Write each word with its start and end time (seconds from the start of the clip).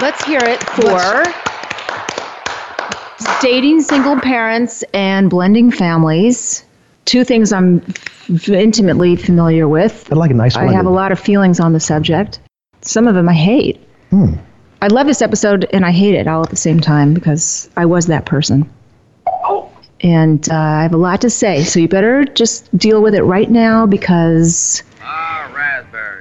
Let's 0.00 0.24
hear 0.24 0.40
it 0.42 0.62
for 0.62 1.24
dating 3.40 3.82
single 3.82 4.20
parents 4.20 4.84
and 4.94 5.28
blending 5.28 5.70
families. 5.70 6.64
Two 7.04 7.24
things 7.24 7.52
I'm 7.52 7.82
f- 7.88 8.48
intimately 8.48 9.16
familiar 9.16 9.66
with. 9.66 10.06
I'd 10.12 10.18
like 10.18 10.30
a 10.30 10.34
nice 10.34 10.54
one. 10.56 10.68
I 10.68 10.72
have 10.72 10.86
a 10.86 10.90
lot 10.90 11.10
of 11.10 11.18
feelings 11.18 11.58
on 11.58 11.72
the 11.72 11.80
subject. 11.80 12.38
Some 12.82 13.08
of 13.08 13.14
them 13.14 13.28
I 13.28 13.34
hate. 13.34 13.80
Hmm. 14.10 14.34
I 14.80 14.86
love 14.86 15.08
this 15.08 15.20
episode 15.20 15.66
and 15.72 15.84
I 15.84 15.90
hate 15.90 16.14
it 16.14 16.28
all 16.28 16.42
at 16.42 16.50
the 16.50 16.56
same 16.56 16.78
time 16.78 17.12
because 17.12 17.68
I 17.76 17.86
was 17.86 18.06
that 18.06 18.24
person. 18.24 18.70
And 20.00 20.48
uh, 20.48 20.54
I 20.54 20.82
have 20.82 20.94
a 20.94 20.98
lot 20.98 21.22
to 21.22 21.30
say, 21.30 21.64
so 21.64 21.80
you 21.80 21.88
better 21.88 22.24
just 22.24 22.76
deal 22.78 23.02
with 23.02 23.16
it 23.16 23.22
right 23.22 23.50
now 23.50 23.84
because 23.84 24.84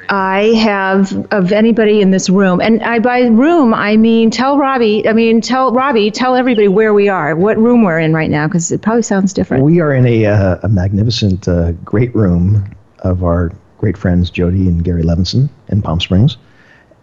I 0.10 0.54
have 0.56 1.28
of 1.32 1.52
anybody 1.52 2.02
in 2.02 2.12
this 2.12 2.30
room, 2.30 2.62
and 2.62 2.84
I 2.84 3.00
by 3.00 3.22
room 3.22 3.74
I 3.74 3.98
mean 3.98 4.32
tell 4.32 4.58
Robbie. 4.58 5.08
I 5.08 5.14
mean 5.14 5.42
tell 5.42 5.72
Robbie, 5.72 6.12
tell 6.12 6.36
everybody 6.36 6.68
where 6.68 6.94
we 6.94 7.10
are, 7.10 7.36
what 7.36 7.58
room 7.58 7.84
we're 7.84 8.00
in 8.00 8.14
right 8.14 8.30
now, 8.30 8.48
because 8.48 8.72
it 8.72 8.82
probably 8.82 9.04
sounds 9.04 9.34
different. 9.34 9.64
We 9.64 9.80
are 9.82 9.94
in 9.94 10.06
a, 10.06 10.26
uh, 10.26 10.60
a 10.64 10.70
magnificent, 10.70 11.48
uh, 11.48 11.74
great 11.74 12.14
room 12.16 12.76
of 13.00 13.24
our 13.24 13.52
great 13.78 13.98
friends 13.98 14.30
Jody 14.30 14.68
and 14.68 14.84
Gary 14.84 15.04
Levinson 15.04 15.50
in 15.68 15.82
Palm 15.82 16.00
Springs, 16.00 16.38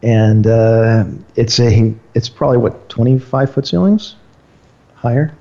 and 0.02 0.46
uh, 0.46 1.04
it's 1.36 1.60
a 1.60 1.94
it's 2.14 2.28
probably 2.28 2.58
what 2.58 2.88
25 2.88 3.52
foot 3.52 3.66
ceilings, 3.66 4.16
higher, 4.94 5.34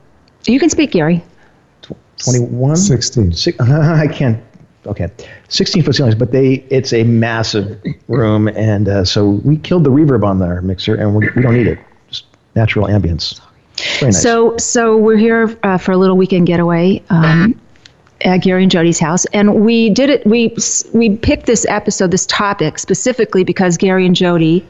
you 0.52 0.59
can 0.59 0.70
speak, 0.70 0.92
Gary. 0.92 1.23
21, 2.17 2.75
16. 2.75 3.33
Six, 3.33 3.59
I 3.61 4.08
can't. 4.08 4.44
Okay, 4.86 5.09
16 5.48 5.84
foot 5.84 5.95
ceilings, 5.95 6.16
but 6.16 6.31
they 6.31 6.66
it's 6.70 6.92
a 6.92 7.03
massive 7.03 7.81
room, 8.08 8.50
and 8.50 8.89
uh, 8.89 9.06
so 9.06 9.30
we 9.30 9.58
killed 9.58 9.86
the 9.86 9.89
reverb 9.89 10.26
on 10.26 10.42
our 10.42 10.62
mixer, 10.62 10.95
and 10.95 11.16
we, 11.16 11.30
we 11.36 11.42
don't 11.42 11.53
need 11.53 11.67
it. 11.67 11.80
Just 12.09 12.26
natural 12.56 12.88
ambience. 12.88 13.39
Nice. 14.02 14.22
So 14.22 14.58
so 14.58 14.98
we're 14.98 15.17
here 15.17 15.58
uh, 15.64 15.78
for 15.78 15.94
a 15.94 15.98
little 15.98 16.17
weekend 16.17 16.48
getaway. 16.48 17.02
Um, 17.09 17.59
at 18.26 18.38
Gary 18.38 18.64
and 18.64 18.72
Jody's 18.72 19.00
house, 19.00 19.26
and 19.34 19.66
we 19.66 19.89
did 19.89 20.09
it. 20.09 20.26
We 20.26 20.56
we 20.94 21.17
picked 21.17 21.45
this 21.45 21.66
episode, 21.67 22.11
this 22.11 22.26
topic 22.26 22.80
specifically 22.80 23.44
because 23.44 23.76
Gary 23.76 24.06
and 24.06 24.16
Jody 24.16 24.66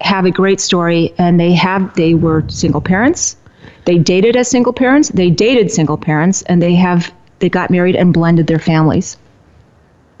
have 0.00 0.24
a 0.24 0.30
great 0.30 0.60
story, 0.60 1.14
and 1.18 1.38
they 1.38 1.52
have 1.52 1.94
they 1.94 2.14
were 2.14 2.44
single 2.48 2.80
parents. 2.80 3.36
They 3.84 3.98
dated 3.98 4.36
as 4.36 4.48
single 4.48 4.72
parents. 4.72 5.10
They 5.10 5.30
dated 5.30 5.70
single 5.70 5.96
parents, 5.96 6.42
and 6.42 6.60
they 6.60 6.74
have 6.74 7.12
they 7.38 7.48
got 7.48 7.70
married 7.70 7.94
and 7.96 8.12
blended 8.12 8.46
their 8.46 8.58
families. 8.58 9.16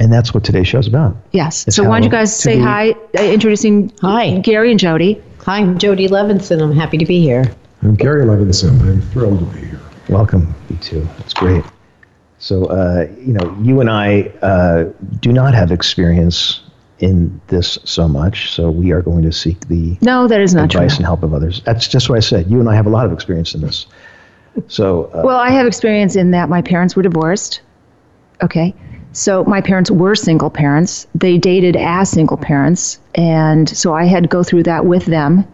And 0.00 0.12
that's 0.12 0.34
what 0.34 0.44
today's 0.44 0.68
show's 0.68 0.86
about. 0.86 1.16
Yes. 1.32 1.66
It's 1.66 1.76
so 1.76 1.84
why 1.84 1.96
don't 1.98 2.04
you 2.04 2.10
guys 2.10 2.34
say 2.36 2.56
be- 2.56 2.62
hi? 2.62 2.90
Uh, 3.18 3.22
introducing 3.22 3.92
Hi. 4.02 4.38
Gary 4.38 4.70
and 4.70 4.80
Jody. 4.80 5.22
Hi, 5.44 5.58
I'm 5.58 5.78
Jody 5.78 6.08
Levinson. 6.08 6.60
I'm 6.62 6.72
happy 6.72 6.98
to 6.98 7.06
be 7.06 7.20
here. 7.20 7.44
I'm 7.82 7.94
Gary 7.94 8.24
Levinson. 8.24 8.80
I'm 8.80 9.00
thrilled 9.12 9.38
to 9.38 9.44
be 9.46 9.66
here. 9.66 9.80
Welcome, 10.08 10.54
you 10.70 10.76
two. 10.78 11.08
It's 11.18 11.34
great. 11.34 11.64
So, 12.38 12.66
uh, 12.66 13.08
you 13.18 13.32
know, 13.32 13.56
you 13.62 13.80
and 13.80 13.88
I 13.90 14.22
uh, 14.42 14.84
do 15.20 15.32
not 15.32 15.54
have 15.54 15.70
experience 15.72 16.62
in 16.98 17.40
this 17.48 17.78
so 17.84 18.08
much, 18.08 18.50
so 18.52 18.70
we 18.70 18.90
are 18.92 19.02
going 19.02 19.22
to 19.22 19.32
seek 19.32 19.60
the 19.68 19.96
No, 20.00 20.26
that 20.28 20.40
is 20.40 20.54
not 20.54 20.70
true. 20.70 20.80
advice 20.80 20.96
and 20.96 21.04
help 21.06 21.22
of 21.22 21.32
others. 21.34 21.60
That's 21.64 21.86
just 21.88 22.08
what 22.08 22.16
I 22.16 22.20
said. 22.20 22.50
You 22.50 22.58
and 22.60 22.68
I 22.68 22.74
have 22.74 22.86
a 22.86 22.90
lot 22.90 23.06
of 23.06 23.12
experience 23.12 23.54
in 23.54 23.60
this. 23.60 23.86
So, 24.68 25.04
uh, 25.14 25.22
Well, 25.24 25.36
I 25.36 25.50
have 25.50 25.66
experience 25.66 26.16
in 26.16 26.30
that 26.32 26.48
my 26.48 26.62
parents 26.62 26.96
were 26.96 27.02
divorced. 27.02 27.60
Okay. 28.42 28.74
So 29.16 29.44
my 29.44 29.62
parents 29.62 29.90
were 29.90 30.14
single 30.14 30.50
parents. 30.50 31.06
They 31.14 31.38
dated 31.38 31.74
as 31.74 32.10
single 32.10 32.36
parents. 32.36 32.98
And 33.14 33.66
so 33.66 33.94
I 33.94 34.04
had 34.04 34.24
to 34.24 34.28
go 34.28 34.42
through 34.42 34.64
that 34.64 34.84
with 34.84 35.06
them. 35.06 35.46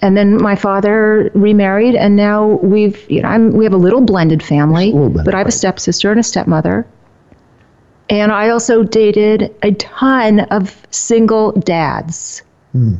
And 0.00 0.16
then 0.16 0.40
my 0.40 0.54
father 0.54 1.28
remarried, 1.34 1.96
and 1.96 2.14
now 2.14 2.46
we've, 2.46 3.10
you 3.10 3.20
know, 3.22 3.28
I'm, 3.28 3.50
we 3.50 3.64
have 3.64 3.72
a 3.72 3.78
little 3.78 4.00
blended 4.00 4.44
family, 4.44 4.92
Little 4.92 5.08
blended, 5.08 5.24
but 5.24 5.34
I 5.34 5.38
have 5.38 5.48
a 5.48 5.52
stepsister 5.52 6.12
and 6.12 6.20
a 6.20 6.22
stepmother. 6.22 6.86
And 8.10 8.30
I 8.30 8.50
also 8.50 8.84
dated 8.84 9.52
a 9.64 9.72
ton 9.72 10.40
of 10.40 10.86
single 10.90 11.50
dads. 11.52 12.42
Hmm. 12.72 12.96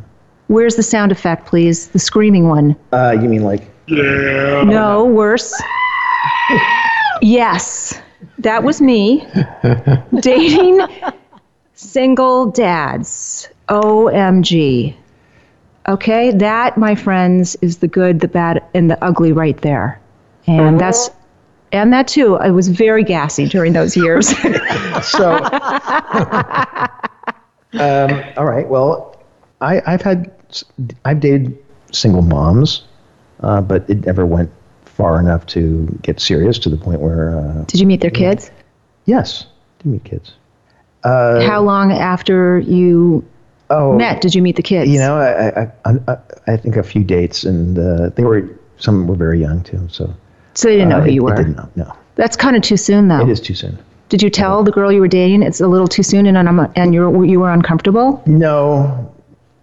Where's 0.48 0.74
the 0.74 0.82
sound 0.82 1.12
effect, 1.12 1.46
please? 1.46 1.88
The 1.88 2.00
screaming 2.00 2.48
one. 2.48 2.74
uh, 2.92 3.12
you 3.12 3.28
mean 3.28 3.44
like 3.44 3.62
Yeah. 3.86 4.64
No, 4.64 5.04
worse. 5.04 5.54
yes, 7.22 8.00
that 8.38 8.62
was 8.62 8.80
me 8.80 9.26
dating 10.20 10.80
single 11.74 12.50
dads. 12.50 13.48
OMG. 13.68 14.94
Okay, 15.86 16.30
that, 16.32 16.78
my 16.78 16.94
friends, 16.94 17.56
is 17.60 17.78
the 17.78 17.88
good, 17.88 18.20
the 18.20 18.28
bad, 18.28 18.62
and 18.74 18.90
the 18.90 19.02
ugly 19.04 19.32
right 19.32 19.60
there. 19.62 20.00
And 20.46 20.78
that's, 20.78 21.10
and 21.72 21.92
that 21.92 22.06
too, 22.08 22.36
I 22.36 22.50
was 22.50 22.68
very 22.68 23.02
gassy 23.02 23.48
during 23.48 23.72
those 23.72 23.96
years. 23.96 24.28
so? 25.02 25.34
um, 27.74 28.22
all 28.36 28.44
right. 28.44 28.68
Well, 28.68 29.16
I, 29.60 29.80
I've 29.86 30.02
had 30.02 30.30
I've 31.04 31.20
dated 31.20 31.58
single 31.92 32.22
moms, 32.22 32.84
uh, 33.40 33.60
but 33.60 33.88
it 33.88 34.04
never 34.06 34.26
went 34.26 34.50
far 34.96 35.18
enough 35.20 35.44
to 35.46 35.86
get 36.02 36.20
serious 36.20 36.58
to 36.60 36.68
the 36.70 36.76
point 36.76 37.00
where 37.00 37.36
uh, 37.38 37.64
Did 37.64 37.80
you 37.80 37.86
meet 37.86 38.00
their 38.00 38.10
kids? 38.10 38.50
yes, 39.06 39.46
to 39.80 39.88
meet 39.88 40.04
kids. 40.04 40.32
Uh, 41.02 41.44
How 41.46 41.60
long 41.60 41.92
after 41.92 42.58
you 42.60 43.24
oh, 43.70 43.92
met 43.96 44.20
did 44.22 44.34
you 44.34 44.40
meet 44.40 44.56
the 44.56 44.62
kids? 44.62 44.90
You 44.90 44.98
know, 44.98 45.16
I, 45.16 45.62
I, 45.62 45.72
I, 46.08 46.18
I- 46.46 46.56
think 46.56 46.76
a 46.76 46.82
few 46.82 47.04
dates, 47.04 47.44
and 47.44 47.78
uh, 47.78 48.08
they 48.10 48.24
were 48.24 48.48
some 48.78 49.06
were 49.06 49.14
very 49.16 49.40
young 49.40 49.62
too. 49.62 49.86
So 49.90 50.14
so 50.54 50.68
they 50.68 50.74
didn't 50.76 50.88
know 50.90 50.98
uh, 50.98 51.02
who 51.02 51.10
you 51.10 51.20
it 51.26 51.30
were. 51.30 51.36
didn't 51.36 51.56
know. 51.56 51.68
No, 51.76 51.92
That's 52.14 52.36
kind 52.36 52.56
of 52.56 52.62
too 52.62 52.76
soon, 52.76 53.08
though. 53.08 53.20
it 53.20 53.28
is 53.28 53.40
too 53.40 53.54
soon. 53.54 53.76
Did 54.08 54.22
you 54.22 54.30
tell 54.30 54.62
the 54.62 54.70
girl 54.70 54.92
you 54.92 55.00
were 55.00 55.08
dating 55.08 55.42
it's 55.42 55.60
a 55.60 55.66
little 55.66 55.88
too 55.88 56.02
soon 56.02 56.26
and 56.26 56.38
I'm, 56.38 56.60
and 56.76 56.94
you 56.94 57.24
you 57.24 57.40
were 57.40 57.50
uncomfortable? 57.52 58.22
No, 58.26 59.12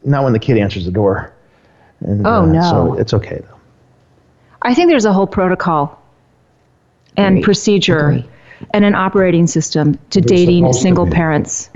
not 0.04 0.24
when 0.24 0.34
the 0.34 0.40
kid 0.40 0.58
answers 0.58 0.86
the 0.86 0.92
door. 0.92 1.32
And, 2.02 2.26
Oh, 2.28 2.42
uh, 2.42 2.46
no. 2.46 2.62
So 2.62 2.94
it's 2.96 3.14
okay 3.14 3.42
though. 3.48 3.51
I 4.62 4.74
think 4.74 4.90
there's 4.90 5.06
a 5.06 5.14
whole 5.14 5.28
protocol 5.28 6.00
and 7.18 7.38
Agree. 7.38 7.44
procedure 7.44 8.10
Agree. 8.10 8.30
and 8.74 8.86
an 8.86 8.96
operating 8.96 9.48
system 9.48 9.94
to 10.12 10.22
There's 10.22 10.26
dating 10.26 10.64
supposed 10.66 10.78
to 10.80 10.82
single 10.84 11.08
parents. 11.08 11.70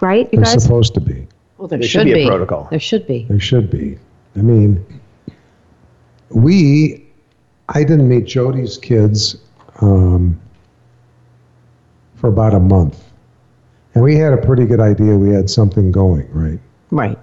Right, 0.00 0.28
you 0.32 0.38
There's 0.40 0.54
guys? 0.54 0.62
supposed 0.64 0.94
to 0.94 1.00
be. 1.00 1.26
Well, 1.58 1.68
there, 1.68 1.78
There 1.78 1.86
should 1.88 2.04
be 2.06 2.24
a 2.24 2.26
protocol. 2.26 2.66
There 2.70 2.80
should 2.80 3.06
be. 3.06 3.24
There 3.28 3.38
should 3.38 3.70
be. 3.70 3.96
I 4.36 4.40
mean, 4.40 4.84
we, 6.30 7.06
I 7.68 7.84
didn't 7.84 8.08
meet 8.08 8.24
Jody's 8.24 8.78
kids 8.78 9.36
um, 9.80 10.40
for 12.16 12.28
about 12.28 12.54
a 12.54 12.58
month. 12.60 13.04
And 13.94 14.02
we 14.02 14.16
had 14.16 14.32
a 14.32 14.38
pretty 14.38 14.64
good 14.64 14.80
idea 14.80 15.14
we 15.16 15.30
had 15.30 15.48
something 15.48 15.92
going, 15.92 16.28
right? 16.32 16.58
Right. 16.90 17.18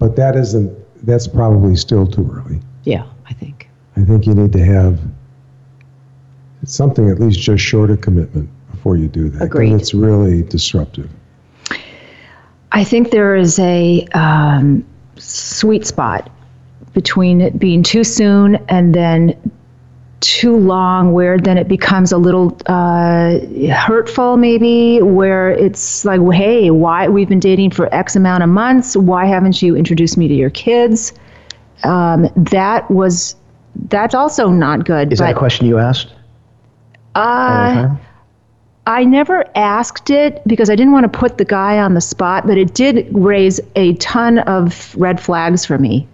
But 0.00 0.16
that 0.16 0.34
isn't, 0.34 0.76
that's 1.06 1.28
probably 1.28 1.76
still 1.76 2.06
too 2.06 2.28
early. 2.34 2.60
Yeah, 2.84 3.06
I 3.96 4.04
think. 4.04 4.26
You 4.26 4.34
need 4.34 4.52
to 4.52 4.64
have 4.64 5.00
something 6.64 7.10
at 7.10 7.18
least 7.20 7.40
just 7.40 7.62
short 7.62 7.90
of 7.90 8.00
commitment 8.00 8.48
before 8.70 8.96
you 8.96 9.08
do 9.08 9.28
that. 9.30 9.42
Agreed. 9.42 9.72
It's 9.72 9.94
really 9.94 10.42
disruptive. 10.42 11.10
I 12.72 12.84
think 12.84 13.10
there 13.10 13.36
is 13.36 13.58
a 13.58 14.06
um, 14.14 14.84
sweet 15.16 15.86
spot 15.86 16.30
between 16.94 17.40
it 17.40 17.58
being 17.58 17.82
too 17.82 18.04
soon 18.04 18.56
and 18.68 18.94
then 18.94 19.52
too 20.20 20.56
long, 20.56 21.12
where 21.12 21.36
then 21.36 21.58
it 21.58 21.66
becomes 21.66 22.12
a 22.12 22.18
little 22.18 22.56
uh, 22.66 23.40
hurtful, 23.72 24.36
maybe, 24.36 25.02
where 25.02 25.50
it's 25.50 26.04
like, 26.04 26.20
hey, 26.32 26.70
why 26.70 27.08
we've 27.08 27.28
been 27.28 27.40
dating 27.40 27.72
for 27.72 27.92
X 27.92 28.14
amount 28.14 28.42
of 28.42 28.48
months? 28.48 28.96
Why 28.96 29.26
haven't 29.26 29.60
you 29.60 29.74
introduced 29.74 30.16
me 30.16 30.28
to 30.28 30.34
your 30.34 30.50
kids? 30.50 31.12
Um, 31.82 32.28
that 32.36 32.88
was 32.88 33.34
that's 33.74 34.14
also 34.14 34.48
not 34.48 34.84
good. 34.84 35.12
Is 35.12 35.18
but, 35.18 35.26
that 35.26 35.36
a 35.36 35.38
question 35.38 35.66
you 35.66 35.78
asked? 35.78 36.12
Uh. 37.14 37.96
I 38.84 39.04
never 39.04 39.44
asked 39.56 40.10
it 40.10 40.42
because 40.44 40.68
I 40.68 40.74
didn't 40.74 40.92
want 40.92 41.10
to 41.10 41.18
put 41.18 41.38
the 41.38 41.44
guy 41.44 41.78
on 41.78 41.94
the 41.94 42.00
spot, 42.00 42.46
but 42.46 42.58
it 42.58 42.74
did 42.74 43.06
raise 43.12 43.60
a 43.76 43.94
ton 43.94 44.40
of 44.40 44.96
red 44.96 45.20
flags 45.20 45.64
for 45.64 45.78
me. 45.78 46.08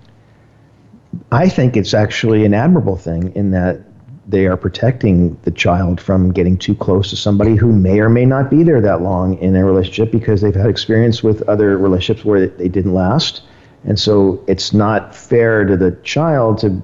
I 1.32 1.49
think 1.49 1.76
it's 1.76 1.94
actually 1.94 2.44
an 2.44 2.52
admirable 2.52 2.96
thing 2.96 3.34
in 3.34 3.52
that 3.52 3.81
they 4.26 4.46
are 4.46 4.58
protecting 4.58 5.38
the 5.44 5.50
child 5.50 5.99
from 5.99 6.31
getting 6.31 6.58
too 6.58 6.75
close 6.75 7.08
to 7.08 7.16
somebody 7.16 7.56
who 7.56 7.72
may 7.72 8.00
or 8.00 8.11
may 8.11 8.26
not 8.26 8.50
be 8.50 8.62
there 8.62 8.82
that 8.82 9.00
long 9.00 9.38
in 9.38 9.56
a 9.56 9.64
relationship 9.64 10.12
because 10.12 10.43
they've 10.43 10.54
had 10.54 10.69
experience 10.69 11.22
with 11.22 11.40
other 11.49 11.78
relationships 11.78 12.26
where 12.26 12.46
they 12.46 12.69
didn't 12.69 12.93
last. 12.93 13.40
And 13.84 13.99
so 13.99 14.44
it's 14.46 14.75
not 14.75 15.14
fair 15.14 15.64
to 15.64 15.78
the 15.78 15.93
child 16.02 16.58
to 16.58 16.82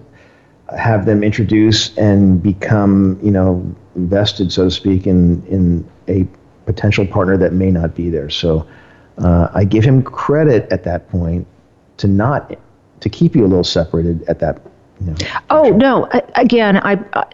have 0.76 1.06
them 1.06 1.22
introduce 1.22 1.96
and 1.96 2.42
become, 2.42 3.18
you 3.22 3.30
know, 3.30 3.74
invested, 3.96 4.52
so 4.52 4.64
to 4.64 4.70
speak, 4.70 5.06
in, 5.06 5.44
in 5.46 5.88
a 6.08 6.26
potential 6.66 7.06
partner 7.06 7.36
that 7.36 7.52
may 7.52 7.70
not 7.70 7.94
be 7.94 8.08
there. 8.08 8.30
So 8.30 8.66
uh, 9.18 9.48
I 9.54 9.64
give 9.64 9.84
him 9.84 10.02
credit 10.02 10.66
at 10.70 10.84
that 10.84 11.08
point 11.08 11.46
to 11.98 12.08
not 12.08 12.56
to 13.00 13.08
keep 13.08 13.36
you 13.36 13.42
a 13.44 13.48
little 13.48 13.64
separated 13.64 14.22
at 14.28 14.38
that. 14.40 14.60
You 15.00 15.08
know, 15.08 15.16
oh 15.50 15.70
no! 15.70 16.08
Again, 16.36 16.78
I, 16.78 16.98
I 17.14 17.24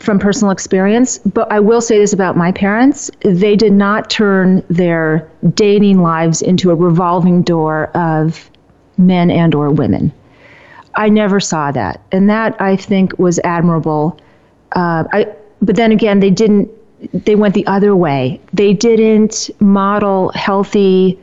from 0.00 0.18
personal 0.18 0.50
experience, 0.50 1.18
but 1.18 1.50
I 1.52 1.60
will 1.60 1.80
say 1.80 1.98
this 1.98 2.12
about 2.12 2.36
my 2.36 2.52
parents: 2.52 3.10
they 3.20 3.56
did 3.56 3.72
not 3.72 4.10
turn 4.10 4.64
their 4.68 5.30
dating 5.54 6.02
lives 6.02 6.42
into 6.42 6.70
a 6.70 6.74
revolving 6.74 7.42
door 7.42 7.86
of 7.96 8.50
men 8.96 9.30
and 9.30 9.54
or 9.54 9.70
women. 9.70 10.12
I 10.98 11.08
never 11.08 11.38
saw 11.38 11.70
that, 11.70 12.02
and 12.10 12.28
that 12.28 12.60
I 12.60 12.74
think 12.76 13.18
was 13.18 13.38
admirable. 13.44 14.18
Uh, 14.72 15.04
I, 15.12 15.26
but 15.62 15.76
then 15.76 15.92
again, 15.92 16.18
they 16.20 16.30
didn't. 16.30 16.68
They 17.12 17.36
went 17.36 17.54
the 17.54 17.66
other 17.68 17.94
way. 17.94 18.40
They 18.52 18.74
didn't 18.74 19.48
model 19.60 20.32
healthy 20.34 21.16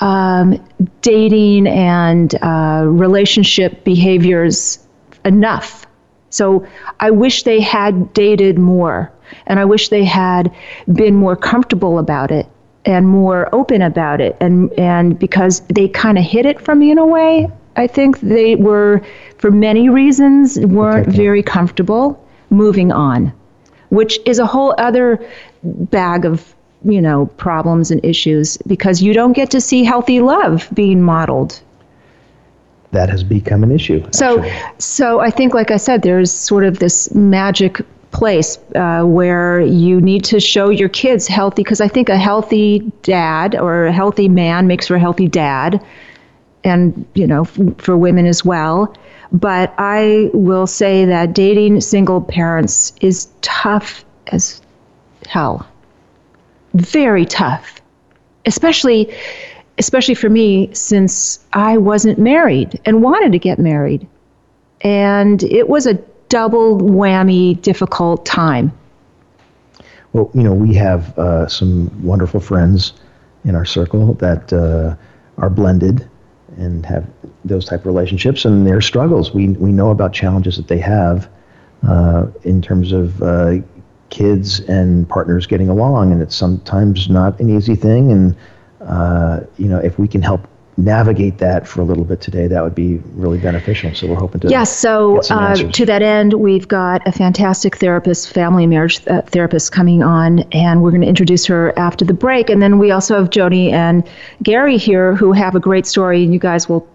um, 0.00 0.60
dating 1.00 1.68
and 1.68 2.34
uh, 2.42 2.82
relationship 2.86 3.84
behaviors 3.84 4.80
enough. 5.24 5.86
So 6.30 6.66
I 6.98 7.12
wish 7.12 7.44
they 7.44 7.60
had 7.60 8.12
dated 8.12 8.58
more, 8.58 9.12
and 9.46 9.60
I 9.60 9.64
wish 9.64 9.90
they 9.90 10.04
had 10.04 10.52
been 10.92 11.14
more 11.14 11.36
comfortable 11.36 12.00
about 12.00 12.32
it 12.32 12.48
and 12.84 13.06
more 13.06 13.48
open 13.54 13.80
about 13.80 14.20
it, 14.20 14.36
and 14.40 14.72
and 14.72 15.16
because 15.16 15.60
they 15.68 15.86
kind 15.86 16.18
of 16.18 16.24
hid 16.24 16.46
it 16.46 16.60
from 16.60 16.80
me 16.80 16.90
in 16.90 16.98
a 16.98 17.06
way. 17.06 17.48
I 17.76 17.86
think 17.86 18.20
they 18.20 18.56
were, 18.56 19.00
for 19.38 19.50
many 19.50 19.88
reasons, 19.88 20.58
weren't 20.60 21.08
okay. 21.08 21.16
very 21.16 21.42
comfortable 21.42 22.24
moving 22.50 22.92
on, 22.92 23.32
which 23.88 24.18
is 24.26 24.38
a 24.38 24.46
whole 24.46 24.74
other 24.78 25.24
bag 25.62 26.24
of 26.24 26.54
you 26.84 27.00
know 27.00 27.26
problems 27.38 27.90
and 27.90 28.04
issues 28.04 28.58
because 28.66 29.02
you 29.02 29.12
don't 29.12 29.32
get 29.32 29.50
to 29.50 29.60
see 29.60 29.84
healthy 29.84 30.20
love 30.20 30.68
being 30.74 31.02
modeled 31.02 31.60
that 32.92 33.08
has 33.08 33.24
become 33.24 33.62
an 33.62 33.72
issue 33.72 34.06
so 34.12 34.40
actually. 34.42 34.78
so 34.78 35.20
i 35.20 35.30
think 35.30 35.54
like 35.54 35.70
i 35.70 35.76
said 35.76 36.02
there's 36.02 36.30
sort 36.30 36.64
of 36.64 36.78
this 36.78 37.12
magic 37.14 37.80
place 38.10 38.58
uh, 38.76 39.02
where 39.02 39.60
you 39.60 40.00
need 40.00 40.22
to 40.22 40.38
show 40.38 40.68
your 40.68 40.88
kids 40.88 41.26
healthy 41.26 41.62
because 41.62 41.80
i 41.80 41.88
think 41.88 42.08
a 42.08 42.18
healthy 42.18 42.80
dad 43.02 43.56
or 43.56 43.86
a 43.86 43.92
healthy 43.92 44.28
man 44.28 44.66
makes 44.66 44.86
for 44.86 44.96
a 44.96 45.00
healthy 45.00 45.26
dad 45.26 45.82
and 46.64 47.06
you 47.14 47.26
know 47.26 47.42
f- 47.42 47.58
for 47.78 47.96
women 47.96 48.26
as 48.26 48.44
well 48.44 48.94
but 49.32 49.74
i 49.78 50.30
will 50.32 50.66
say 50.66 51.04
that 51.04 51.34
dating 51.34 51.80
single 51.80 52.20
parents 52.20 52.92
is 53.00 53.28
tough 53.42 54.04
as 54.28 54.60
hell 55.26 55.66
very 56.74 57.24
tough, 57.24 57.80
especially 58.46 59.14
especially 59.78 60.14
for 60.14 60.28
me 60.28 60.72
since 60.72 61.44
I 61.52 61.78
wasn't 61.78 62.18
married 62.18 62.80
and 62.84 63.02
wanted 63.02 63.32
to 63.32 63.40
get 63.40 63.58
married. 63.58 64.06
And 64.82 65.42
it 65.42 65.68
was 65.68 65.86
a 65.86 65.94
double 66.28 66.78
whammy 66.78 67.60
difficult 67.60 68.24
time. 68.24 68.72
Well, 70.12 70.30
you 70.32 70.44
know, 70.44 70.52
we 70.52 70.74
have 70.74 71.18
uh, 71.18 71.48
some 71.48 71.90
wonderful 72.04 72.38
friends 72.38 72.92
in 73.44 73.56
our 73.56 73.64
circle 73.64 74.14
that 74.14 74.52
uh, 74.52 74.94
are 75.38 75.50
blended 75.50 76.08
and 76.56 76.84
have 76.86 77.06
those 77.44 77.64
type 77.66 77.80
of 77.80 77.86
relationships 77.86 78.44
and 78.44 78.66
their 78.66 78.80
struggles. 78.80 79.32
We, 79.32 79.48
we 79.48 79.72
know 79.72 79.90
about 79.90 80.12
challenges 80.12 80.56
that 80.56 80.68
they 80.68 80.78
have 80.78 81.28
uh, 81.86 82.26
in 82.42 82.62
terms 82.62 82.92
of 82.92 83.22
uh, 83.22 83.56
kids 84.10 84.60
and 84.60 85.08
partners 85.08 85.46
getting 85.46 85.68
along, 85.68 86.12
and 86.12 86.22
it's 86.22 86.36
sometimes 86.36 87.08
not 87.10 87.38
an 87.40 87.54
easy 87.54 87.74
thing. 87.74 88.12
And 88.12 88.36
uh, 88.80 89.40
you 89.56 89.68
know, 89.68 89.78
if 89.78 89.98
we 89.98 90.08
can 90.08 90.22
help 90.22 90.46
navigate 90.76 91.38
that 91.38 91.68
for 91.68 91.80
a 91.80 91.84
little 91.84 92.04
bit 92.04 92.20
today, 92.20 92.46
that 92.48 92.62
would 92.62 92.74
be 92.74 92.98
really 93.14 93.38
beneficial. 93.38 93.94
So 93.94 94.06
we're 94.06 94.16
hoping 94.16 94.40
to. 94.40 94.48
Yes. 94.48 94.76
So 94.76 95.20
uh, 95.30 95.54
to 95.54 95.86
that 95.86 96.02
end, 96.02 96.34
we've 96.34 96.66
got 96.66 97.06
a 97.06 97.12
fantastic 97.12 97.76
therapist, 97.76 98.30
family 98.30 98.66
marriage 98.66 99.00
uh, 99.06 99.22
therapist, 99.22 99.72
coming 99.72 100.02
on, 100.02 100.40
and 100.52 100.82
we're 100.82 100.90
going 100.90 101.02
to 101.02 101.08
introduce 101.08 101.46
her 101.46 101.76
after 101.78 102.04
the 102.04 102.14
break. 102.14 102.50
And 102.50 102.60
then 102.60 102.78
we 102.78 102.90
also 102.90 103.16
have 103.18 103.30
Jody 103.30 103.70
and 103.70 104.08
Gary 104.42 104.76
here, 104.76 105.14
who 105.14 105.32
have 105.32 105.54
a 105.54 105.60
great 105.60 105.86
story, 105.86 106.24
and 106.24 106.32
you 106.32 106.40
guys 106.40 106.68
will 106.68 106.88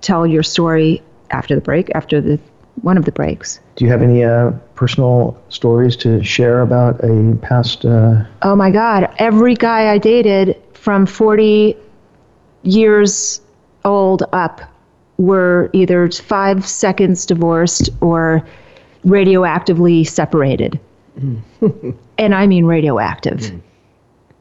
tell 0.00 0.26
your 0.26 0.42
story 0.42 1.02
after 1.30 1.54
the 1.54 1.60
break, 1.60 1.90
after 1.94 2.20
the 2.20 2.38
one 2.80 2.96
of 2.96 3.04
the 3.04 3.12
breaks. 3.12 3.60
Do 3.76 3.84
you 3.84 3.90
have 3.90 4.02
any 4.02 4.24
uh, 4.24 4.50
personal 4.74 5.40
stories 5.50 5.94
to 5.96 6.22
share 6.24 6.62
about 6.62 7.02
a 7.04 7.38
past? 7.42 7.84
Uh... 7.84 8.24
Oh 8.42 8.56
my 8.56 8.70
God! 8.70 9.12
Every 9.18 9.54
guy 9.54 9.92
I 9.92 9.98
dated 9.98 10.60
from 10.74 11.06
40 11.06 11.76
years 12.62 13.40
old 13.84 14.22
up 14.32 14.60
were 15.18 15.70
either 15.72 16.10
five 16.10 16.66
seconds 16.66 17.26
divorced 17.26 17.90
or 18.00 18.46
radioactively 19.04 20.06
separated. 20.06 20.78
and 22.18 22.34
I 22.34 22.46
mean 22.46 22.64
radioactive. 22.64 23.38
Mm. 23.38 23.60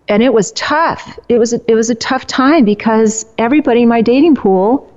And 0.07 0.23
it 0.23 0.33
was 0.33 0.51
tough. 0.53 1.19
It 1.29 1.37
was 1.37 1.53
a, 1.53 1.61
it 1.71 1.75
was 1.75 1.89
a 1.89 1.95
tough 1.95 2.27
time 2.27 2.65
because 2.65 3.25
everybody 3.37 3.83
in 3.83 3.89
my 3.89 4.01
dating 4.01 4.35
pool 4.35 4.91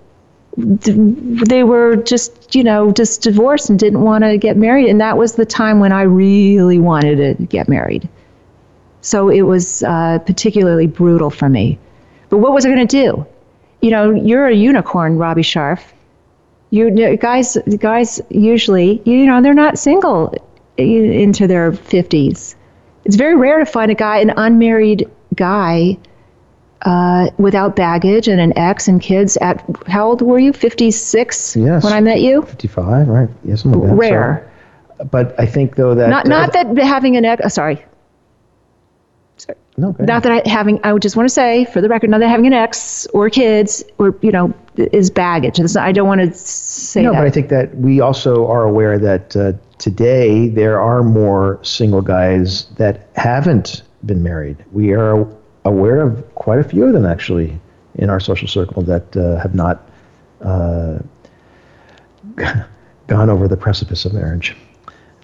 they 0.57 1.65
were 1.65 1.97
just 1.97 2.55
you 2.55 2.63
know 2.63 2.93
just 2.93 3.23
divorced 3.23 3.69
and 3.71 3.79
didn't 3.79 4.03
want 4.03 4.23
to 4.23 4.39
get 4.39 4.57
married 4.57 4.89
and 4.89 5.01
that 5.01 5.19
was 5.19 5.35
the 5.35 5.45
time 5.45 5.81
when 5.81 5.91
i 5.91 6.03
really 6.03 6.79
wanted 6.79 7.17
to 7.17 7.45
get 7.47 7.69
married 7.69 8.09
so 9.01 9.29
it 9.29 9.43
was 9.43 9.83
uh, 9.83 10.19
particularly 10.21 10.87
brutal 10.87 11.29
for 11.29 11.49
me 11.49 11.79
but 12.35 12.41
what 12.41 12.53
was 12.53 12.67
i 12.67 12.69
going 12.69 12.85
to 12.85 13.03
do? 13.05 13.27
You 13.81 13.91
know 13.91 14.11
you're 14.11 14.47
a 14.47 14.55
unicorn 14.55 15.19
robbie 15.19 15.43
Sharp 15.43 15.79
you 16.71 17.17
guys 17.17 17.57
guys 17.79 18.21
usually 18.31 19.01
you 19.05 19.27
know 19.27 19.41
they're 19.41 19.55
not 19.55 19.79
single 19.79 20.35
into 20.77 21.47
their 21.47 21.71
50s 21.71 22.57
it's 23.05 23.15
very 23.15 23.37
rare 23.37 23.61
to 23.61 23.67
find 23.67 23.93
a 23.93 23.95
guy 23.95 24.19
an 24.19 24.31
unmarried 24.37 25.09
guy 25.37 25.97
uh, 26.83 27.31
without 27.39 27.77
baggage 27.77 28.27
and 28.27 28.41
an 28.41 28.59
ex 28.59 28.89
and 28.89 29.01
kids 29.01 29.37
at 29.37 29.65
how 29.87 30.09
old 30.09 30.21
were 30.21 30.39
you? 30.39 30.53
56 30.53 31.57
yes. 31.57 31.85
when 31.85 31.93
i 31.93 32.01
met 32.01 32.21
you? 32.21 32.43
55 32.43 33.09
right. 33.09 33.29
Yes 33.45 33.65
like 33.65 33.79
rare. 33.97 34.51
so, 34.99 35.05
but 35.05 35.39
i 35.39 35.47
think 35.47 35.77
though 35.77 35.95
that 35.95 36.11
not, 36.11 36.27
not 36.27 36.57
uh, 36.57 36.73
that 36.73 36.85
having 36.85 37.17
an 37.17 37.25
ex 37.25 37.45
uh, 37.45 37.49
sorry 37.49 37.85
sorry 39.45 39.59
no, 39.77 39.95
not 39.99 40.23
that 40.23 40.31
I 40.31 40.49
having. 40.49 40.79
I 40.85 40.93
would 40.93 41.03
just 41.03 41.17
want 41.17 41.29
to 41.29 41.35
say, 41.35 41.65
for 41.65 41.81
the 41.81 41.89
record, 41.89 42.09
not 42.09 42.21
that 42.21 42.29
having 42.29 42.47
an 42.47 42.53
ex 42.53 43.07
or 43.09 43.29
kids 43.29 43.83
or 43.99 44.17
you 44.23 44.31
know 44.31 44.55
is 44.77 45.11
baggage. 45.11 45.59
Not, 45.59 45.77
I 45.77 45.91
don't 45.91 46.07
want 46.07 46.21
to 46.21 46.33
say 46.33 47.03
no, 47.03 47.11
that. 47.11 47.19
but 47.19 47.27
I 47.27 47.31
think 47.31 47.49
that 47.49 47.77
we 47.77 48.01
also 48.01 48.47
are 48.47 48.63
aware 48.63 49.01
that 49.01 49.37
uh, 49.37 49.53
today 49.79 50.49
there 50.49 50.81
are 50.81 51.03
more 51.03 51.59
single 51.63 52.03
guys 52.03 52.67
that 52.77 53.09
haven't 53.17 53.83
been 54.07 54.23
married. 54.23 54.65
We 54.71 54.93
are 54.93 55.27
aware 55.65 56.03
of 56.03 56.35
quite 56.37 56.61
a 56.61 56.65
few 56.65 56.85
of 56.85 56.93
them 56.93 57.05
actually 57.05 57.59
in 57.97 58.11
our 58.11 58.21
social 58.21 58.47
circle 58.47 58.83
that 58.83 59.17
uh, 59.17 59.39
have 59.41 59.57
not 59.57 59.89
uh, 60.43 61.01
gone 63.09 63.29
over 63.29 63.49
the 63.49 63.57
precipice 63.57 64.05
of 64.05 64.15
marriage 64.15 64.57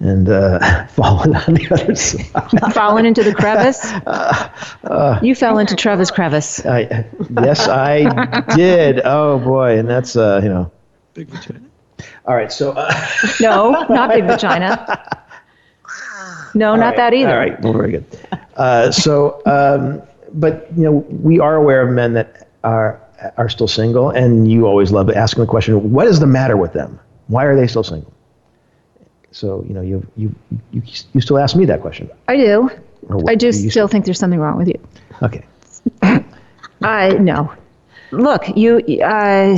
and 0.00 0.28
uh, 0.28 0.86
fallen 0.88 1.36
on 1.36 1.54
the 1.54 1.68
other 1.70 1.94
side. 1.94 2.72
fallen 2.74 3.06
into 3.06 3.22
the 3.22 3.34
crevice? 3.34 3.80
Uh, 4.82 5.20
you 5.22 5.34
fell 5.34 5.58
into 5.58 5.76
Trevor's 5.76 6.10
crevice. 6.10 6.64
I, 6.66 7.06
yes, 7.42 7.68
I 7.68 8.54
did. 8.56 9.02
Oh 9.04 9.38
boy, 9.38 9.78
and 9.78 9.88
that's 9.88 10.16
uh, 10.16 10.40
you 10.42 10.48
know. 10.48 10.72
Big 11.14 11.28
vagina. 11.28 11.60
All 12.24 12.34
right, 12.34 12.50
so. 12.50 12.72
Uh, 12.72 12.92
no, 13.40 13.70
not 13.88 14.10
big 14.10 14.24
vagina. 14.24 14.76
No, 16.54 16.70
All 16.70 16.76
not 16.76 16.86
right, 16.86 16.96
that 16.96 17.14
either. 17.14 17.30
All 17.30 17.36
right, 17.36 17.60
well, 17.60 17.72
very 17.74 17.92
good. 17.92 18.04
Uh, 18.56 18.90
so. 18.90 19.42
Um, 19.46 20.02
but 20.32 20.66
you 20.76 20.82
know, 20.84 20.92
we 21.22 21.38
are 21.40 21.56
aware 21.56 21.82
of 21.82 21.90
men 21.90 22.14
that 22.14 22.48
are 22.64 23.00
are 23.36 23.48
still 23.48 23.68
single, 23.68 24.10
and 24.10 24.50
you 24.50 24.66
always 24.66 24.90
love 24.92 25.10
asking 25.10 25.42
the 25.42 25.46
question, 25.46 25.92
"What 25.92 26.06
is 26.06 26.20
the 26.20 26.26
matter 26.26 26.56
with 26.56 26.72
them? 26.72 26.98
Why 27.28 27.44
are 27.44 27.54
they 27.54 27.66
still 27.66 27.84
single?" 27.84 28.12
So 29.32 29.64
you 29.66 29.74
know, 29.74 29.80
you 29.80 30.06
you 30.16 30.34
you 30.72 30.82
you 31.12 31.20
still 31.20 31.38
ask 31.38 31.56
me 31.56 31.64
that 31.66 31.80
question. 31.80 32.10
I 32.28 32.36
do. 32.36 32.70
What 33.02 33.30
I 33.30 33.34
do 33.34 33.46
you 33.46 33.70
still 33.70 33.88
think 33.88 34.04
there's 34.04 34.18
something 34.18 34.40
wrong 34.40 34.56
with 34.56 34.68
you. 34.68 34.80
Okay. 35.22 35.44
I 36.82 37.10
no. 37.14 37.52
Look, 38.12 38.56
you 38.56 38.78
uh, 39.04 39.56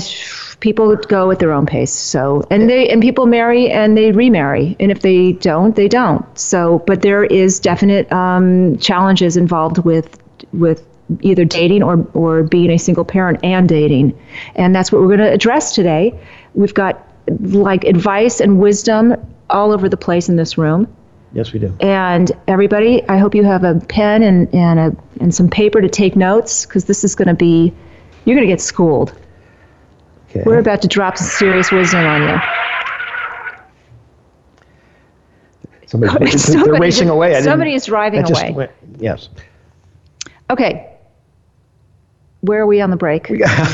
people 0.60 0.94
go 0.96 1.30
at 1.30 1.38
their 1.38 1.52
own 1.52 1.66
pace. 1.66 1.92
So, 1.92 2.42
and 2.50 2.68
they 2.68 2.88
and 2.88 3.02
people 3.02 3.26
marry 3.26 3.70
and 3.70 3.96
they 3.96 4.12
remarry, 4.12 4.76
and 4.78 4.90
if 4.90 5.00
they 5.00 5.32
don't, 5.32 5.74
they 5.74 5.88
don't. 5.88 6.24
So, 6.38 6.80
but 6.86 7.02
there 7.02 7.24
is 7.24 7.60
definite 7.60 8.10
um, 8.12 8.76
challenges 8.78 9.36
involved 9.36 9.78
with 9.78 10.18
with 10.52 10.86
either 11.20 11.44
dating 11.44 11.82
or 11.82 12.06
or 12.14 12.42
being 12.42 12.70
a 12.70 12.78
single 12.78 13.04
parent 13.04 13.40
and 13.42 13.68
dating, 13.68 14.18
and 14.54 14.74
that's 14.74 14.92
what 14.92 15.00
we're 15.00 15.08
going 15.08 15.18
to 15.18 15.32
address 15.32 15.74
today. 15.74 16.18
We've 16.54 16.74
got 16.74 17.08
like 17.40 17.84
advice 17.84 18.40
and 18.40 18.58
wisdom 18.58 19.14
all 19.52 19.72
over 19.72 19.88
the 19.88 19.96
place 19.96 20.28
in 20.28 20.36
this 20.36 20.58
room. 20.58 20.86
Yes, 21.34 21.52
we 21.52 21.58
do. 21.60 21.74
And 21.80 22.30
everybody, 22.48 23.06
I 23.08 23.16
hope 23.18 23.34
you 23.34 23.44
have 23.44 23.64
a 23.64 23.76
pen 23.88 24.22
and, 24.22 24.54
and, 24.54 24.78
a, 24.78 24.96
and 25.20 25.34
some 25.34 25.48
paper 25.48 25.80
to 25.80 25.88
take 25.88 26.14
notes 26.16 26.66
because 26.66 26.84
this 26.84 27.04
is 27.04 27.14
going 27.14 27.28
to 27.28 27.34
be, 27.34 27.72
you're 28.24 28.36
going 28.36 28.46
to 28.46 28.52
get 28.52 28.60
schooled. 28.60 29.16
Okay. 30.30 30.42
We're 30.44 30.58
about 30.58 30.82
to 30.82 30.88
drop 30.88 31.16
some 31.16 31.26
serious 31.28 31.70
wisdom 31.70 32.04
on 32.04 32.22
you. 32.28 32.38
Somebody's, 35.86 36.46
they're 36.46 36.60
Somebody- 36.62 36.80
racing 36.80 37.08
away. 37.08 37.34
I 37.36 37.40
somebody 37.42 37.74
is 37.74 37.86
driving 37.86 38.24
just 38.26 38.42
away. 38.42 38.52
went- 38.52 38.70
yes. 38.98 39.28
Okay. 40.50 40.88
Where 42.40 42.60
are 42.62 42.66
we 42.66 42.80
on 42.80 42.90
the 42.90 42.96
break? 42.96 43.28
We 43.28 43.38
have. 43.44 43.68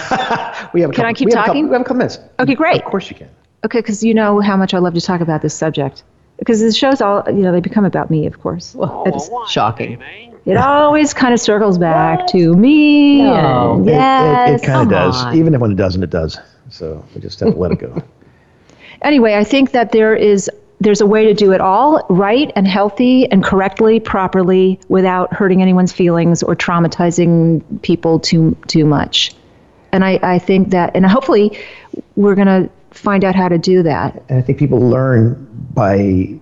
Can 0.72 0.92
couple, 0.92 1.04
I 1.06 1.12
keep 1.12 1.28
have 1.28 1.34
couple- 1.34 1.46
talking? 1.46 1.68
we 1.68 1.76
have 1.76 1.96
minutes. 1.96 2.18
Okay, 2.38 2.54
great. 2.54 2.82
Of 2.82 2.90
course 2.90 3.08
you 3.10 3.16
can. 3.16 3.30
Okay, 3.64 3.78
because 3.78 4.04
you 4.04 4.14
know 4.14 4.40
how 4.40 4.56
much 4.56 4.74
I 4.74 4.78
love 4.78 4.94
to 4.94 5.00
talk 5.00 5.20
about 5.20 5.42
this 5.42 5.54
subject. 5.54 6.04
Because 6.38 6.60
the 6.60 6.72
shows 6.72 7.00
all, 7.00 7.24
you 7.26 7.42
know, 7.42 7.50
they 7.52 7.60
become 7.60 7.84
about 7.84 8.10
me, 8.10 8.26
of 8.26 8.40
course. 8.40 8.76
It's- 9.06 9.28
Shocking. 9.48 10.00
it 10.46 10.56
always 10.56 11.12
kind 11.12 11.34
of 11.34 11.40
circles 11.40 11.78
back 11.78 12.28
to 12.28 12.54
me. 12.54 13.22
No. 13.22 13.80
It- 13.80 13.86
yes. 13.90 14.50
It, 14.50 14.62
it, 14.62 14.66
kind 14.66 14.82
of 14.82 14.88
does. 14.88 15.24
on. 15.24 15.36
Even 15.36 15.54
if 15.54 15.60
when 15.60 15.72
it 15.72 15.76
doesn't, 15.76 16.02
it 16.02 16.10
does. 16.10 16.38
So 16.70 17.04
we 17.14 17.20
just 17.20 17.40
have 17.40 17.54
to 17.54 17.58
let 17.58 17.72
it 17.72 17.80
go. 17.80 18.00
anyway, 19.02 19.34
I 19.34 19.44
think 19.44 19.72
that 19.72 19.90
there 19.92 20.14
is 20.14 20.48
there's 20.80 21.00
a 21.00 21.06
way 21.06 21.24
to 21.24 21.34
do 21.34 21.52
it 21.52 21.60
all 21.60 22.06
right 22.08 22.52
and 22.54 22.68
healthy 22.68 23.28
and 23.30 23.42
correctly, 23.42 23.98
properly, 23.98 24.78
without 24.88 25.32
hurting 25.34 25.60
anyone's 25.60 25.92
feelings 25.92 26.42
or 26.44 26.54
traumatizing 26.54 27.82
people 27.82 28.20
too 28.20 28.56
too 28.68 28.84
much. 28.84 29.34
And 29.90 30.04
I, 30.04 30.20
I 30.22 30.38
think 30.38 30.70
that, 30.70 30.94
and 30.94 31.04
hopefully, 31.04 31.58
we're 32.14 32.34
gonna 32.36 32.68
find 32.98 33.24
out 33.24 33.34
how 33.34 33.48
to 33.48 33.58
do 33.58 33.82
that. 33.82 34.22
And 34.28 34.38
I 34.38 34.42
think 34.42 34.58
people 34.58 34.78
learn 34.78 35.46
by 35.72 36.38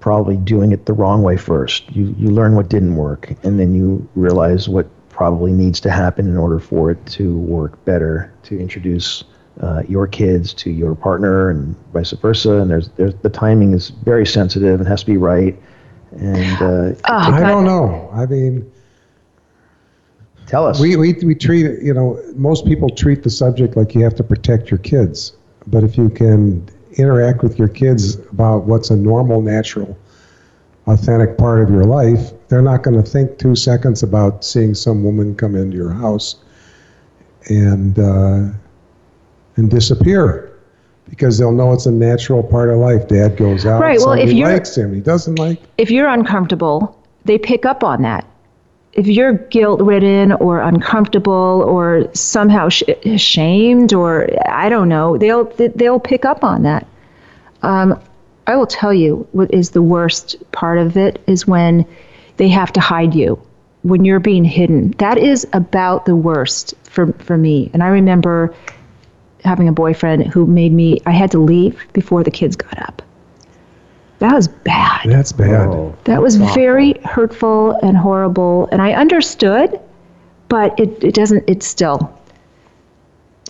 probably 0.00 0.36
doing 0.36 0.72
it 0.72 0.86
the 0.86 0.92
wrong 0.92 1.22
way 1.22 1.36
first. 1.36 1.90
You 1.94 2.14
you 2.18 2.28
learn 2.30 2.54
what 2.54 2.68
didn't 2.68 2.96
work, 2.96 3.30
and 3.42 3.58
then 3.58 3.74
you 3.74 4.08
realize 4.14 4.68
what 4.68 4.86
probably 5.08 5.52
needs 5.52 5.80
to 5.80 5.90
happen 5.90 6.28
in 6.28 6.36
order 6.36 6.58
for 6.58 6.90
it 6.90 7.04
to 7.06 7.36
work 7.38 7.84
better. 7.84 8.32
To 8.44 8.58
introduce 8.58 9.24
uh, 9.60 9.82
your 9.88 10.06
kids 10.06 10.54
to 10.54 10.70
your 10.70 10.94
partner, 10.94 11.50
and 11.50 11.76
vice 11.92 12.12
versa. 12.12 12.54
And 12.54 12.70
there's 12.70 12.88
there's 12.90 13.14
the 13.16 13.30
timing 13.30 13.74
is 13.74 13.90
very 13.90 14.26
sensitive 14.26 14.80
and 14.80 14.88
has 14.88 15.00
to 15.00 15.06
be 15.06 15.16
right. 15.16 15.56
And 16.12 16.62
uh, 16.62 16.98
I 17.04 17.40
don't 17.40 17.64
know. 17.64 18.10
I 18.12 18.26
mean, 18.26 18.70
tell 20.46 20.66
us. 20.66 20.80
we, 20.80 20.96
we, 20.96 21.12
we 21.22 21.34
treat 21.34 21.82
you 21.82 21.92
know, 21.92 22.20
most 22.34 22.64
people 22.64 22.88
treat 22.88 23.22
the 23.22 23.30
subject 23.30 23.76
like 23.76 23.94
you 23.94 24.02
have 24.02 24.14
to 24.16 24.24
protect 24.24 24.70
your 24.70 24.78
kids. 24.78 25.32
But 25.70 25.84
if 25.84 25.98
you 25.98 26.08
can 26.08 26.66
interact 26.94 27.42
with 27.42 27.58
your 27.58 27.68
kids 27.68 28.16
about 28.32 28.64
what's 28.64 28.90
a 28.90 28.96
normal, 28.96 29.42
natural, 29.42 29.96
authentic 30.86 31.36
part 31.36 31.62
of 31.62 31.70
your 31.70 31.84
life, 31.84 32.32
they're 32.48 32.62
not 32.62 32.82
going 32.82 32.96
to 32.96 33.08
think 33.08 33.38
two 33.38 33.54
seconds 33.54 34.02
about 34.02 34.44
seeing 34.44 34.74
some 34.74 35.04
woman 35.04 35.36
come 35.36 35.54
into 35.54 35.76
your 35.76 35.92
house 35.92 36.36
and, 37.48 37.98
uh, 37.98 38.48
and 39.56 39.70
disappear. 39.70 40.44
Because 41.10 41.38
they'll 41.38 41.52
know 41.52 41.72
it's 41.72 41.86
a 41.86 41.90
natural 41.90 42.42
part 42.42 42.68
of 42.68 42.78
life. 42.78 43.08
Dad 43.08 43.36
goes 43.38 43.64
out. 43.64 43.80
Right, 43.80 43.98
well, 43.98 44.12
if 44.12 44.30
you're- 44.30 44.52
likes 44.52 44.76
him. 44.76 44.94
He 44.94 45.00
doesn't 45.00 45.38
like 45.38 45.58
If 45.78 45.90
you're 45.90 46.08
uncomfortable, 46.08 46.98
they 47.24 47.38
pick 47.38 47.64
up 47.64 47.82
on 47.82 48.02
that. 48.02 48.26
If 48.92 49.06
you're 49.06 49.34
guilt 49.34 49.80
ridden 49.80 50.32
or 50.32 50.60
uncomfortable 50.60 51.62
or 51.66 52.08
somehow 52.14 52.68
sh- 52.68 52.82
ashamed 53.04 53.92
or 53.92 54.28
I 54.48 54.68
don't 54.68 54.88
know, 54.88 55.18
they'll 55.18 55.44
they'll 55.44 56.00
pick 56.00 56.24
up 56.24 56.42
on 56.42 56.62
that. 56.62 56.86
Um, 57.62 58.00
I 58.46 58.56
will 58.56 58.66
tell 58.66 58.94
you 58.94 59.28
what 59.32 59.52
is 59.52 59.70
the 59.70 59.82
worst 59.82 60.36
part 60.52 60.78
of 60.78 60.96
it 60.96 61.22
is 61.26 61.46
when 61.46 61.86
they 62.38 62.48
have 62.48 62.72
to 62.72 62.80
hide 62.80 63.14
you, 63.14 63.40
when 63.82 64.04
you're 64.04 64.20
being 64.20 64.44
hidden. 64.44 64.92
That 64.98 65.18
is 65.18 65.46
about 65.52 66.06
the 66.06 66.16
worst 66.16 66.74
for 66.84 67.12
for 67.14 67.36
me. 67.36 67.70
And 67.74 67.82
I 67.82 67.88
remember 67.88 68.54
having 69.44 69.68
a 69.68 69.72
boyfriend 69.72 70.26
who 70.26 70.46
made 70.46 70.72
me 70.72 71.00
I 71.06 71.12
had 71.12 71.30
to 71.32 71.38
leave 71.38 71.86
before 71.92 72.24
the 72.24 72.30
kids 72.30 72.56
got 72.56 72.78
up. 72.80 73.02
That 74.38 74.52
was 74.52 74.62
bad. 74.62 75.00
That's 75.06 75.32
bad. 75.32 75.68
Oh. 75.68 75.96
That 76.04 76.22
was 76.22 76.36
very 76.36 76.92
hurtful 77.04 77.72
and 77.82 77.96
horrible, 77.96 78.68
and 78.70 78.80
I 78.80 78.92
understood, 78.92 79.80
but 80.48 80.78
it, 80.78 81.02
it 81.02 81.14
doesn't. 81.14 81.42
It's 81.48 81.66
still. 81.66 82.16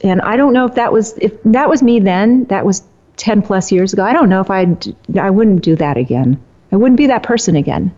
And 0.02 0.22
I 0.22 0.36
don't 0.38 0.54
know 0.54 0.64
if 0.64 0.76
that 0.76 0.90
was 0.90 1.18
if 1.18 1.34
that 1.44 1.68
was 1.68 1.82
me 1.82 2.00
then. 2.00 2.44
That 2.44 2.64
was 2.64 2.84
ten 3.18 3.42
plus 3.42 3.70
years 3.70 3.92
ago. 3.92 4.02
I 4.02 4.14
don't 4.14 4.30
know 4.30 4.40
if 4.40 4.50
I'd 4.50 4.96
I 5.18 5.28
wouldn't 5.28 5.62
do 5.62 5.76
that 5.76 5.98
again. 5.98 6.42
I 6.72 6.76
wouldn't 6.76 6.96
be 6.96 7.06
that 7.08 7.22
person 7.22 7.54
again. 7.54 7.92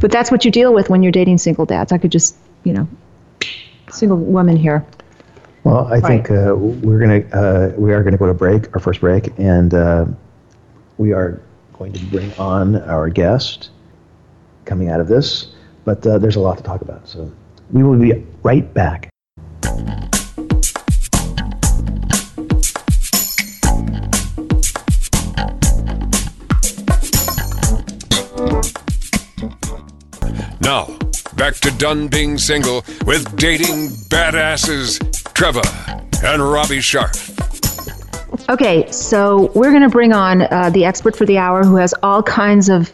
But 0.00 0.10
that's 0.10 0.30
what 0.30 0.46
you 0.46 0.50
deal 0.50 0.72
with 0.72 0.88
when 0.88 1.02
you're 1.02 1.12
dating 1.12 1.36
single 1.36 1.66
dads. 1.66 1.92
I 1.92 1.98
could 1.98 2.12
just 2.12 2.34
you 2.64 2.72
know, 2.72 2.88
single 3.90 4.16
woman 4.16 4.56
here. 4.56 4.86
Well, 5.64 5.86
I 5.92 6.00
think 6.00 6.30
uh, 6.30 6.54
we're 6.56 6.98
gonna 6.98 7.24
uh, 7.38 7.72
we 7.76 7.92
are 7.92 8.02
gonna 8.02 8.16
go 8.16 8.26
to 8.26 8.32
break, 8.32 8.74
our 8.74 8.80
first 8.80 9.00
break, 9.00 9.38
and 9.38 9.74
uh, 9.74 10.06
we 11.02 11.12
are 11.12 11.42
going 11.72 11.92
to 11.92 12.04
bring 12.06 12.32
on 12.34 12.76
our 12.82 13.08
guest 13.08 13.70
coming 14.64 14.88
out 14.88 15.00
of 15.00 15.08
this. 15.08 15.48
But 15.84 16.06
uh, 16.06 16.18
there's 16.18 16.36
a 16.36 16.40
lot 16.40 16.58
to 16.58 16.62
talk 16.62 16.80
about, 16.80 17.08
so 17.08 17.30
we 17.72 17.82
will 17.82 17.98
be 17.98 18.24
right 18.44 18.72
back. 18.72 19.10
Now, 30.60 30.86
back 31.34 31.54
to 31.54 31.74
done 31.78 32.06
being 32.06 32.38
single 32.38 32.84
with 33.04 33.36
dating 33.36 33.88
badasses 34.08 35.00
Trevor 35.34 35.62
and 36.24 36.40
Robbie 36.40 36.80
Sharp. 36.80 37.31
Okay, 38.52 38.86
so 38.90 39.50
we're 39.54 39.70
going 39.70 39.80
to 39.80 39.88
bring 39.88 40.12
on 40.12 40.42
uh, 40.42 40.68
the 40.68 40.84
expert 40.84 41.16
for 41.16 41.24
the 41.24 41.38
hour 41.38 41.64
who 41.64 41.76
has 41.76 41.94
all 42.02 42.22
kinds 42.22 42.68
of 42.68 42.92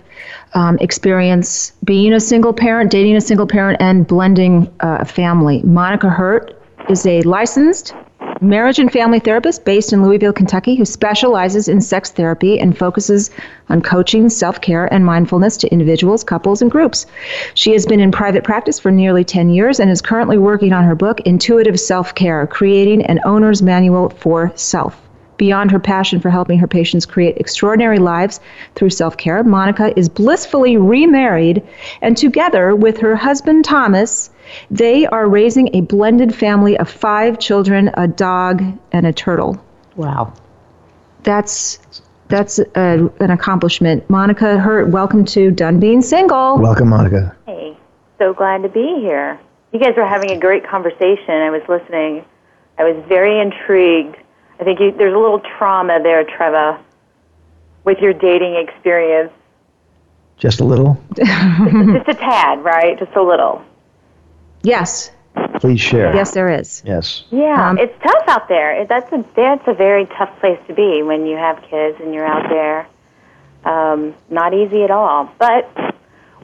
um, 0.55 0.79
experience 0.79 1.73
being 1.83 2.13
a 2.13 2.21
single 2.21 2.53
parent, 2.53 2.93
dating 2.93 3.17
a 3.17 3.21
single 3.21 3.49
parent, 3.49 3.83
and 3.83 4.07
blending 4.07 4.73
uh, 4.79 4.99
a 5.01 5.05
family. 5.05 5.61
Monica 5.65 6.11
Hurt 6.11 6.57
is 6.89 7.05
a 7.07 7.23
licensed 7.23 7.93
marriage 8.41 8.79
and 8.79 8.93
family 8.93 9.19
therapist 9.19 9.65
based 9.65 9.93
in 9.93 10.05
Louisville, 10.05 10.33
Kentucky, 10.33 10.77
who 10.77 10.85
specializes 10.85 11.67
in 11.67 11.81
sex 11.81 12.13
therapy 12.13 12.61
and 12.61 12.79
focuses 12.79 13.29
on 13.69 13.83
coaching, 13.83 14.29
self 14.29 14.61
care, 14.61 14.87
and 14.95 15.05
mindfulness 15.05 15.57
to 15.57 15.73
individuals, 15.73 16.23
couples, 16.23 16.63
and 16.63 16.71
groups. 16.71 17.05
She 17.55 17.73
has 17.73 17.85
been 17.85 17.99
in 17.99 18.13
private 18.13 18.45
practice 18.45 18.79
for 18.79 18.93
nearly 18.93 19.25
10 19.25 19.51
years 19.51 19.81
and 19.81 19.91
is 19.91 20.03
currently 20.03 20.39
working 20.39 20.73
on 20.73 20.85
her 20.85 20.95
book, 20.95 21.19
Intuitive 21.23 21.81
Self 21.81 22.15
Care 22.15 22.47
Creating 22.47 23.05
an 23.07 23.19
Owner's 23.25 23.61
Manual 23.61 24.11
for 24.11 24.53
Self. 24.55 25.08
Beyond 25.39 25.71
her 25.71 25.79
passion 25.79 26.21
for 26.21 26.31
helping 26.31 26.59
her 26.59 26.67
patients 26.67 27.07
create 27.07 27.39
extraordinary 27.39 27.99
lives 27.99 28.41
through 28.75 28.91
self 28.91 29.17
care, 29.17 29.43
Monica 29.45 29.97
is 29.97 30.09
blissfully 30.09 30.77
remarried, 30.77 31.63
and 32.03 32.17
together 32.17 32.75
with 32.75 32.99
her 32.99 33.15
husband 33.15 33.65
Thomas, 33.65 34.31
they 34.71 35.07
are 35.07 35.29
raising 35.29 35.75
a 35.75 35.83
blended 35.83 36.35
family 36.35 36.77
of 36.77 36.91
five 36.91 37.39
children, 37.39 37.91
a 37.95 38.09
dog, 38.09 38.65
and 38.93 39.07
a 39.07 39.13
turtle. 39.13 39.63
Wow. 39.95 40.33
That's 41.23 41.79
that's 42.29 42.59
a, 42.59 43.11
an 43.21 43.31
accomplishment. 43.31 44.09
Monica 44.11 44.59
Hurt, 44.59 44.89
welcome 44.89 45.25
to 45.27 45.51
Done 45.51 45.81
Being 45.81 46.03
Single. 46.03 46.59
Welcome, 46.59 46.89
Monica. 46.89 47.35
Hey, 47.47 47.77
so 48.19 48.35
glad 48.35 48.63
to 48.63 48.69
be 48.69 48.97
here. 49.01 49.39
You 49.73 49.79
guys 49.79 49.95
were 49.97 50.07
having 50.07 50.33
a 50.33 50.39
great 50.39 50.67
conversation. 50.67 51.31
I 51.31 51.51
was 51.51 51.63
listening. 51.69 52.25
I 52.79 52.85
was 52.85 53.05
very 53.09 53.41
intrigued. 53.41 54.17
I 54.61 54.65
think 54.65 54.81
you, 54.81 54.93
there's 54.93 55.15
a 55.15 55.19
little 55.19 55.41
trauma 55.59 56.01
there, 56.03 56.25
Trevor, 56.25 56.79
with 57.85 57.99
your 57.99 58.13
dating 58.13 58.57
experience. 58.57 59.33
Just 60.37 60.61
a 60.61 60.65
little. 60.65 61.03
Just 61.17 62.09
a 62.09 62.15
tad, 62.15 62.63
right? 62.65 62.99
Just 62.99 63.15
a 63.17 63.23
little. 63.23 63.63
Yes, 64.63 65.11
Please 65.61 65.81
share. 65.81 66.15
yes, 66.15 66.33
there 66.33 66.49
is. 66.49 66.83
Yes. 66.85 67.25
Yeah, 67.31 67.69
Um, 67.71 67.79
it's 67.79 67.95
tough 68.03 68.25
out 68.29 68.49
there. 68.49 68.73
It- 68.83 68.89
That's 68.89 69.11
a 69.13 69.25
that's 69.37 69.67
a 69.69 69.75
very 69.75 70.07
tough 70.07 70.31
place 70.41 70.59
to 70.67 70.75
be 70.75 71.03
when 71.03 71.27
you 71.27 71.37
have 71.37 71.63
kids 71.63 71.99
and 72.01 72.13
you're 72.13 72.27
out 72.27 72.49
there. 72.49 72.87
Um, 73.65 74.15
not 74.31 74.55
easy 74.55 74.83
at 74.83 74.91
all. 74.91 75.31
But 75.39 75.71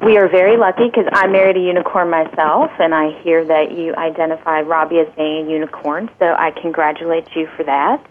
we 0.03 0.17
are 0.17 0.29
very 0.29 0.57
lucky 0.57 0.87
because 0.87 1.07
I 1.13 1.27
married 1.27 1.57
a 1.57 1.61
unicorn 1.61 2.11
myself, 2.11 2.71
and 2.79 2.95
I 2.95 3.19
hear 3.23 3.45
that 3.45 3.73
you 3.73 3.95
identify 3.95 4.61
Robbie 4.63 4.99
as 4.99 5.09
being 5.17 5.47
a 5.47 5.51
unicorn, 5.51 6.11
so 6.19 6.27
I 6.27 6.51
congratulate 6.51 7.29
you 7.35 7.49
for 7.57 7.65
that. 7.65 8.05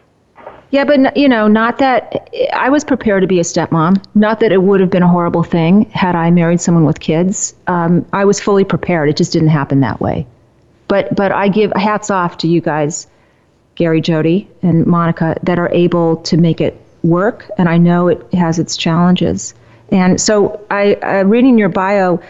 Yeah, 0.71 0.85
but 0.85 1.15
you 1.15 1.29
know, 1.29 1.47
not 1.47 1.77
that 1.77 2.29
I 2.53 2.69
was 2.69 2.83
prepared 2.83 3.21
to 3.21 3.27
be 3.27 3.39
a 3.39 3.43
stepmom. 3.43 4.03
Not 4.15 4.39
that 4.39 4.51
it 4.51 4.63
would 4.63 4.79
have 4.79 4.89
been 4.89 5.03
a 5.03 5.07
horrible 5.07 5.43
thing 5.43 5.89
had 5.91 6.15
I 6.15 6.31
married 6.31 6.61
someone 6.61 6.85
with 6.85 6.99
kids. 6.99 7.53
Um, 7.67 8.05
I 8.11 8.25
was 8.25 8.39
fully 8.39 8.63
prepared. 8.63 9.09
It 9.09 9.17
just 9.17 9.31
didn't 9.31 9.49
happen 9.49 9.81
that 9.81 10.01
way. 10.01 10.25
But 10.87 11.15
but 11.15 11.31
I 11.31 11.47
give 11.47 11.71
hats 11.73 12.09
off 12.09 12.37
to 12.39 12.47
you 12.47 12.59
guys, 12.59 13.07
Gary, 13.75 14.01
Jody, 14.01 14.49
and 14.61 14.85
Monica, 14.87 15.37
that 15.43 15.59
are 15.59 15.69
able 15.71 16.17
to 16.23 16.37
make 16.37 16.59
it 16.59 16.79
work. 17.03 17.49
And 17.57 17.69
I 17.69 17.77
know 17.77 18.07
it 18.07 18.33
has 18.33 18.57
its 18.57 18.75
challenges. 18.75 19.53
And 19.91 20.19
so, 20.19 20.65
I, 20.71 20.95
uh, 20.95 21.23
reading 21.23 21.57
your 21.57 21.69
bio, 21.69 22.21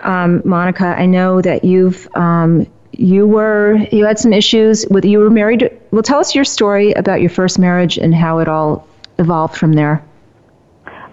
um, 0.00 0.42
Monica, 0.44 0.86
I 0.86 1.06
know 1.06 1.40
that 1.40 1.64
you've 1.64 2.08
um, 2.14 2.66
you 2.92 3.26
were 3.26 3.76
you 3.92 4.04
had 4.04 4.18
some 4.18 4.32
issues 4.32 4.86
with 4.90 5.04
you 5.04 5.18
were 5.18 5.30
married. 5.30 5.70
Well, 5.90 6.02
tell 6.02 6.20
us 6.20 6.34
your 6.34 6.44
story 6.44 6.92
about 6.92 7.20
your 7.20 7.30
first 7.30 7.58
marriage 7.58 7.98
and 7.98 8.14
how 8.14 8.38
it 8.38 8.48
all 8.48 8.86
evolved 9.18 9.56
from 9.56 9.72
there. 9.72 10.04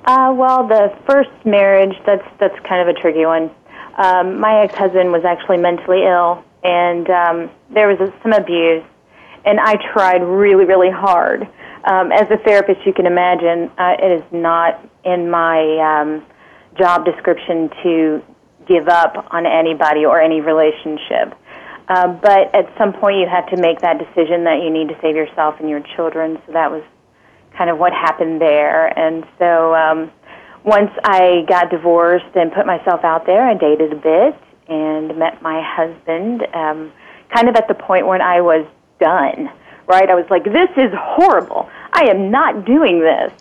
Uh, 0.05 0.33
well, 0.35 0.67
the 0.67 0.95
first 1.05 1.29
marriage 1.45 1.95
that's 2.05 2.27
that's 2.39 2.57
kind 2.67 2.87
of 2.87 2.95
a 2.95 2.99
tricky 2.99 3.25
one. 3.25 3.51
Um, 3.97 4.39
my 4.39 4.61
ex-husband 4.63 5.11
was 5.11 5.25
actually 5.25 5.57
mentally 5.57 6.03
ill, 6.03 6.43
and 6.63 7.09
um, 7.09 7.49
there 7.71 7.87
was 7.87 7.97
some 8.21 8.31
abuse, 8.31 8.83
and 9.43 9.59
I 9.59 9.75
tried 9.91 10.23
really, 10.23 10.65
really 10.65 10.91
hard. 10.91 11.47
Um, 11.83 12.11
as 12.11 12.29
a 12.29 12.37
therapist, 12.37 12.85
you 12.85 12.93
can 12.93 13.05
imagine 13.05 13.71
uh, 13.77 13.95
it 13.99 14.11
is 14.11 14.23
not 14.31 14.79
in 15.07 15.29
my 15.29 15.59
um, 15.79 16.25
job 16.77 17.05
description 17.05 17.69
to 17.83 18.21
give 18.67 18.87
up 18.87 19.27
on 19.31 19.45
anybody 19.45 20.05
or 20.05 20.19
any 20.19 20.41
relationship. 20.41 21.33
Uh, 21.87 22.07
but 22.21 22.53
at 22.53 22.67
some 22.77 22.91
point, 22.91 23.17
you 23.17 23.27
have 23.31 23.47
to 23.47 23.57
make 23.61 23.79
that 23.79 23.97
decision 23.97 24.43
that 24.43 24.59
you 24.61 24.69
need 24.69 24.89
to 24.89 24.97
save 25.01 25.15
yourself 25.15 25.55
and 25.59 25.69
your 25.69 25.81
children. 25.95 26.37
So 26.45 26.51
that 26.51 26.69
was 26.69 26.83
kind 27.57 27.69
of 27.69 27.77
what 27.77 27.93
happened 27.93 28.41
there. 28.41 28.87
And 28.99 29.25
so 29.39 29.73
um, 29.73 30.11
once 30.65 30.91
I 31.03 31.45
got 31.47 31.71
divorced 31.71 32.35
and 32.35 32.51
put 32.51 32.65
myself 32.65 33.03
out 33.03 33.25
there, 33.25 33.47
I 33.47 33.53
dated 33.53 33.93
a 33.93 33.95
bit 33.95 34.35
and 34.67 35.17
met 35.17 35.41
my 35.41 35.63
husband 35.63 36.43
um, 36.53 36.91
kind 37.33 37.47
of 37.47 37.55
at 37.55 37.69
the 37.69 37.73
point 37.73 38.05
when 38.05 38.21
I 38.21 38.41
was 38.41 38.67
done, 38.99 39.49
right? 39.87 40.09
I 40.09 40.15
was 40.15 40.25
like, 40.29 40.43
this 40.43 40.69
is 40.75 40.91
horrible. 40.93 41.69
I 41.93 42.09
am 42.09 42.29
not 42.29 42.65
doing 42.65 42.99
this. 42.99 43.31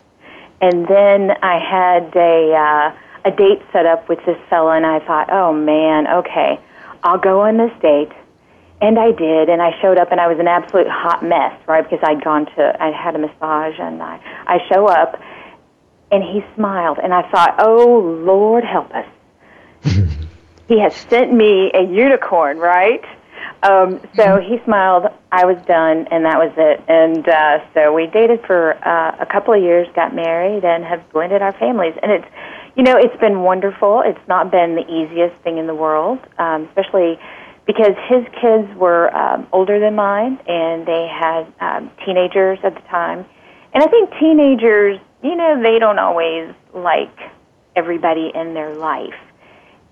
And 0.61 0.87
then 0.87 1.31
I 1.41 1.59
had 1.59 2.15
a, 2.15 2.53
uh, 2.53 3.29
a 3.29 3.31
date 3.31 3.61
set 3.71 3.85
up 3.85 4.09
with 4.09 4.19
this 4.25 4.37
fella, 4.49 4.75
and 4.75 4.85
I 4.85 4.99
thought, 5.05 5.29
oh 5.31 5.53
man, 5.53 6.07
okay, 6.07 6.59
I'll 7.03 7.19
go 7.19 7.41
on 7.41 7.57
this 7.57 7.71
date 7.81 8.11
and 8.79 8.99
I 8.99 9.11
did, 9.11 9.49
and 9.49 9.61
I 9.61 9.71
showed 9.81 9.97
up, 9.97 10.11
and 10.11 10.21
I 10.21 10.27
was 10.27 10.37
an 10.39 10.47
absolute 10.47 10.87
hot 10.87 11.23
mess, 11.23 11.53
right? 11.67 11.83
Because 11.83 11.99
I'd 12.03 12.23
gone 12.23 12.45
to, 12.45 12.77
I 12.79 12.91
had 12.91 13.15
a 13.15 13.19
massage, 13.19 13.79
and 13.79 14.01
I, 14.03 14.19
I 14.45 14.59
show 14.71 14.85
up, 14.85 15.19
and 16.11 16.23
he 16.23 16.43
smiled, 16.55 16.99
and 17.01 17.13
I 17.13 17.29
thought, 17.31 17.55
oh 17.59 17.99
Lord, 18.23 18.63
help 18.63 18.91
us. 18.93 19.07
he 20.67 20.79
has 20.79 20.93
sent 20.93 21.33
me 21.33 21.71
a 21.73 21.81
unicorn, 21.81 22.59
right? 22.59 23.03
Um, 23.63 23.99
so 24.15 24.23
mm-hmm. 24.23 24.53
he 24.53 24.63
smiled. 24.65 25.05
I 25.31 25.45
was 25.45 25.57
done, 25.65 26.07
and 26.11 26.25
that 26.25 26.37
was 26.37 26.53
it. 26.57 26.83
And 26.87 27.27
uh, 27.27 27.59
so 27.73 27.93
we 27.93 28.07
dated 28.07 28.45
for 28.45 28.73
uh, 28.87 29.17
a 29.19 29.25
couple 29.25 29.53
of 29.53 29.61
years, 29.61 29.87
got 29.95 30.13
married, 30.13 30.63
and 30.63 30.85
have 30.85 31.01
blended 31.11 31.41
our 31.41 31.53
families. 31.53 31.93
And 32.01 32.11
it's, 32.11 32.27
you 32.75 32.83
know, 32.83 32.97
it's 32.97 33.17
been 33.19 33.41
wonderful. 33.41 34.03
It's 34.05 34.27
not 34.27 34.51
been 34.51 34.75
the 34.75 34.85
easiest 34.85 35.35
thing 35.43 35.57
in 35.57 35.65
the 35.65 35.75
world, 35.75 36.19
um, 36.37 36.65
especially 36.69 37.19
because 37.65 37.93
his 38.07 38.23
kids 38.39 38.73
were 38.77 39.13
um, 39.15 39.45
older 39.51 39.79
than 39.79 39.93
mine 39.93 40.39
and 40.47 40.87
they 40.87 41.05
had 41.11 41.45
um, 41.59 41.91
teenagers 42.05 42.57
at 42.63 42.73
the 42.73 42.81
time. 42.87 43.25
And 43.73 43.83
I 43.83 43.87
think 43.87 44.09
teenagers, 44.19 44.99
you 45.21 45.35
know, 45.35 45.61
they 45.61 45.77
don't 45.77 45.99
always 45.99 46.55
like 46.73 47.13
everybody 47.75 48.31
in 48.33 48.53
their 48.53 48.73
life. 48.73 49.19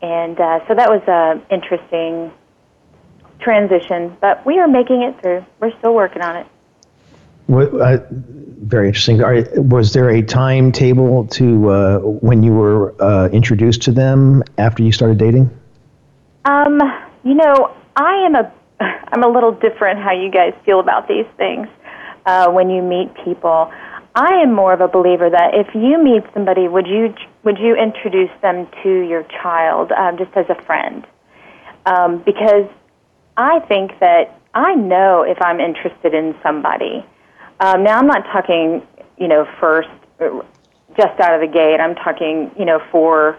And 0.01 0.39
uh, 0.39 0.65
so 0.67 0.75
that 0.75 0.89
was 0.89 1.01
an 1.07 1.43
interesting 1.51 2.31
transition, 3.39 4.15
but 4.21 4.45
we 4.45 4.59
are 4.59 4.67
making 4.67 5.01
it 5.01 5.19
through. 5.21 5.45
We're 5.59 5.77
still 5.79 5.93
working 5.93 6.21
on 6.21 6.37
it. 6.37 6.47
What, 7.47 7.73
uh, 7.79 7.97
very 8.09 8.87
interesting. 8.87 9.21
Are, 9.21 9.43
was 9.55 9.93
there 9.93 10.09
a 10.09 10.21
timetable 10.21 11.27
to 11.27 11.69
uh, 11.69 11.99
when 11.99 12.41
you 12.41 12.53
were 12.53 13.01
uh, 13.01 13.29
introduced 13.29 13.83
to 13.83 13.91
them 13.91 14.43
after 14.57 14.81
you 14.81 14.91
started 14.91 15.19
dating? 15.19 15.51
Um, 16.45 16.79
you 17.23 17.35
know, 17.35 17.75
I 17.95 18.25
am 18.25 18.35
a 18.35 18.51
I'm 18.79 19.23
a 19.23 19.27
little 19.27 19.51
different 19.51 19.99
how 19.99 20.11
you 20.11 20.31
guys 20.31 20.53
feel 20.65 20.79
about 20.79 21.07
these 21.07 21.27
things 21.37 21.67
uh, 22.25 22.49
when 22.51 22.69
you 22.69 22.81
meet 22.81 23.13
people. 23.23 23.71
I 24.15 24.41
am 24.41 24.53
more 24.53 24.73
of 24.73 24.79
a 24.79 24.87
believer 24.87 25.29
that 25.29 25.53
if 25.53 25.75
you 25.75 26.01
meet 26.01 26.23
somebody, 26.33 26.67
would 26.67 26.87
you 26.87 27.13
would 27.43 27.59
you 27.59 27.75
introduce 27.75 28.31
them 28.41 28.67
to 28.81 28.89
your 28.89 29.23
child 29.23 29.91
um, 29.91 30.17
just 30.17 30.35
as 30.35 30.45
a 30.49 30.59
friend? 30.63 31.05
Um, 31.85 32.23
because 32.25 32.67
I 33.37 33.59
think 33.67 33.99
that 33.99 34.39
I 34.53 34.75
know 34.75 35.23
if 35.23 35.37
I'm 35.41 35.59
interested 35.59 36.13
in 36.13 36.35
somebody. 36.41 37.05
Um, 37.59 37.83
now 37.83 37.99
I'm 37.99 38.07
not 38.07 38.23
talking, 38.31 38.81
you 39.17 39.27
know, 39.27 39.45
first 39.59 39.89
just 40.97 41.19
out 41.19 41.33
of 41.33 41.41
the 41.41 41.51
gate. 41.51 41.79
I'm 41.79 41.95
talking, 41.95 42.51
you 42.57 42.65
know, 42.65 42.79
for 42.91 43.37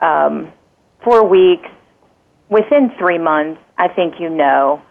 um, 0.00 0.52
four 1.02 1.26
weeks, 1.26 1.68
within 2.50 2.92
three 2.98 3.18
months, 3.18 3.60
I 3.78 3.88
think 3.88 4.20
you 4.20 4.28
know, 4.28 4.82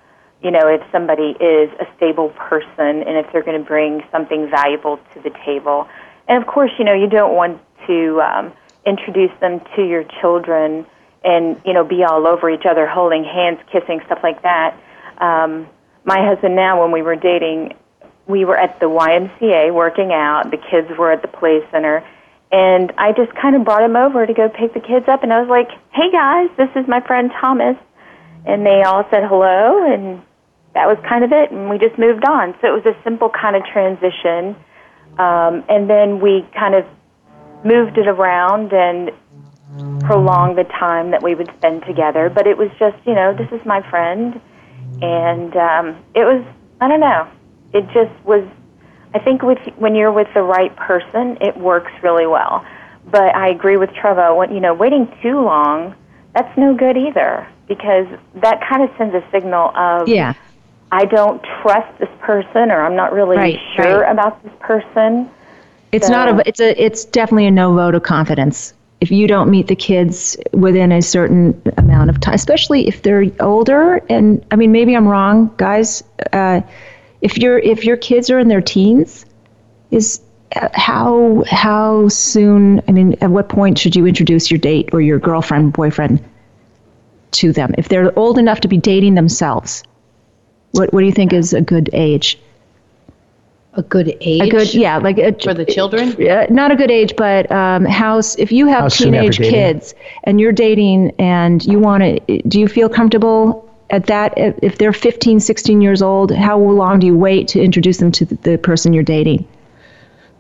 you 0.41 0.51
know, 0.51 0.67
if 0.67 0.81
somebody 0.91 1.35
is 1.39 1.69
a 1.79 1.85
stable 1.95 2.29
person 2.29 3.03
and 3.03 3.17
if 3.17 3.31
they're 3.31 3.43
going 3.43 3.59
to 3.59 3.67
bring 3.67 4.01
something 4.11 4.49
valuable 4.49 4.99
to 5.13 5.21
the 5.21 5.31
table. 5.45 5.87
And 6.27 6.41
of 6.41 6.47
course, 6.47 6.71
you 6.77 6.85
know, 6.85 6.93
you 6.93 7.07
don't 7.07 7.35
want 7.35 7.59
to 7.87 8.21
um, 8.21 8.53
introduce 8.85 9.31
them 9.39 9.61
to 9.75 9.83
your 9.83 10.03
children 10.21 10.85
and 11.23 11.61
you 11.65 11.73
know 11.73 11.83
be 11.83 12.03
all 12.03 12.27
over 12.27 12.49
each 12.49 12.65
other, 12.69 12.87
holding 12.87 13.23
hands, 13.23 13.59
kissing, 13.71 14.01
stuff 14.05 14.19
like 14.23 14.41
that. 14.43 14.77
Um, 15.19 15.67
my 16.05 16.25
husband 16.25 16.55
now, 16.55 16.81
when 16.81 16.91
we 16.91 17.01
were 17.01 17.15
dating, 17.15 17.73
we 18.27 18.45
were 18.45 18.57
at 18.57 18.79
the 18.79 18.85
YMCA 18.85 19.73
working 19.73 20.11
out. 20.13 20.51
The 20.51 20.57
kids 20.57 20.87
were 20.97 21.11
at 21.11 21.21
the 21.21 21.27
play 21.27 21.61
center. 21.71 22.05
And 22.51 22.93
I 22.97 23.11
just 23.11 23.33
kind 23.35 23.55
of 23.55 23.65
brought 23.65 23.83
him 23.83 23.97
over 23.97 24.25
to 24.25 24.33
go 24.33 24.47
pick 24.47 24.73
the 24.73 24.79
kids 24.79 25.05
up, 25.09 25.23
and 25.23 25.33
I 25.33 25.41
was 25.41 25.49
like, 25.49 25.69
"Hey 25.91 26.09
guys, 26.11 26.49
this 26.55 26.69
is 26.75 26.87
my 26.87 27.01
friend 27.01 27.29
Thomas," 27.41 27.75
and 28.45 28.65
they 28.65 28.83
all 28.83 29.05
said 29.11 29.25
hello, 29.27 29.83
and 29.91 30.21
that 30.73 30.87
was 30.87 30.97
kind 31.09 31.25
of 31.25 31.31
it, 31.33 31.51
and 31.51 31.69
we 31.69 31.77
just 31.77 31.97
moved 31.97 32.23
on. 32.23 32.55
So 32.61 32.67
it 32.67 32.83
was 32.83 32.85
a 32.85 32.95
simple 33.03 33.29
kind 33.29 33.55
of 33.55 33.65
transition, 33.65 34.55
um, 35.17 35.63
and 35.67 35.89
then 35.89 36.21
we 36.21 36.47
kind 36.53 36.75
of 36.75 36.85
moved 37.65 37.97
it 37.97 38.07
around. 38.07 38.71
And 38.71 39.11
prolonged 39.99 40.57
the 40.57 40.63
time 40.63 41.11
that 41.11 41.21
we 41.21 41.35
would 41.35 41.51
spend 41.57 41.83
together. 41.85 42.29
But 42.29 42.47
it 42.47 42.57
was 42.57 42.69
just, 42.79 42.97
you 43.05 43.13
know, 43.13 43.35
this 43.35 43.51
is 43.51 43.65
my 43.65 43.87
friend, 43.89 44.39
and 45.01 45.55
um, 45.55 46.03
it 46.15 46.23
was, 46.23 46.45
I 46.81 46.87
don't 46.87 46.99
know, 46.99 47.27
it 47.73 47.85
just 47.93 48.25
was 48.25 48.47
I 49.13 49.19
think 49.19 49.41
with 49.41 49.59
when 49.77 49.95
you're 49.95 50.11
with 50.11 50.27
the 50.33 50.43
right 50.43 50.75
person, 50.75 51.37
it 51.41 51.57
works 51.57 51.91
really 52.03 52.27
well. 52.27 52.65
But 53.09 53.35
I 53.35 53.49
agree 53.49 53.77
with 53.77 53.93
Trevor. 53.93 54.35
When 54.35 54.53
you 54.53 54.59
know, 54.59 54.73
waiting 54.73 55.11
too 55.21 55.41
long, 55.41 55.95
that's 56.35 56.55
no 56.57 56.75
good 56.75 56.97
either 56.97 57.47
because 57.67 58.07
that 58.35 58.61
kind 58.69 58.83
of 58.83 58.95
sends 58.97 59.15
a 59.15 59.23
signal 59.31 59.71
of 59.75 60.07
yeah. 60.07 60.33
I 60.91 61.05
don't 61.05 61.43
trust 61.61 61.97
this 61.99 62.09
person 62.21 62.71
or 62.71 62.85
I'm 62.85 62.95
not 62.95 63.11
really 63.11 63.37
right, 63.37 63.59
sure 63.75 64.01
right. 64.01 64.11
about 64.11 64.41
this 64.43 64.53
person. 64.59 65.29
It's 65.91 66.07
so. 66.07 66.13
not 66.13 66.29
a 66.29 66.47
it's 66.47 66.59
a 66.59 66.81
it's 66.81 67.05
definitely 67.05 67.47
a 67.47 67.51
no 67.51 67.73
vote 67.73 67.95
of 67.95 68.03
confidence. 68.03 68.73
If 68.99 69.11
you 69.11 69.27
don't 69.27 69.51
meet 69.51 69.67
the 69.67 69.75
kids 69.75 70.37
within 70.53 70.91
a 70.91 71.01
certain 71.01 71.61
amount 71.77 72.09
of 72.09 72.19
time, 72.19 72.33
especially 72.33 72.87
if 72.87 73.03
they're 73.03 73.25
older, 73.39 74.01
and 74.09 74.43
I 74.49 74.55
mean 74.55 74.71
maybe 74.71 74.95
I'm 74.95 75.07
wrong, 75.07 75.53
guys. 75.57 76.03
Uh, 76.33 76.61
if 77.21 77.37
your 77.37 77.59
if 77.59 77.85
your 77.85 77.97
kids 77.97 78.29
are 78.29 78.39
in 78.39 78.47
their 78.47 78.61
teens, 78.61 79.25
is 79.91 80.21
how 80.51 81.43
how 81.47 82.07
soon? 82.07 82.81
I 82.87 82.91
mean, 82.91 83.15
at 83.21 83.29
what 83.29 83.49
point 83.49 83.77
should 83.77 83.95
you 83.95 84.07
introduce 84.07 84.49
your 84.49 84.59
date 84.59 84.89
or 84.93 85.01
your 85.01 85.19
girlfriend, 85.19 85.73
boyfriend 85.73 86.23
to 87.31 87.51
them? 87.51 87.75
If 87.77 87.89
they're 87.89 88.17
old 88.17 88.37
enough 88.37 88.61
to 88.61 88.67
be 88.67 88.77
dating 88.77 89.15
themselves, 89.15 89.83
what 90.71 90.93
what 90.93 91.01
do 91.01 91.05
you 91.05 91.11
think 91.11 91.33
is 91.33 91.53
a 91.53 91.61
good 91.61 91.89
age? 91.93 92.39
A 93.77 93.81
good 93.83 94.17
age. 94.21 94.41
A 94.41 94.49
good, 94.49 94.73
yeah, 94.73 94.97
like 94.97 95.17
a, 95.17 95.33
for 95.41 95.53
the 95.53 95.65
children. 95.65 96.15
Yeah, 96.19 96.47
not 96.49 96.71
a 96.71 96.75
good 96.75 96.91
age, 96.91 97.15
but 97.15 97.51
um, 97.51 97.85
house. 97.85 98.35
If 98.35 98.51
you 98.51 98.67
have 98.67 98.81
how 98.81 98.87
teenage 98.89 99.37
kids 99.37 99.95
and 100.23 100.41
you're 100.41 100.51
dating 100.51 101.11
and 101.19 101.63
you 101.65 101.79
want 101.79 102.03
to, 102.03 102.41
do 102.41 102.59
you 102.59 102.67
feel 102.67 102.89
comfortable 102.89 103.63
at 103.89 104.07
that 104.07 104.33
if 104.35 104.77
they're 104.77 104.91
15 104.91 105.39
16 105.39 105.79
years 105.79 106.01
old 106.01 106.29
how 106.29 106.59
long 106.59 106.99
do 106.99 107.07
you 107.07 107.17
wait 107.17 107.47
to 107.47 107.61
introduce 107.61 107.99
them 107.99 108.11
to 108.11 108.25
the 108.25 108.57
person 108.57 108.91
you're 108.91 109.01
dating 109.01 109.47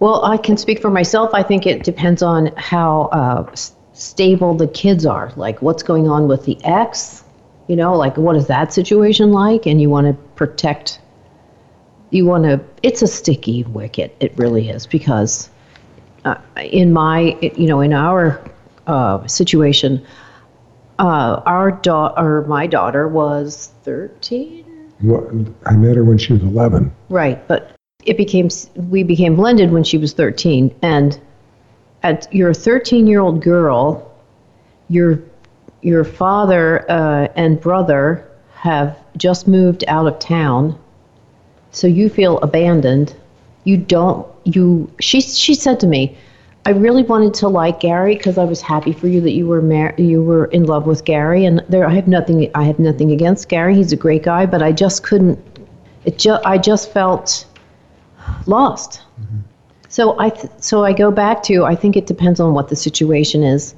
well 0.01 0.25
i 0.25 0.35
can 0.35 0.57
speak 0.57 0.81
for 0.81 0.89
myself 0.89 1.29
i 1.33 1.41
think 1.41 1.65
it 1.65 1.81
depends 1.81 2.21
on 2.21 2.47
how 2.57 3.03
uh, 3.13 3.49
stable 3.97 4.53
the 4.53 4.67
kids 4.67 5.05
are. 5.05 5.33
Like, 5.35 5.61
what's 5.61 5.83
going 5.83 6.07
on 6.07 6.27
with 6.27 6.45
the 6.45 6.57
ex? 6.63 7.23
You 7.67 7.75
know, 7.75 7.95
like, 7.95 8.15
what 8.15 8.35
is 8.35 8.47
that 8.47 8.71
situation 8.73 9.31
like? 9.31 9.65
And 9.65 9.81
you 9.81 9.89
want 9.89 10.07
to 10.07 10.13
protect, 10.35 10.99
you 12.09 12.25
want 12.25 12.43
to, 12.45 12.59
it's 12.83 13.01
a 13.01 13.07
sticky 13.07 13.63
wicket. 13.63 14.15
It 14.19 14.37
really 14.37 14.69
is 14.69 14.87
because 14.87 15.49
uh, 16.25 16.37
in 16.57 16.93
my, 16.93 17.37
you 17.41 17.67
know, 17.67 17.81
in 17.81 17.93
our 17.93 18.41
uh, 18.87 19.25
situation, 19.27 20.05
uh, 20.99 21.41
our 21.45 21.71
daughter, 21.71 22.43
my 22.47 22.67
daughter 22.67 23.07
was 23.07 23.71
13. 23.83 24.65
What- 25.01 25.29
I 25.65 25.75
met 25.75 25.95
her 25.95 26.03
when 26.03 26.17
she 26.17 26.33
was 26.33 26.41
11. 26.41 26.91
Right, 27.09 27.45
but 27.47 27.71
it 28.05 28.17
became 28.17 28.49
we 28.89 29.03
became 29.03 29.35
blended 29.35 29.71
when 29.71 29.83
she 29.83 29.97
was 29.97 30.13
13 30.13 30.73
and 30.81 31.19
at 32.03 32.27
you're 32.33 32.51
a 32.51 32.53
13 32.53 33.05
year 33.05 33.19
old 33.19 33.41
girl 33.41 34.09
your 34.87 35.19
your 35.81 36.05
father 36.05 36.89
uh, 36.89 37.27
and 37.35 37.59
brother 37.59 38.25
have 38.53 38.97
just 39.17 39.47
moved 39.47 39.83
out 39.89 40.07
of 40.07 40.17
town 40.19 40.79
so 41.77 41.85
you 41.85 42.09
feel 42.09 42.39
abandoned 42.39 43.15
you 43.63 43.77
don't 43.77 44.25
you 44.43 44.89
she 44.99 45.21
she 45.21 45.53
said 45.53 45.79
to 45.79 45.87
me 45.87 46.17
I 46.65 46.71
really 46.71 47.03
wanted 47.03 47.33
to 47.35 47.47
like 47.47 47.79
Gary 47.79 48.17
because 48.17 48.37
I 48.37 48.43
was 48.43 48.61
happy 48.61 48.91
for 48.91 49.07
you 49.07 49.21
that 49.21 49.31
you 49.31 49.47
were 49.47 49.61
mar- 49.61 49.95
you 49.97 50.21
were 50.21 50.45
in 50.45 50.65
love 50.65 50.85
with 50.85 51.05
Gary 51.05 51.45
and 51.45 51.63
there 51.69 51.85
I 51.87 51.93
have 51.93 52.07
nothing 52.07 52.49
I 52.55 52.63
have 52.63 52.79
nothing 52.79 53.11
against 53.11 53.47
Gary 53.47 53.75
he's 53.75 53.93
a 53.93 53.95
great 53.95 54.23
guy 54.23 54.45
but 54.45 54.61
I 54.61 54.71
just 54.71 55.03
couldn't 55.03 55.39
it 56.03 56.17
ju- 56.17 56.39
I 56.45 56.57
just 56.57 56.91
felt 56.91 57.45
lost. 58.45 59.01
So 59.89 60.19
I 60.19 60.29
th- 60.29 60.53
so 60.59 60.83
I 60.83 60.93
go 60.93 61.11
back 61.11 61.43
to 61.43 61.65
I 61.65 61.75
think 61.75 61.95
it 61.95 62.07
depends 62.07 62.39
on 62.39 62.53
what 62.53 62.69
the 62.69 62.75
situation 62.75 63.43
is. 63.43 63.75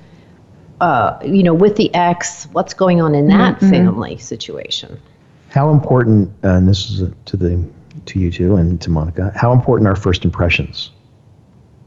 Uh, 0.81 1.19
you 1.25 1.43
know, 1.43 1.53
with 1.53 1.75
the 1.75 1.93
ex, 1.93 2.47
what's 2.53 2.73
going 2.73 3.01
on 3.01 3.13
in 3.13 3.27
that 3.27 3.59
family 3.59 4.17
situation? 4.17 4.97
How 5.49 5.71
important, 5.71 6.31
uh, 6.43 6.49
and 6.49 6.69
this 6.69 6.89
is 6.89 7.11
to 7.25 7.37
the 7.37 7.61
to 8.09 8.19
you 8.19 8.31
two 8.31 8.55
and 8.55 8.79
to 8.81 8.89
Monica. 8.89 9.31
How 9.35 9.51
important 9.51 9.87
are 9.87 9.95
first 9.95 10.25
impressions 10.25 10.91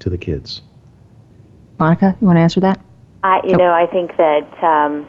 to 0.01 0.11
the 0.11 0.19
kids? 0.19 0.63
Monica, 1.79 2.17
you 2.21 2.27
want 2.27 2.37
to 2.37 2.41
answer 2.41 2.61
that? 2.61 2.81
I, 3.23 3.41
you 3.45 3.57
know, 3.57 3.73
I 3.73 3.87
think 3.87 4.17
that 4.17 4.65
um, 4.65 5.07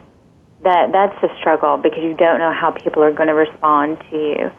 that 0.62 0.92
that's 0.92 1.22
a 1.22 1.36
struggle 1.38 1.76
because 1.76 2.02
you 2.02 2.14
don't 2.14 2.38
know 2.38 2.52
how 2.52 2.70
people 2.70 3.02
are 3.02 3.12
going 3.12 3.28
to 3.28 3.34
respond 3.34 3.98
to 4.10 4.16
you, 4.16 4.50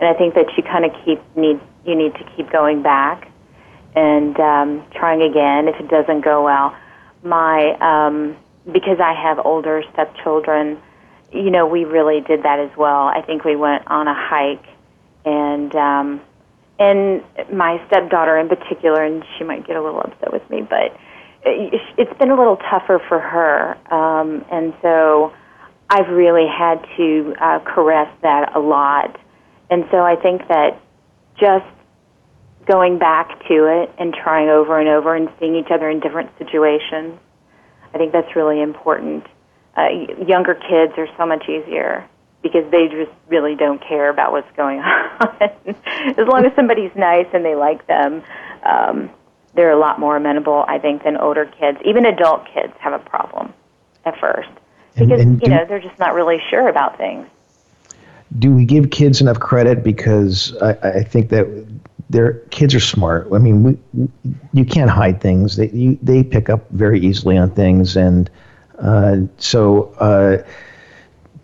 and 0.00 0.08
I 0.08 0.14
think 0.14 0.34
that 0.34 0.46
you 0.56 0.62
kind 0.62 0.84
of 0.84 0.92
keep 1.04 1.20
need 1.36 1.60
you 1.84 1.94
need 1.94 2.14
to 2.14 2.24
keep 2.36 2.50
going 2.50 2.82
back 2.82 3.30
and 3.94 4.38
um, 4.38 4.84
trying 4.94 5.22
again 5.22 5.68
if 5.68 5.80
it 5.80 5.88
doesn't 5.88 6.20
go 6.22 6.44
well. 6.44 6.76
My 7.22 7.76
um, 7.80 8.36
because 8.70 9.00
I 9.00 9.12
have 9.12 9.38
older 9.44 9.82
stepchildren, 9.92 10.80
you 11.32 11.50
know, 11.50 11.66
we 11.66 11.84
really 11.84 12.20
did 12.20 12.42
that 12.42 12.58
as 12.58 12.70
well. 12.76 13.08
I 13.08 13.22
think 13.22 13.44
we 13.44 13.56
went 13.56 13.86
on 13.88 14.08
a 14.08 14.14
hike, 14.14 14.64
and 15.24 15.74
um, 15.74 16.20
and 16.78 17.22
my 17.52 17.80
stepdaughter 17.88 18.38
in 18.38 18.48
particular, 18.48 19.02
and 19.04 19.24
she 19.36 19.44
might 19.44 19.66
get 19.66 19.76
a 19.76 19.82
little 19.82 20.00
upset 20.00 20.32
with 20.32 20.48
me, 20.50 20.62
but 20.62 20.96
it- 21.42 21.80
it's 21.98 22.18
been 22.18 22.30
a 22.30 22.34
little 22.36 22.56
tougher 22.56 22.98
for 23.08 23.18
her, 23.18 23.76
um, 23.90 24.44
and 24.50 24.72
so 24.82 25.32
I've 25.90 26.08
really 26.08 26.46
had 26.46 26.84
to 26.96 27.34
uh, 27.38 27.58
caress 27.60 28.08
that 28.22 28.54
a 28.54 28.60
lot. 28.60 29.16
And 29.70 29.86
so 29.90 30.04
I 30.04 30.16
think 30.16 30.46
that 30.48 30.78
just 31.36 31.66
going 32.66 32.98
back 32.98 33.28
to 33.48 33.66
it 33.66 33.90
and 33.98 34.14
trying 34.14 34.48
over 34.48 34.78
and 34.78 34.88
over 34.88 35.14
and 35.14 35.28
seeing 35.38 35.56
each 35.56 35.70
other 35.70 35.88
in 35.90 36.00
different 36.00 36.30
situations, 36.38 37.18
I 37.94 37.98
think 37.98 38.12
that's 38.12 38.36
really 38.36 38.60
important. 38.60 39.26
Uh, 39.76 39.88
younger 40.26 40.54
kids 40.54 40.92
are 40.96 41.08
so 41.16 41.26
much 41.26 41.48
easier 41.48 42.08
because 42.42 42.70
they 42.70 42.88
just 42.88 43.10
really 43.28 43.54
don't 43.54 43.80
care 43.86 44.08
about 44.08 44.32
what's 44.32 44.50
going 44.56 44.78
on. 44.80 45.52
as 46.16 46.26
long 46.26 46.44
as 46.46 46.54
somebody's 46.56 46.94
nice 46.96 47.26
and 47.32 47.44
they 47.44 47.54
like 47.54 47.86
them, 47.86 48.22
um, 48.64 49.10
they're 49.54 49.72
a 49.72 49.78
lot 49.78 49.98
more 50.00 50.16
amenable, 50.16 50.64
I 50.68 50.78
think, 50.78 51.04
than 51.04 51.16
older 51.16 51.44
kids. 51.46 51.78
Even 51.84 52.06
adult 52.06 52.46
kids 52.54 52.72
have 52.78 52.92
a 52.92 52.98
problem 52.98 53.52
at 54.04 54.18
first 54.18 54.48
And- 54.96 55.08
because 55.08 55.20
and 55.22 55.34
you 55.42 55.48
do- 55.48 55.50
know 55.50 55.64
they're 55.66 55.80
just 55.80 55.98
not 55.98 56.14
really 56.14 56.38
sure 56.50 56.68
about 56.68 56.96
things. 56.96 57.26
Do 58.38 58.54
we 58.54 58.64
give 58.64 58.90
kids 58.90 59.20
enough 59.20 59.40
credit? 59.40 59.82
Because 59.82 60.56
I, 60.62 60.70
I 61.00 61.02
think 61.02 61.30
that 61.30 61.46
their 62.08 62.34
kids 62.50 62.74
are 62.76 62.80
smart. 62.80 63.28
I 63.32 63.38
mean, 63.38 63.62
we, 63.64 64.08
you 64.52 64.64
can't 64.64 64.88
hide 64.90 65.20
things. 65.20 65.56
They 65.56 65.68
you, 65.70 65.98
they 66.00 66.22
pick 66.22 66.48
up 66.48 66.70
very 66.70 67.00
easily 67.00 67.36
on 67.36 67.50
things, 67.50 67.96
and 67.96 68.30
uh, 68.78 69.16
so. 69.38 69.92
Uh, 69.98 70.44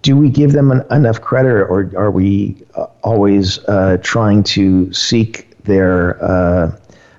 do 0.06 0.16
we 0.16 0.30
give 0.30 0.52
them 0.52 0.70
an, 0.70 0.84
enough 0.92 1.20
credit, 1.20 1.50
or 1.50 1.90
are 1.96 2.12
we 2.12 2.56
uh, 2.76 2.86
always 3.02 3.58
uh, 3.64 3.98
trying 4.04 4.44
to 4.44 4.92
seek 4.92 5.60
their 5.64 6.22
uh, 6.24 6.70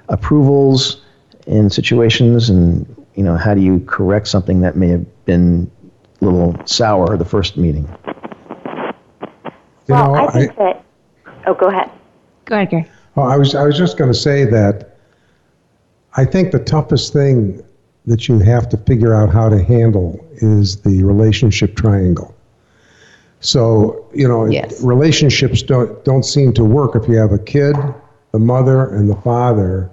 approvals 0.07 1.01
in 1.47 1.69
situations? 1.69 2.49
And 2.49 2.85
you 3.15 3.23
know, 3.23 3.35
how 3.35 3.53
do 3.53 3.59
you 3.59 3.81
correct 3.81 4.29
something 4.29 4.61
that 4.61 4.77
may 4.77 4.87
have 4.87 5.25
been 5.25 5.69
a 6.21 6.25
little 6.25 6.55
sour 6.65 7.17
the 7.17 7.25
first 7.25 7.57
meeting? 7.57 7.83
You 9.35 9.95
well, 9.95 10.13
know, 10.13 10.27
I 10.29 10.31
think 10.31 10.55
that. 10.55 10.85
Oh, 11.45 11.53
go 11.53 11.67
ahead. 11.67 11.91
Go 12.45 12.55
ahead, 12.55 12.69
Gary. 12.69 12.89
Oh, 13.17 13.23
I 13.23 13.35
was 13.35 13.53
I 13.53 13.65
was 13.65 13.77
just 13.77 13.97
going 13.97 14.09
to 14.09 14.17
say 14.17 14.45
that 14.45 14.97
I 16.15 16.23
think 16.23 16.53
the 16.53 16.63
toughest 16.63 17.11
thing 17.11 17.61
that 18.05 18.29
you 18.29 18.39
have 18.39 18.69
to 18.69 18.77
figure 18.77 19.13
out 19.13 19.29
how 19.29 19.49
to 19.49 19.61
handle 19.61 20.25
is 20.35 20.77
the 20.83 21.03
relationship 21.03 21.75
triangle. 21.75 22.33
So, 23.39 24.05
you 24.13 24.27
know, 24.27 24.45
Yes. 24.45 24.81
relationships 24.83 25.61
don't 25.61 26.03
don't 26.03 26.23
seem 26.23 26.53
to 26.53 26.63
work 26.65 26.95
if 26.95 27.07
you 27.07 27.17
have 27.17 27.31
a 27.31 27.37
kid, 27.39 27.75
the 28.31 28.39
mother 28.39 28.85
and 28.87 29.09
the 29.09 29.15
father 29.17 29.89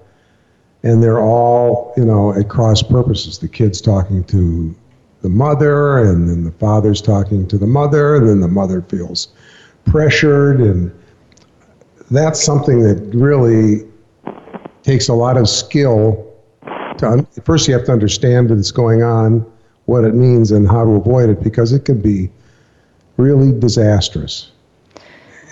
and 0.83 1.03
they're 1.03 1.21
all, 1.21 1.95
you 1.97 2.05
know, 2.05 2.35
at 2.35 2.49
cross 2.51 2.83
purposes. 2.83 3.39
The 3.39 3.49
kid's 3.49 3.81
talking 3.81 4.23
to 4.25 4.75
the 5.23 5.31
mother 5.31 5.99
and 5.99 6.29
then 6.29 6.45
the 6.45 6.53
father's 6.53 7.01
talking 7.01 7.49
to 7.49 7.57
the 7.57 7.67
mother 7.67 8.17
and 8.17 8.29
then 8.29 8.41
the 8.41 8.49
mother 8.49 8.83
feels 8.83 9.29
pressured 9.87 10.61
and 10.61 10.93
that's 12.11 12.43
something 12.45 12.81
that 12.81 12.97
really 13.15 13.87
takes 14.83 15.09
a 15.09 15.15
lot 15.15 15.39
of 15.39 15.49
skill 15.49 16.31
to 16.99 17.09
un- 17.09 17.27
first 17.45 17.67
you 17.67 17.73
have 17.73 17.87
to 17.87 17.93
understand 17.93 18.51
that 18.51 18.59
it's 18.59 18.71
going 18.71 19.03
on 19.03 19.45
what 19.87 20.05
it 20.05 20.15
means 20.15 20.51
and 20.51 20.69
how 20.69 20.85
to 20.85 20.91
avoid 20.91 21.31
it 21.31 21.43
because 21.43 21.73
it 21.73 21.87
can 21.87 21.99
be 22.01 22.31
really 23.17 23.59
disastrous 23.59 24.51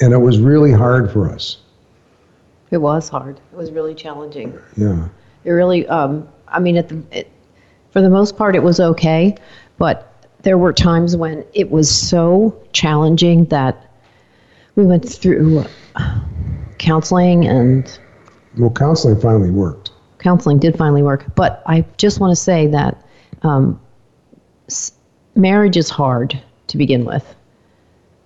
and 0.00 0.12
it 0.12 0.18
was 0.18 0.38
really 0.38 0.72
hard 0.72 1.10
for 1.12 1.30
us 1.30 1.58
It 2.70 2.78
was 2.78 3.08
hard. 3.08 3.38
It 3.52 3.56
was 3.56 3.70
really 3.70 3.94
challenging. 3.94 4.58
yeah 4.76 5.08
It 5.44 5.50
really, 5.50 5.86
um, 5.88 6.26
I 6.48 6.58
mean, 6.58 6.76
at 6.76 6.88
the, 6.88 7.02
it, 7.10 7.30
for 7.90 8.00
the 8.00 8.10
most 8.10 8.36
part, 8.36 8.56
it 8.56 8.62
was 8.62 8.80
okay, 8.80 9.36
but 9.78 10.08
there 10.42 10.56
were 10.58 10.72
times 10.72 11.16
when 11.16 11.44
it 11.54 11.70
was 11.70 11.90
so 11.90 12.56
challenging 12.72 13.44
that 13.46 13.90
we 14.76 14.84
went 14.86 15.06
through 15.06 15.64
uh, 15.96 16.20
counseling, 16.78 17.46
and 17.46 17.98
well 18.58 18.70
counseling 18.70 19.20
finally 19.20 19.50
worked 19.50 19.90
counseling 20.18 20.58
did 20.58 20.76
finally 20.78 21.02
work. 21.02 21.26
But 21.34 21.62
I 21.66 21.84
just 21.98 22.20
want 22.20 22.30
to 22.30 22.36
say 22.36 22.66
that 22.68 23.04
um, 23.42 23.78
marriage 25.34 25.76
is 25.76 25.90
hard 25.90 26.40
to 26.68 26.76
begin 26.78 27.04
with, 27.04 27.34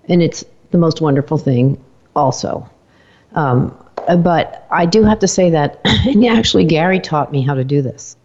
and 0.09 0.23
it's 0.23 0.45
the 0.71 0.79
most 0.79 1.01
wonderful 1.01 1.39
thing, 1.39 1.83
also. 2.15 2.69
Um, 3.35 3.77
but 4.19 4.67
I 4.71 4.87
do 4.87 5.03
have 5.03 5.19
to 5.21 5.29
say 5.29 5.51
that, 5.51 5.81
and 5.85 6.25
actually, 6.27 6.65
Gary 6.65 7.01
taught 7.01 7.33
me 7.33 7.43
how 7.43 7.55
to 7.55 7.65
do 7.65 7.83
this. 7.83 8.17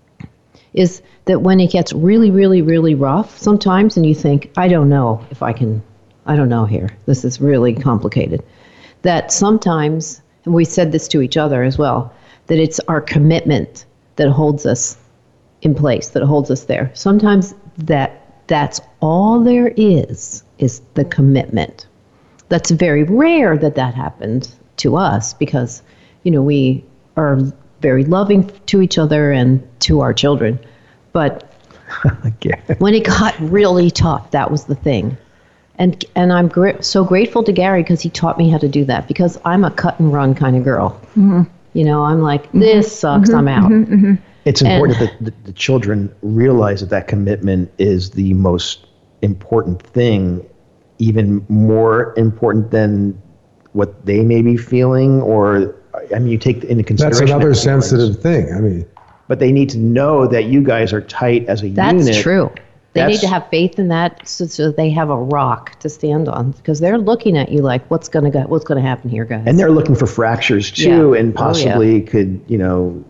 Is 0.73 1.01
that 1.25 1.41
when 1.41 1.59
it 1.59 1.71
gets 1.71 1.91
really, 1.91 2.31
really, 2.31 2.61
really 2.61 2.95
rough 2.95 3.37
sometimes, 3.37 3.97
and 3.97 4.05
you 4.05 4.15
think, 4.15 4.51
I 4.57 4.67
don't 4.67 4.89
know 4.89 5.25
if 5.29 5.43
I 5.43 5.53
can, 5.53 5.83
I 6.25 6.35
don't 6.35 6.49
know 6.49 6.65
here. 6.65 6.89
This 7.05 7.25
is 7.25 7.41
really 7.41 7.73
complicated. 7.73 8.43
That 9.01 9.31
sometimes, 9.31 10.21
and 10.45 10.53
we 10.53 10.63
said 10.63 10.91
this 10.91 11.07
to 11.09 11.21
each 11.21 11.35
other 11.35 11.63
as 11.63 11.77
well, 11.77 12.13
that 12.47 12.59
it's 12.59 12.79
our 12.87 13.01
commitment 13.01 13.85
that 14.15 14.29
holds 14.29 14.65
us 14.65 14.97
in 15.61 15.75
place, 15.75 16.09
that 16.09 16.23
holds 16.23 16.49
us 16.51 16.65
there. 16.65 16.91
Sometimes 16.93 17.53
that 17.77 18.45
that's 18.47 18.81
all 18.99 19.41
there 19.41 19.73
is, 19.77 20.43
is 20.61 20.81
the 20.93 21.05
commitment. 21.05 21.87
That's 22.49 22.71
very 22.71 23.03
rare 23.03 23.57
that 23.57 23.75
that 23.75 23.95
happens 23.95 24.55
to 24.77 24.95
us 24.97 25.33
because 25.33 25.81
you 26.23 26.31
know 26.31 26.41
we 26.41 26.83
are 27.17 27.39
very 27.81 28.03
loving 28.05 28.51
to 28.67 28.81
each 28.81 28.97
other 28.97 29.31
and 29.31 29.67
to 29.81 30.01
our 30.01 30.13
children. 30.13 30.59
But 31.13 31.47
when 32.77 32.93
it 32.93 33.05
got 33.05 33.37
really 33.39 33.91
tough 33.91 34.31
that 34.31 34.51
was 34.51 34.65
the 34.65 34.75
thing. 34.75 35.17
And 35.75 36.03
and 36.15 36.31
i'm 36.31 36.47
gra- 36.47 36.83
so 36.83 37.03
grateful 37.03 37.43
to 37.43 37.51
gary 37.51 37.81
because 37.81 38.01
he 38.01 38.09
taught 38.09 38.37
me 38.37 38.49
how 38.49 38.59
to 38.59 38.67
do 38.67 38.85
that 38.85 39.07
because 39.07 39.39
i'm 39.45 39.63
a 39.63 39.71
cut 39.71 39.99
and 39.99 40.13
run 40.13 40.35
kind 40.35 40.55
of 40.55 40.63
girl. 40.63 40.99
Mm-hmm. 41.15 41.43
You 41.73 41.85
know 41.85 42.03
i'm 42.03 42.21
like 42.21 42.43
mm-hmm. 42.47 42.59
this 42.59 42.99
sucks 42.99 43.29
mm-hmm. 43.29 43.47
i'm 43.47 43.47
out. 43.47 44.19
It's 44.45 44.61
important 44.61 44.99
and, 44.99 45.09
that 45.09 45.25
the, 45.25 45.33
the 45.43 45.53
children 45.53 46.13
realize 46.21 46.79
that 46.81 46.89
that 46.89 47.07
commitment 47.07 47.71
is 47.77 48.11
the 48.11 48.33
most 48.33 48.87
important 49.21 49.81
thing, 49.81 50.47
even 51.01 51.43
more 51.49 52.13
important 52.15 52.71
than 52.71 53.19
what 53.73 54.05
they 54.05 54.23
may 54.23 54.41
be 54.41 54.55
feeling, 54.55 55.21
or 55.21 55.75
I 56.15 56.19
mean, 56.19 56.27
you 56.27 56.37
take 56.37 56.63
into 56.63 56.83
consideration. 56.83 57.25
That's 57.25 57.31
another 57.31 57.53
sensitive 57.53 58.21
thing. 58.21 58.53
I 58.53 58.59
mean, 58.59 58.85
but 59.27 59.39
they 59.39 59.51
need 59.51 59.69
to 59.69 59.77
know 59.77 60.27
that 60.27 60.45
you 60.45 60.61
guys 60.61 60.93
are 60.93 61.01
tight 61.01 61.47
as 61.47 61.63
a 61.63 61.69
That's 61.69 61.93
unit. 61.93 62.05
That's 62.05 62.21
true. 62.21 62.51
They 62.93 63.07
need 63.07 63.21
to 63.21 63.27
have 63.29 63.47
faith 63.49 63.79
in 63.79 63.87
that, 63.87 64.27
so, 64.27 64.45
so 64.47 64.69
they 64.69 64.89
have 64.89 65.09
a 65.09 65.15
rock 65.15 65.79
to 65.79 65.87
stand 65.87 66.27
on, 66.27 66.51
because 66.51 66.81
they're 66.81 66.97
looking 66.97 67.37
at 67.37 67.49
you 67.49 67.61
like, 67.61 67.89
"What's 67.89 68.09
gonna 68.09 68.29
go, 68.29 68.41
What's 68.41 68.65
gonna 68.65 68.81
happen 68.81 69.09
here, 69.09 69.23
guys?" 69.23 69.43
And 69.45 69.57
they're 69.57 69.71
looking 69.71 69.95
for 69.95 70.07
fractures 70.07 70.69
too, 70.69 71.13
yeah. 71.13 71.19
and 71.19 71.33
possibly 71.33 71.93
oh, 71.93 71.95
yeah. 71.99 72.11
could 72.11 72.41
you 72.47 72.57
know 72.57 73.03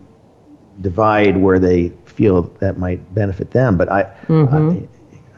divide 0.80 1.36
where 1.36 1.58
they 1.58 1.92
feel 2.04 2.42
that 2.60 2.78
might 2.78 3.12
benefit 3.12 3.50
them. 3.50 3.76
But 3.76 3.90
I, 3.90 4.04
mm-hmm. 4.28 4.54
I 4.54 4.88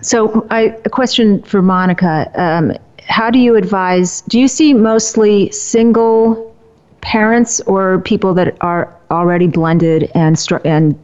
so 0.05 0.47
I, 0.51 0.77
a 0.85 0.91
question 0.91 1.43
for 1.43 1.63
Monica: 1.63 2.31
um, 2.35 2.73
How 3.09 3.31
do 3.31 3.39
you 3.39 3.57
advise? 3.57 4.21
Do 4.23 4.39
you 4.39 4.49
see 4.49 4.75
mostly 4.75 5.51
single 5.51 6.55
parents 7.01 7.61
or 7.63 8.01
people 8.01 8.35
that 8.35 8.57
are 8.61 8.95
already 9.11 9.47
blended 9.47 10.11
and 10.15 10.37
and 10.65 11.03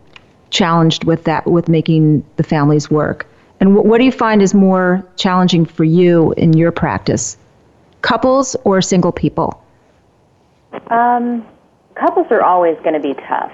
challenged 0.50 1.04
with 1.04 1.24
that 1.24 1.46
with 1.46 1.68
making 1.68 2.24
the 2.36 2.42
families 2.42 2.90
work? 2.90 3.26
And 3.58 3.74
what 3.74 3.98
do 3.98 4.04
you 4.04 4.12
find 4.12 4.42
is 4.42 4.52
more 4.52 5.06
challenging 5.16 5.64
for 5.64 5.84
you 5.84 6.32
in 6.32 6.52
your 6.52 6.70
practice, 6.70 7.38
couples 8.02 8.54
or 8.64 8.82
single 8.82 9.12
people? 9.12 9.62
Um, 10.90 11.46
couples 11.94 12.26
are 12.30 12.42
always 12.42 12.76
going 12.84 12.94
to 12.94 13.00
be 13.00 13.14
tough 13.14 13.52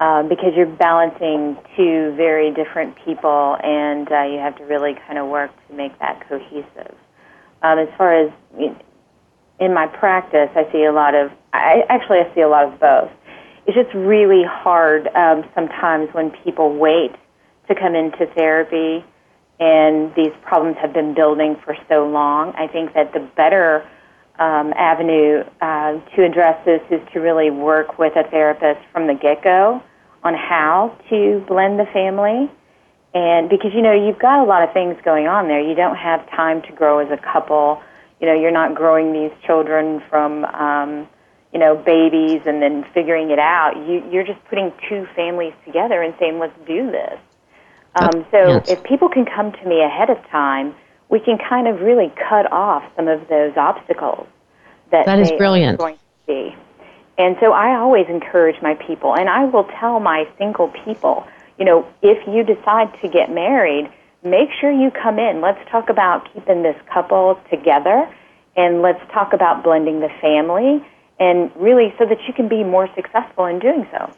um, 0.00 0.28
because 0.28 0.52
you're 0.54 0.66
balancing 0.66 1.56
two 1.76 2.14
very 2.16 2.52
different 2.52 2.96
people, 3.04 3.56
and 3.62 4.10
uh, 4.10 4.22
you 4.22 4.38
have 4.38 4.56
to 4.58 4.64
really 4.64 4.94
kind 5.06 5.18
of 5.18 5.26
work 5.26 5.50
to 5.68 5.74
make 5.74 5.98
that 5.98 6.28
cohesive. 6.28 6.94
Um, 7.62 7.78
as 7.80 7.88
far 7.96 8.14
as 8.14 8.32
in 9.58 9.74
my 9.74 9.86
practice, 9.86 10.50
I 10.54 10.70
see 10.70 10.84
a 10.84 10.92
lot 10.92 11.14
of. 11.14 11.32
I 11.52 11.82
actually 11.88 12.18
I 12.18 12.32
see 12.34 12.42
a 12.42 12.48
lot 12.48 12.72
of 12.72 12.78
both. 12.78 13.10
It's 13.66 13.76
just 13.76 13.92
really 13.94 14.44
hard 14.44 15.08
um, 15.08 15.44
sometimes 15.54 16.08
when 16.14 16.30
people 16.44 16.76
wait 16.76 17.12
to 17.66 17.74
come 17.74 17.96
into 17.96 18.26
therapy, 18.34 19.04
and 19.58 20.14
these 20.14 20.32
problems 20.42 20.76
have 20.80 20.92
been 20.92 21.12
building 21.12 21.56
for 21.64 21.76
so 21.88 22.06
long. 22.06 22.54
I 22.54 22.68
think 22.68 22.94
that 22.94 23.12
the 23.12 23.20
better 23.36 23.84
um, 24.38 24.72
avenue 24.76 25.42
uh, 25.60 25.98
to 26.14 26.24
address 26.24 26.64
this 26.64 26.80
is 26.88 27.00
to 27.12 27.18
really 27.18 27.50
work 27.50 27.98
with 27.98 28.14
a 28.14 28.22
therapist 28.30 28.80
from 28.92 29.08
the 29.08 29.14
get 29.14 29.42
go 29.42 29.82
on 30.22 30.34
how 30.34 30.96
to 31.10 31.44
blend 31.46 31.78
the 31.78 31.86
family. 31.92 32.50
And 33.14 33.48
because, 33.48 33.72
you 33.74 33.82
know, 33.82 33.92
you've 33.92 34.18
got 34.18 34.42
a 34.42 34.44
lot 34.44 34.62
of 34.62 34.72
things 34.72 34.96
going 35.04 35.26
on 35.26 35.48
there. 35.48 35.60
You 35.60 35.74
don't 35.74 35.96
have 35.96 36.28
time 36.30 36.62
to 36.62 36.72
grow 36.72 36.98
as 36.98 37.10
a 37.10 37.16
couple. 37.16 37.82
You 38.20 38.26
know, 38.26 38.34
you're 38.34 38.52
not 38.52 38.74
growing 38.74 39.12
these 39.12 39.32
children 39.46 40.02
from, 40.10 40.44
um, 40.44 41.08
you 41.52 41.58
know, 41.58 41.76
babies 41.76 42.42
and 42.46 42.60
then 42.60 42.84
figuring 42.92 43.30
it 43.30 43.38
out. 43.38 43.76
You, 43.76 44.04
you're 44.10 44.26
just 44.26 44.44
putting 44.50 44.72
two 44.88 45.06
families 45.16 45.54
together 45.64 46.02
and 46.02 46.14
saying, 46.18 46.38
let's 46.38 46.58
do 46.66 46.90
this. 46.90 47.18
Um, 47.94 48.26
so 48.30 48.48
yes. 48.48 48.68
if 48.68 48.82
people 48.84 49.08
can 49.08 49.24
come 49.24 49.52
to 49.52 49.68
me 49.68 49.82
ahead 49.82 50.10
of 50.10 50.18
time, 50.30 50.74
we 51.08 51.20
can 51.20 51.38
kind 51.38 51.66
of 51.66 51.80
really 51.80 52.12
cut 52.28 52.50
off 52.52 52.84
some 52.94 53.08
of 53.08 53.26
those 53.28 53.56
obstacles 53.56 54.26
that 54.90 55.06
that 55.06 55.18
is 55.18 55.32
brilliant. 55.32 55.80
Are 55.80 55.88
going 55.88 55.94
to 55.96 56.00
see. 56.26 56.56
And 57.18 57.36
so 57.40 57.52
I 57.52 57.76
always 57.76 58.06
encourage 58.08 58.62
my 58.62 58.74
people, 58.74 59.14
and 59.14 59.28
I 59.28 59.44
will 59.44 59.64
tell 59.80 59.98
my 59.98 60.28
single 60.38 60.68
people, 60.68 61.26
you 61.58 61.64
know, 61.64 61.86
if 62.00 62.26
you 62.28 62.44
decide 62.44 62.96
to 63.02 63.08
get 63.08 63.28
married, 63.28 63.90
make 64.22 64.50
sure 64.60 64.70
you 64.70 64.92
come 64.92 65.18
in. 65.18 65.40
Let's 65.40 65.60
talk 65.68 65.90
about 65.90 66.32
keeping 66.32 66.62
this 66.62 66.76
couple 66.92 67.40
together, 67.50 68.08
and 68.56 68.82
let's 68.82 69.00
talk 69.12 69.32
about 69.32 69.64
blending 69.64 69.98
the 69.98 70.10
family, 70.20 70.86
and 71.18 71.50
really 71.56 71.92
so 71.98 72.06
that 72.06 72.18
you 72.28 72.32
can 72.32 72.46
be 72.46 72.62
more 72.62 72.88
successful 72.94 73.46
in 73.46 73.58
doing 73.58 73.88
so. 73.90 74.12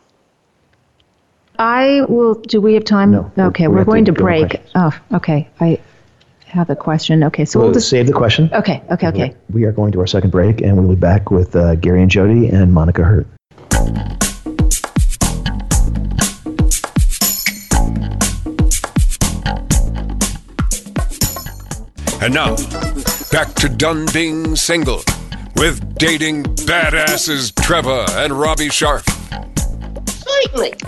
I 1.59 2.03
will. 2.09 2.35
Do 2.35 2.61
we 2.61 2.75
have 2.75 2.85
time? 2.85 3.11
No. 3.11 3.33
Okay, 3.39 3.67
we're, 3.67 3.79
we're 3.79 3.85
going 3.85 4.05
to, 4.07 4.13
to 4.13 4.19
break. 4.19 4.61
Oh, 4.75 4.93
okay. 5.15 5.49
I 5.59 5.81
have 6.51 6.71
a 6.71 6.77
question. 6.77 7.25
Okay, 7.25 7.45
so 7.45 7.59
we'll, 7.59 7.69
we'll 7.69 7.75
just 7.75 7.89
save 7.89 8.07
the 8.07 8.13
question. 8.13 8.51
Okay, 8.53 8.83
okay, 8.91 9.09
okay. 9.09 9.35
We 9.51 9.65
are 9.65 9.73
going 9.73 9.93
to 9.93 10.01
our 10.01 10.07
second 10.07 10.31
break, 10.31 10.61
and 10.61 10.77
we'll 10.77 10.95
be 10.95 11.01
back 11.01 11.31
with 11.31 11.55
uh, 11.57 11.77
Gary 11.77 12.03
and 12.03 12.11
Jody 12.11 12.49
and 12.49 12.73
Monica 12.73 13.05
Hurt. 13.05 13.27
And 22.23 22.35
now, 22.35 22.57
back 23.33 23.55
to 23.55 23.69
done 23.69 24.07
being 24.13 24.55
single 24.55 25.03
with 25.57 25.97
dating 25.97 26.45
badasses 26.45 27.55
Trevor 27.65 28.05
and 28.11 28.33
Robbie 28.33 28.69
Sharp. 28.69 29.05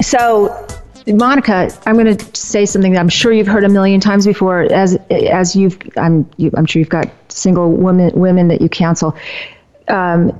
So 0.03 0.67
Monica, 1.07 1.71
I'm 1.87 1.97
going 1.97 2.17
to 2.17 2.37
say 2.37 2.65
something 2.65 2.93
that 2.93 3.01
I'm 3.01 3.09
sure 3.09 3.33
you've 3.33 3.47
heard 3.47 3.65
a 3.65 3.69
million 3.69 4.01
times 4.01 4.27
before. 4.27 4.63
As 4.73 4.97
as 5.11 5.57
you've, 5.57 5.79
I'm 5.97 6.29
you, 6.37 6.51
I'm 6.57 6.67
sure 6.67 6.81
you've 6.81 6.89
got 6.89 7.11
single 7.29 7.73
women 7.73 8.11
women 8.15 8.49
that 8.49 8.61
you 8.61 8.69
counsel. 8.69 9.17
Um, 9.89 10.33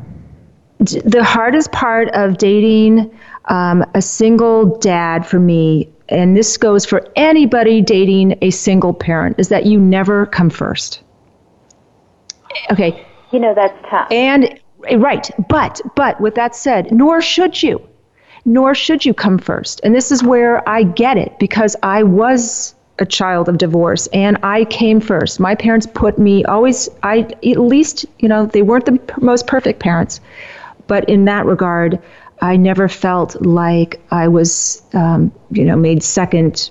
the 0.79 1.23
hardest 1.23 1.73
part 1.73 2.09
of 2.11 2.39
dating 2.39 3.17
um, 3.47 3.85
a 3.95 4.03
single 4.03 4.79
dad 4.79 5.27
for 5.27 5.39
me, 5.39 5.89
and 6.09 6.37
this 6.37 6.57
goes 6.57 6.85
for 6.85 7.07
anybody 7.17 7.81
dating 7.81 8.39
a 8.43 8.51
single 8.51 8.93
parent, 8.93 9.39
is 9.39 9.49
that 9.49 9.67
you 9.67 9.81
never 9.81 10.27
come 10.27 10.51
first. 10.51 11.03
Okay. 12.71 13.05
You 13.33 13.41
know 13.41 13.55
that's 13.55 13.77
tough. 13.89 14.11
And 14.13 14.61
right, 14.97 15.31
but 15.49 15.81
but 15.97 16.21
with 16.21 16.35
that 16.35 16.55
said, 16.55 16.93
nor 16.93 17.21
should 17.21 17.63
you 17.63 17.81
nor 18.45 18.75
should 18.75 19.05
you 19.05 19.15
come 19.15 19.39
first. 19.39 19.81
And 19.85 19.95
this 19.95 20.11
is 20.11 20.23
where 20.23 20.67
I 20.69 20.83
get 20.83 21.17
it 21.17 21.39
because 21.39 21.77
I 21.83 22.03
was 22.03 22.75
a 22.99 23.07
child 23.07 23.49
of 23.49 23.59
divorce 23.59 24.07
and 24.09 24.37
I 24.43 24.65
came 24.67 25.01
first. 25.01 25.41
My 25.41 25.55
parents 25.55 25.87
put 25.87 26.19
me 26.19 26.45
always, 26.45 26.89
I 27.03 27.21
at 27.21 27.59
least, 27.59 28.05
you 28.19 28.29
know, 28.29 28.47
they 28.47 28.63
weren't 28.63 28.87
the 28.87 29.01
most 29.21 29.47
perfect 29.47 29.81
parents, 29.81 30.21
but 30.87 31.09
in 31.09 31.25
that 31.25 31.47
regard, 31.47 32.01
I 32.41 32.57
never 32.57 32.89
felt 32.89 33.41
like 33.41 34.01
I 34.11 34.29
was, 34.29 34.83
um, 34.95 35.33
you 35.51 35.65
know, 35.65 35.77
made 35.77 36.03
second 36.03 36.71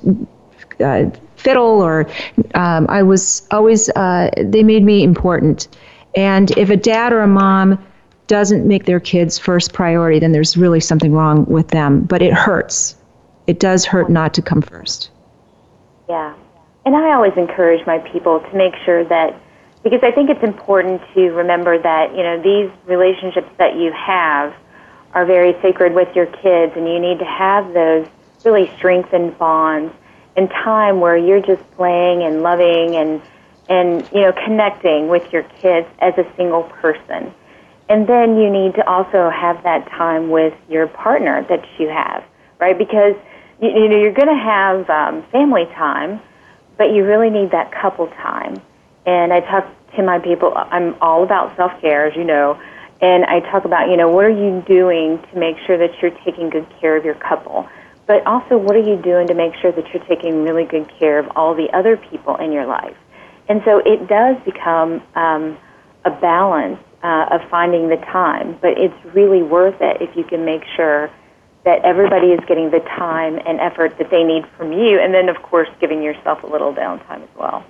uh, 0.80 1.10
fiddle 1.38 1.82
or 1.82 2.10
um, 2.56 2.86
I 2.90 3.04
was 3.04 3.48
always, 3.52 3.90
uh, 3.90 4.30
they 4.38 4.64
made 4.64 4.84
me 4.84 5.04
important. 5.04 5.68
And 6.16 6.52
if 6.58 6.70
a 6.70 6.78
dad 6.78 7.14
or 7.14 7.22
a 7.22 7.28
mom 7.28 7.84
doesn't 8.32 8.65
make 8.65 8.86
their 8.86 9.02
kids 9.02 9.38
first 9.38 9.74
priority, 9.74 10.17
then 10.17 10.32
there's 10.32 10.56
really 10.56 10.80
something 10.80 11.12
wrong 11.12 11.44
with 11.48 11.67
them. 11.67 12.00
But 12.06 12.22
it 12.22 12.32
hurts. 12.32 12.96
It 13.46 13.60
does 13.60 13.84
hurt 13.84 14.10
not 14.10 14.34
to 14.36 14.41
come 14.41 14.62
first. 14.62 15.10
Yeah. 16.08 16.34
And 16.86 16.96
I 16.96 17.13
always 17.13 17.34
encourage 17.36 17.86
my 17.86 17.98
people 17.98 18.39
to 18.39 18.56
make 18.56 18.74
sure 18.86 19.04
that, 19.04 19.36
because 19.84 20.00
I 20.02 20.12
think 20.12 20.30
it's 20.30 20.44
important 20.44 21.02
to 21.13 21.32
remember 21.32 21.78
that, 21.78 22.15
you 22.15 22.24
know, 22.24 22.41
these 22.41 22.72
relationships 22.86 23.50
that 23.58 23.76
you 23.76 23.91
have 23.91 24.56
are 25.13 25.26
very 25.26 25.52
sacred 25.62 25.94
with 25.94 26.15
your 26.15 26.28
kids, 26.28 26.72
and 26.78 26.88
you 26.88 27.02
need 27.02 27.20
to 27.20 27.26
have 27.26 27.74
those 27.74 28.08
really 28.46 28.72
strengthened 28.78 29.38
bonds 29.38 29.94
and 30.38 30.50
time 30.50 31.02
where 31.02 31.17
you're 31.17 31.41
just 31.41 31.70
playing 31.72 32.24
and 32.24 32.44
loving 32.44 32.96
and, 32.96 33.22
and, 33.67 34.10
you 34.13 34.22
know, 34.22 34.32
connecting 34.32 35.10
with 35.10 35.34
your 35.34 35.44
kids 35.44 35.86
as 36.00 36.17
a 36.17 36.26
single 36.38 36.63
person. 36.63 37.34
And 37.92 38.08
then 38.08 38.38
you 38.38 38.50
need 38.50 38.76
to 38.76 38.88
also 38.88 39.30
have 39.30 39.64
that 39.64 39.86
time 39.90 40.30
with 40.30 40.54
your 40.70 40.88
partner 40.88 41.46
that 41.50 41.62
you 41.78 41.90
have, 41.90 42.24
right? 42.58 42.78
Because 42.78 43.16
you, 43.62 43.68
you 43.68 43.90
know 43.90 43.98
you're 43.98 44.14
going 44.14 44.30
to 44.30 44.42
have 44.42 44.90
um, 44.90 45.24
family 45.30 45.66
time, 45.76 46.22
but 46.78 46.94
you 46.94 47.04
really 47.04 47.30
need 47.30 47.52
that 47.52 47.74
couple 47.74 48.08
time. 48.08 48.62
And 49.06 49.34
I 49.34 49.42
talk 49.42 49.68
to 49.98 50.04
my 50.04 50.20
people. 50.20 50.54
I'm 50.56 50.96
all 51.02 51.24
about 51.24 51.58
self 51.58 51.82
care, 51.82 52.06
as 52.06 52.16
you 52.16 52.24
know, 52.24 52.58
and 53.02 53.26
I 53.26 53.42
talk 53.52 53.66
about 53.66 53.90
you 53.90 53.98
know 53.98 54.08
what 54.08 54.24
are 54.24 54.30
you 54.30 54.64
doing 54.66 55.22
to 55.34 55.38
make 55.38 55.58
sure 55.68 55.78
that 55.78 55.92
you're 56.02 56.18
taking 56.24 56.50
good 56.50 56.68
care 56.80 56.96
of 56.96 57.04
your 57.04 57.16
couple, 57.16 57.68
but 58.08 58.26
also 58.26 58.58
what 58.58 58.78
are 58.78 58.88
you 58.88 58.96
doing 59.02 59.28
to 59.28 59.34
make 59.34 59.54
sure 59.56 59.74
that 59.74 59.94
you're 59.94 60.06
taking 60.06 60.44
really 60.44 60.64
good 60.64 60.90
care 60.98 61.20
of 61.20 61.28
all 61.36 61.56
the 61.56 61.68
other 61.76 61.98
people 61.98 62.38
in 62.38 62.54
your 62.54 62.68
life. 62.68 62.96
And 63.50 63.62
so 63.66 63.80
it 63.80 64.08
does 64.08 64.38
become 64.46 65.04
um, 65.16 65.58
a 66.06 66.12
balance 66.12 66.80
uh, 67.04 67.28
of 67.32 67.42
finding 67.50 67.90
the 67.90 67.98
time, 67.98 68.58
but 68.62 68.78
it's 68.78 68.96
really 69.14 69.42
worth 69.42 69.82
it 69.82 70.02
if 70.02 70.16
you 70.16 70.24
can 70.24 70.46
make 70.46 70.64
sure 70.76 71.10
that 71.64 71.84
everybody 71.84 72.28
is 72.28 72.40
getting 72.48 72.72
the 72.72 72.80
time 72.80 73.40
and 73.46 73.60
effort 73.60 73.98
that 73.98 74.10
they 74.10 74.24
need 74.24 74.46
from 74.58 74.72
you, 74.72 75.00
and 75.00 75.14
then, 75.14 75.30
of 75.30 75.42
course, 75.44 75.70
giving 75.80 76.02
yourself 76.02 76.44
a 76.44 76.48
little 76.48 76.74
downtime 76.74 77.22
as 77.22 77.30
well. 77.38 77.64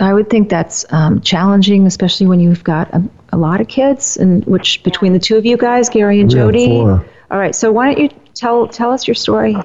I 0.00 0.12
would 0.12 0.30
think 0.30 0.48
that's 0.48 0.84
um, 0.92 1.20
challenging, 1.20 1.86
especially 1.86 2.26
when 2.26 2.40
you've 2.40 2.62
got 2.62 2.92
a, 2.94 3.02
a, 3.32 3.36
lot 3.36 3.60
of 3.60 3.68
kids, 3.68 4.16
and 4.16 4.44
which 4.44 4.82
between 4.82 5.12
the 5.12 5.18
two 5.18 5.36
of 5.36 5.44
you 5.44 5.56
guys, 5.56 5.88
Gary 5.88 6.20
and 6.20 6.30
Jody, 6.30 6.78
All 6.78 7.02
right. 7.30 7.54
So 7.54 7.72
why 7.72 7.92
don't 7.92 8.02
you 8.02 8.20
tell 8.34 8.68
tell 8.68 8.92
us 8.92 9.08
your 9.08 9.16
story? 9.16 9.56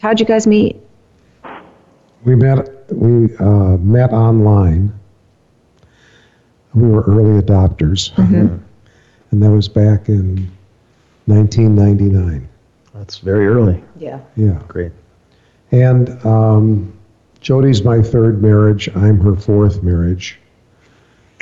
How'd 0.00 0.20
you 0.20 0.26
guys 0.26 0.46
meet? 0.46 0.80
We 2.24 2.36
met 2.36 2.92
we 2.92 3.36
uh, 3.38 3.76
met 3.78 4.12
online. 4.12 4.92
We 6.74 6.88
were 6.88 7.02
early 7.02 7.40
adopters, 7.42 8.16
and 8.18 9.42
that 9.42 9.50
was 9.50 9.68
back 9.68 10.08
in 10.08 10.50
1999. 11.26 12.48
That's 12.94 13.18
very 13.18 13.46
early. 13.46 13.82
Yeah. 13.98 14.20
Yeah, 14.36 14.60
Great. 14.68 14.92
and 15.70 16.24
um, 16.24 16.92
Jody's 17.40 17.82
my 17.82 18.00
third 18.00 18.42
marriage. 18.42 18.88
I'm 18.94 19.18
her 19.20 19.34
fourth 19.34 19.82
marriage, 19.82 20.38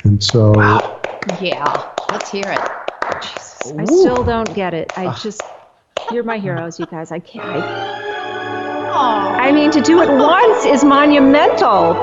and 0.03 0.23
so 0.23 0.53
Yeah. 1.41 1.93
Let's 2.11 2.29
hear 2.29 2.43
it. 2.47 2.59
I 3.77 3.85
still 3.85 4.23
don't 4.23 4.53
get 4.55 4.73
it. 4.73 4.91
I 4.97 5.13
just 5.15 5.41
you're 6.11 6.23
my 6.23 6.39
heroes, 6.39 6.79
you 6.79 6.85
guys. 6.87 7.11
I 7.11 7.19
can't. 7.19 7.45
I, 8.93 9.47
I 9.47 9.51
mean, 9.51 9.71
to 9.71 9.81
do 9.81 10.01
it 10.01 10.09
once 10.09 10.65
is 10.65 10.83
monumental. 10.83 11.93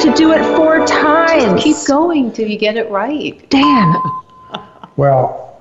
To 0.00 0.12
do 0.16 0.32
it 0.32 0.44
four 0.56 0.86
times. 0.86 1.62
Keep 1.62 1.76
going 1.86 2.30
till 2.32 2.48
you 2.48 2.58
get 2.58 2.76
it 2.76 2.90
right. 2.90 3.48
Dan. 3.50 3.94
Well, 4.96 5.60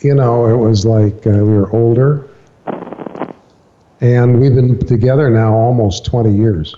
you 0.00 0.14
know, 0.14 0.46
it 0.46 0.56
was 0.56 0.86
like 0.86 1.26
uh, 1.26 1.30
we 1.30 1.42
were 1.52 1.70
older, 1.76 2.30
and 4.00 4.40
we've 4.40 4.54
been 4.54 4.78
together 4.86 5.28
now 5.28 5.52
almost 5.52 6.06
20 6.06 6.34
years. 6.34 6.74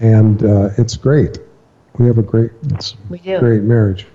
And 0.00 0.42
uh, 0.42 0.70
it's 0.78 0.96
great. 0.96 1.38
We 1.98 2.06
have 2.06 2.16
a 2.16 2.22
great, 2.22 2.52
It's 2.70 2.94
We 3.10 3.18
do. 3.18 3.38
great 3.38 3.62
marriage. 3.64 4.06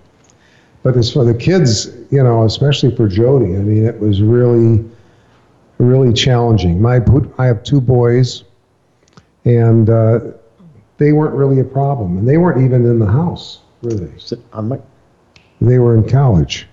But 0.82 0.98
as 0.98 1.14
for 1.14 1.24
the 1.24 1.36
kids, 1.36 1.96
you 2.10 2.24
know, 2.24 2.44
especially 2.46 2.96
for 2.96 3.08
Jody, 3.08 3.56
I 3.56 3.60
mean, 3.60 3.86
it 3.86 4.00
was 4.00 4.22
really, 4.24 4.84
really 5.78 6.12
challenging. 6.12 6.82
My, 6.82 7.00
I 7.38 7.46
have 7.46 7.64
two 7.64 7.80
boys, 7.82 8.46
and 9.46 9.90
uh, 9.90 10.20
they 10.98 11.12
weren't 11.14 11.36
really 11.36 11.60
a 11.60 11.64
problem, 11.64 12.18
and 12.18 12.28
they 12.28 12.38
weren't 12.38 12.62
even 12.64 12.86
in 12.86 13.00
the 13.00 13.06
house, 13.06 13.62
were 13.82 13.94
they? 13.94 14.18
sit 14.20 14.40
on. 14.54 14.82
They 15.60 15.80
were 15.80 15.96
in 15.96 16.08
college, 16.10 16.68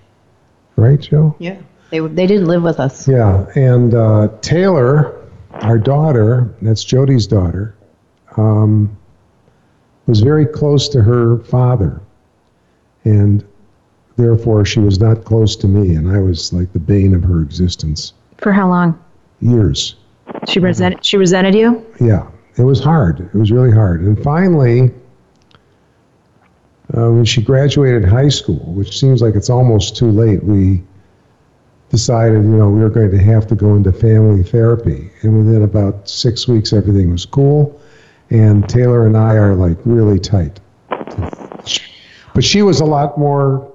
right, 0.75 0.99
Joe? 0.99 1.35
Yeah. 1.39 1.61
They, 1.89 1.99
they 1.99 2.27
didn't 2.27 2.45
live 2.45 2.61
with 2.61 2.79
us. 2.79 3.07
Yeah, 3.07 3.47
and 3.55 3.95
uh, 3.95 4.29
Taylor, 4.41 5.27
our 5.51 5.77
daughter, 5.77 6.53
that's 6.61 6.83
Jody's 6.83 7.25
daughter, 7.25 7.75
um, 8.37 8.95
was 10.05 10.21
very 10.21 10.45
close 10.45 10.87
to 10.89 11.01
her 11.01 11.39
father, 11.39 12.01
and 13.05 13.43
therefore 14.17 14.65
she 14.65 14.79
was 14.79 14.99
not 14.99 15.23
close 15.23 15.55
to 15.57 15.67
me, 15.67 15.95
and 15.95 16.09
I 16.09 16.19
was 16.19 16.53
like 16.53 16.71
the 16.73 16.79
bane 16.79 17.15
of 17.15 17.23
her 17.23 17.41
existence. 17.41 18.13
For 18.37 18.51
how 18.51 18.69
long? 18.69 19.03
Years. 19.41 19.95
She 20.47 20.59
resented. 20.59 21.03
She 21.03 21.17
resented 21.17 21.55
you. 21.55 21.85
Yeah, 21.99 22.27
it 22.59 22.63
was 22.63 22.83
hard. 22.83 23.21
It 23.21 23.33
was 23.33 23.51
really 23.51 23.71
hard. 23.71 24.01
And 24.01 24.21
finally, 24.21 24.91
uh, 26.95 27.09
when 27.09 27.23
she 27.23 27.41
graduated 27.41 28.03
high 28.03 28.27
school, 28.27 28.73
which 28.73 28.99
seems 28.99 29.21
like 29.21 29.35
it's 29.35 29.49
almost 29.49 29.95
too 29.95 30.11
late, 30.11 30.43
we 30.43 30.83
decided, 31.89 32.43
you 32.43 32.49
know, 32.49 32.69
we 32.69 32.81
were 32.81 32.89
going 32.89 33.11
to 33.11 33.17
have 33.17 33.47
to 33.47 33.55
go 33.55 33.75
into 33.75 33.93
family 33.93 34.43
therapy. 34.43 35.09
And 35.21 35.37
within 35.37 35.63
about 35.63 36.09
six 36.09 36.47
weeks, 36.47 36.73
everything 36.73 37.11
was 37.11 37.25
cool. 37.25 37.79
And 38.29 38.67
Taylor 38.67 39.07
and 39.07 39.15
I 39.15 39.35
are 39.35 39.55
like 39.55 39.77
really 39.85 40.19
tight. 40.19 40.59
But 40.89 42.43
she 42.43 42.61
was 42.61 42.81
a 42.81 42.85
lot 42.85 43.17
more, 43.17 43.73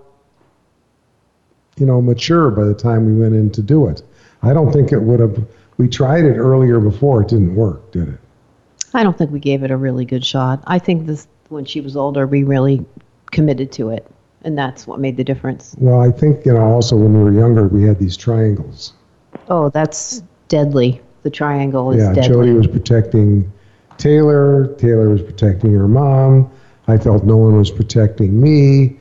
you 1.79 1.87
know, 1.87 2.03
mature 2.03 2.51
by 2.51 2.65
the 2.65 2.75
time 2.75 3.07
we 3.07 3.21
went 3.21 3.35
in 3.35 3.51
to 3.53 3.63
do 3.63 3.89
it. 3.89 4.03
I 4.43 4.53
don't 4.53 4.73
think 4.73 4.93
it 4.93 5.01
would 5.01 5.21
have. 5.21 5.43
We 5.79 5.89
tried 5.89 6.25
it 6.25 6.37
earlier 6.37 6.79
before. 6.81 7.23
It 7.23 7.29
didn't 7.29 7.55
work, 7.55 7.91
did 7.91 8.09
it? 8.09 8.21
I 8.95 9.03
don't 9.03 9.19
think 9.19 9.31
we 9.31 9.41
gave 9.41 9.63
it 9.63 9.71
a 9.71 9.77
really 9.77 10.05
good 10.05 10.25
shot. 10.25 10.63
I 10.67 10.79
think 10.79 11.07
this 11.07 11.27
when 11.49 11.65
she 11.65 11.81
was 11.81 11.97
older, 11.97 12.27
we 12.27 12.45
really 12.45 12.85
committed 13.31 13.73
to 13.73 13.91
it, 13.91 14.07
and 14.43 14.57
that's 14.57 14.87
what 14.87 15.01
made 15.01 15.17
the 15.17 15.25
difference. 15.25 15.75
Well, 15.79 16.01
I 16.01 16.11
think, 16.11 16.47
you 16.47 16.55
know, 16.55 16.63
also 16.63 16.97
when 16.97 17.13
we 17.13 17.23
were 17.23 17.33
younger, 17.33 17.67
we 17.69 17.83
had 17.83 17.99
these 17.99 18.17
triangles. 18.17 18.95
Oh, 19.49 19.69
that's 19.69 20.23
deadly. 20.49 21.01
The 21.23 21.31
triangle 21.31 21.91
is 21.91 21.99
yeah, 21.99 22.13
deadly. 22.13 22.29
Jody 22.29 22.53
was 22.53 22.67
protecting 22.67 23.51
Taylor. 23.99 24.75
Taylor 24.77 25.09
was 25.09 25.23
protecting 25.23 25.73
her 25.75 25.89
mom. 25.89 26.51
I 26.87 26.99
felt 26.99 27.25
no 27.25 27.37
one 27.37 27.57
was 27.57 27.71
protecting 27.71 28.41
me. 28.41 28.99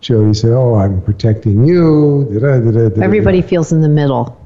Jody 0.00 0.32
said, 0.32 0.52
"Oh, 0.52 0.74
I'm 0.74 1.02
protecting 1.02 1.64
you." 1.64 2.26
Da-da, 2.32 2.70
da-da. 2.70 3.02
Everybody 3.02 3.42
feels 3.42 3.72
in 3.72 3.82
the 3.82 3.88
middle. 3.88 4.36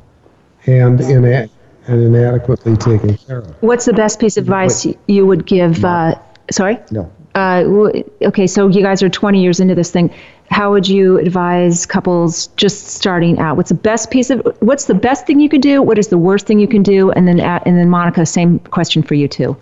and 0.67 1.01
ina- 1.01 1.49
and 1.89 2.01
inadequately 2.03 2.77
taken 2.77 3.17
care 3.17 3.39
of. 3.39 3.63
What's 3.63 3.85
the 3.87 3.93
best 3.93 4.21
piece 4.21 4.37
of 4.37 4.45
advice 4.45 4.85
y- 4.87 4.97
you 5.09 5.27
would 5.27 5.47
give? 5.47 5.85
Uh, 5.85 6.15
sorry. 6.51 6.79
No. 6.91 7.11
Uh, 7.35 7.91
okay, 8.23 8.47
so 8.47 8.69
you 8.69 8.83
guys 8.83 9.03
are 9.03 9.09
20 9.09 9.41
years 9.43 9.59
into 9.59 9.75
this 9.75 9.91
thing. 9.91 10.13
How 10.51 10.71
would 10.71 10.87
you 10.87 11.19
advise 11.19 11.87
couples 11.87 12.49
just 12.59 12.89
starting 12.89 13.39
out? 13.39 13.57
What's 13.57 13.71
the 13.71 13.75
best 13.75 14.11
piece 14.11 14.29
of? 14.29 14.41
What's 14.61 14.85
the 14.85 14.95
best 14.95 15.27
thing 15.27 15.41
you 15.41 15.49
could 15.49 15.63
do? 15.63 15.81
What 15.81 15.99
is 15.99 16.09
the 16.09 16.19
worst 16.19 16.47
thing 16.47 16.59
you 16.61 16.69
can 16.69 16.83
do? 16.83 17.11
And 17.13 17.27
then, 17.27 17.41
a- 17.41 17.63
and 17.65 17.79
then 17.79 17.89
Monica, 17.89 18.27
same 18.27 18.59
question 18.59 19.03
for 19.03 19.15
you 19.15 19.29
too. 19.29 19.57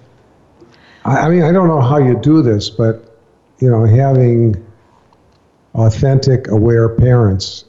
I, 1.04 1.18
I 1.18 1.28
mean, 1.28 1.42
I 1.42 1.52
don't 1.52 1.68
know 1.68 1.80
how 1.80 1.98
you 1.98 2.18
do 2.20 2.42
this, 2.42 2.68
but 2.70 3.16
you 3.60 3.70
know, 3.70 3.84
having 3.84 4.56
authentic, 5.74 6.48
aware 6.48 6.88
parents 6.88 7.64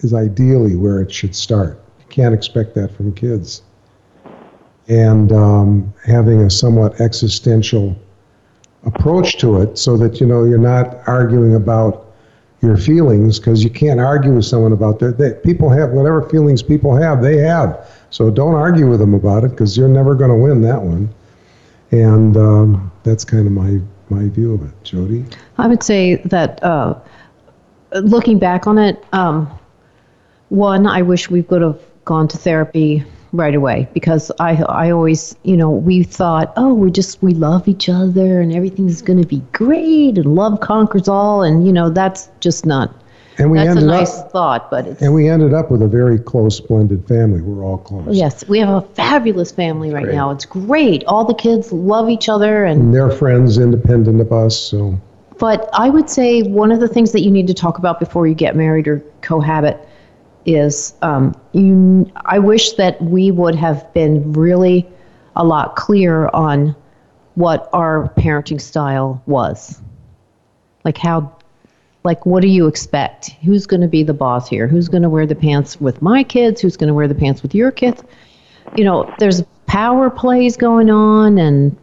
is 0.00 0.12
ideally 0.12 0.76
where 0.76 1.00
it 1.00 1.10
should 1.12 1.34
start. 1.34 1.80
You 2.00 2.04
can't 2.10 2.34
expect 2.34 2.74
that 2.74 2.94
from 2.94 3.14
kids. 3.14 3.62
And 4.88 5.30
um, 5.32 5.94
having 6.04 6.42
a 6.42 6.50
somewhat 6.50 7.00
existential 7.00 7.96
approach 8.84 9.38
to 9.38 9.60
it, 9.60 9.78
so 9.78 9.96
that 9.96 10.20
you 10.20 10.26
know 10.26 10.44
you're 10.44 10.58
not 10.58 11.06
arguing 11.06 11.54
about 11.54 12.06
your 12.62 12.76
feelings, 12.76 13.38
because 13.38 13.62
you 13.62 13.70
can't 13.70 14.00
argue 14.00 14.34
with 14.34 14.44
someone 14.44 14.72
about 14.72 14.98
that. 14.98 15.18
They, 15.18 15.34
people 15.34 15.70
have 15.70 15.90
whatever 15.90 16.28
feelings 16.28 16.62
people 16.62 16.94
have, 16.96 17.22
they 17.22 17.36
have. 17.38 17.88
So 18.10 18.30
don't 18.30 18.54
argue 18.54 18.88
with 18.90 18.98
them 18.98 19.14
about 19.14 19.44
it, 19.44 19.52
because 19.52 19.76
you're 19.76 19.88
never 19.88 20.14
going 20.14 20.30
to 20.30 20.36
win 20.36 20.62
that 20.62 20.82
one. 20.82 21.08
And 21.92 22.36
um, 22.36 22.92
that's 23.04 23.24
kind 23.24 23.46
of 23.46 23.52
my, 23.52 23.80
my 24.08 24.28
view 24.28 24.54
of 24.54 24.62
it. 24.64 24.74
Jody? 24.82 25.24
I 25.58 25.68
would 25.68 25.82
say 25.82 26.16
that 26.24 26.62
uh, 26.62 26.98
looking 27.92 28.38
back 28.38 28.66
on 28.66 28.78
it, 28.78 29.04
um, 29.12 29.48
one, 30.48 30.86
I 30.86 31.02
wish 31.02 31.30
we 31.30 31.42
could 31.42 31.62
have 31.62 31.80
gone 32.04 32.28
to 32.28 32.36
therapy 32.36 33.04
right 33.32 33.54
away 33.54 33.88
because 33.94 34.30
I, 34.38 34.62
I 34.62 34.90
always, 34.90 35.34
you 35.42 35.56
know, 35.56 35.70
we 35.70 36.02
thought, 36.02 36.52
oh, 36.56 36.74
we 36.74 36.90
just, 36.90 37.22
we 37.22 37.32
love 37.32 37.66
each 37.66 37.88
other 37.88 38.40
and 38.40 38.54
everything's 38.54 39.00
going 39.00 39.20
to 39.20 39.26
be 39.26 39.40
great 39.52 40.18
and 40.18 40.34
love 40.34 40.60
conquers 40.60 41.08
all. 41.08 41.42
And, 41.42 41.66
you 41.66 41.72
know, 41.72 41.88
that's 41.88 42.28
just 42.40 42.66
not, 42.66 42.94
And 43.38 43.50
we 43.50 43.58
that's 43.58 43.80
a 43.80 43.84
nice 43.86 44.18
up 44.18 44.32
thought, 44.32 44.70
but 44.70 44.86
it's, 44.86 45.00
and 45.00 45.14
we 45.14 45.30
ended 45.30 45.54
up 45.54 45.70
with 45.70 45.80
a 45.80 45.88
very 45.88 46.18
close 46.18 46.60
blended 46.60 47.08
family. 47.08 47.40
We're 47.40 47.64
all 47.64 47.78
close. 47.78 48.04
Oh, 48.06 48.12
yes, 48.12 48.46
we 48.48 48.58
have 48.58 48.68
a 48.68 48.86
fabulous 48.88 49.50
family 49.50 49.90
right 49.90 50.04
Great. 50.04 50.14
now. 50.14 50.30
It's 50.30 50.44
great. 50.44 51.02
All 51.04 51.24
the 51.24 51.34
kids 51.34 51.72
love 51.72 52.10
each 52.10 52.28
other 52.28 52.66
and 52.66 52.82
And 52.82 52.94
they're 52.94 53.10
friends 53.10 53.56
independent 53.56 54.20
of 54.20 54.30
us, 54.30 54.58
so 54.58 55.00
But 55.38 55.70
I 55.72 55.88
would 55.88 56.10
say 56.10 56.42
one 56.42 56.70
of 56.70 56.80
the 56.80 56.88
things 56.88 57.12
that 57.12 57.22
you 57.22 57.30
need 57.30 57.46
to 57.46 57.54
talk 57.54 57.78
about 57.78 57.98
before 57.98 58.26
you 58.26 58.34
get 58.34 58.54
married 58.56 58.86
or 58.86 59.02
cohabit 59.22 59.88
is 60.46 60.94
um, 61.02 61.34
you. 61.52 62.10
I 62.16 62.38
wish 62.38 62.72
that 62.72 63.00
we 63.02 63.30
would 63.30 63.54
have 63.54 63.92
been 63.94 64.32
really 64.32 64.88
a 65.36 65.44
lot 65.44 65.76
clearer 65.76 66.34
on 66.34 66.76
what 67.34 67.68
our 67.72 68.12
parenting 68.16 68.60
style 68.60 69.22
was. 69.26 69.80
Like 70.84 70.98
how, 70.98 71.36
like 72.04 72.26
what 72.26 72.42
do 72.42 72.48
you 72.48 72.66
expect? 72.66 73.30
Who's 73.42 73.66
going 73.66 73.80
to 73.80 73.88
be 73.88 74.02
the 74.02 74.14
boss 74.14 74.48
here? 74.48 74.66
Who's 74.66 74.88
going 74.88 75.02
to 75.02 75.08
wear 75.08 75.26
the 75.26 75.34
pants 75.34 75.80
with 75.80 76.02
my 76.02 76.24
kids? 76.24 76.60
Who's 76.60 76.76
going 76.76 76.88
to 76.88 76.94
wear 76.94 77.08
the 77.08 77.14
pants 77.14 77.42
with 77.42 77.54
your 77.54 77.70
kids? 77.70 78.02
You 78.76 78.84
know, 78.84 79.12
there's 79.18 79.42
power 79.66 80.10
plays 80.10 80.56
going 80.56 80.90
on, 80.90 81.38
and 81.38 81.76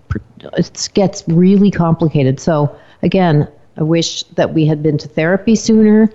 it 0.53 0.89
gets 0.93 1.23
really 1.27 1.71
complicated. 1.71 2.39
So 2.39 2.75
again, 3.01 3.47
I 3.77 3.83
wish 3.83 4.23
that 4.35 4.53
we 4.53 4.65
had 4.65 4.83
been 4.83 4.97
to 4.99 5.07
therapy 5.07 5.55
sooner, 5.55 6.11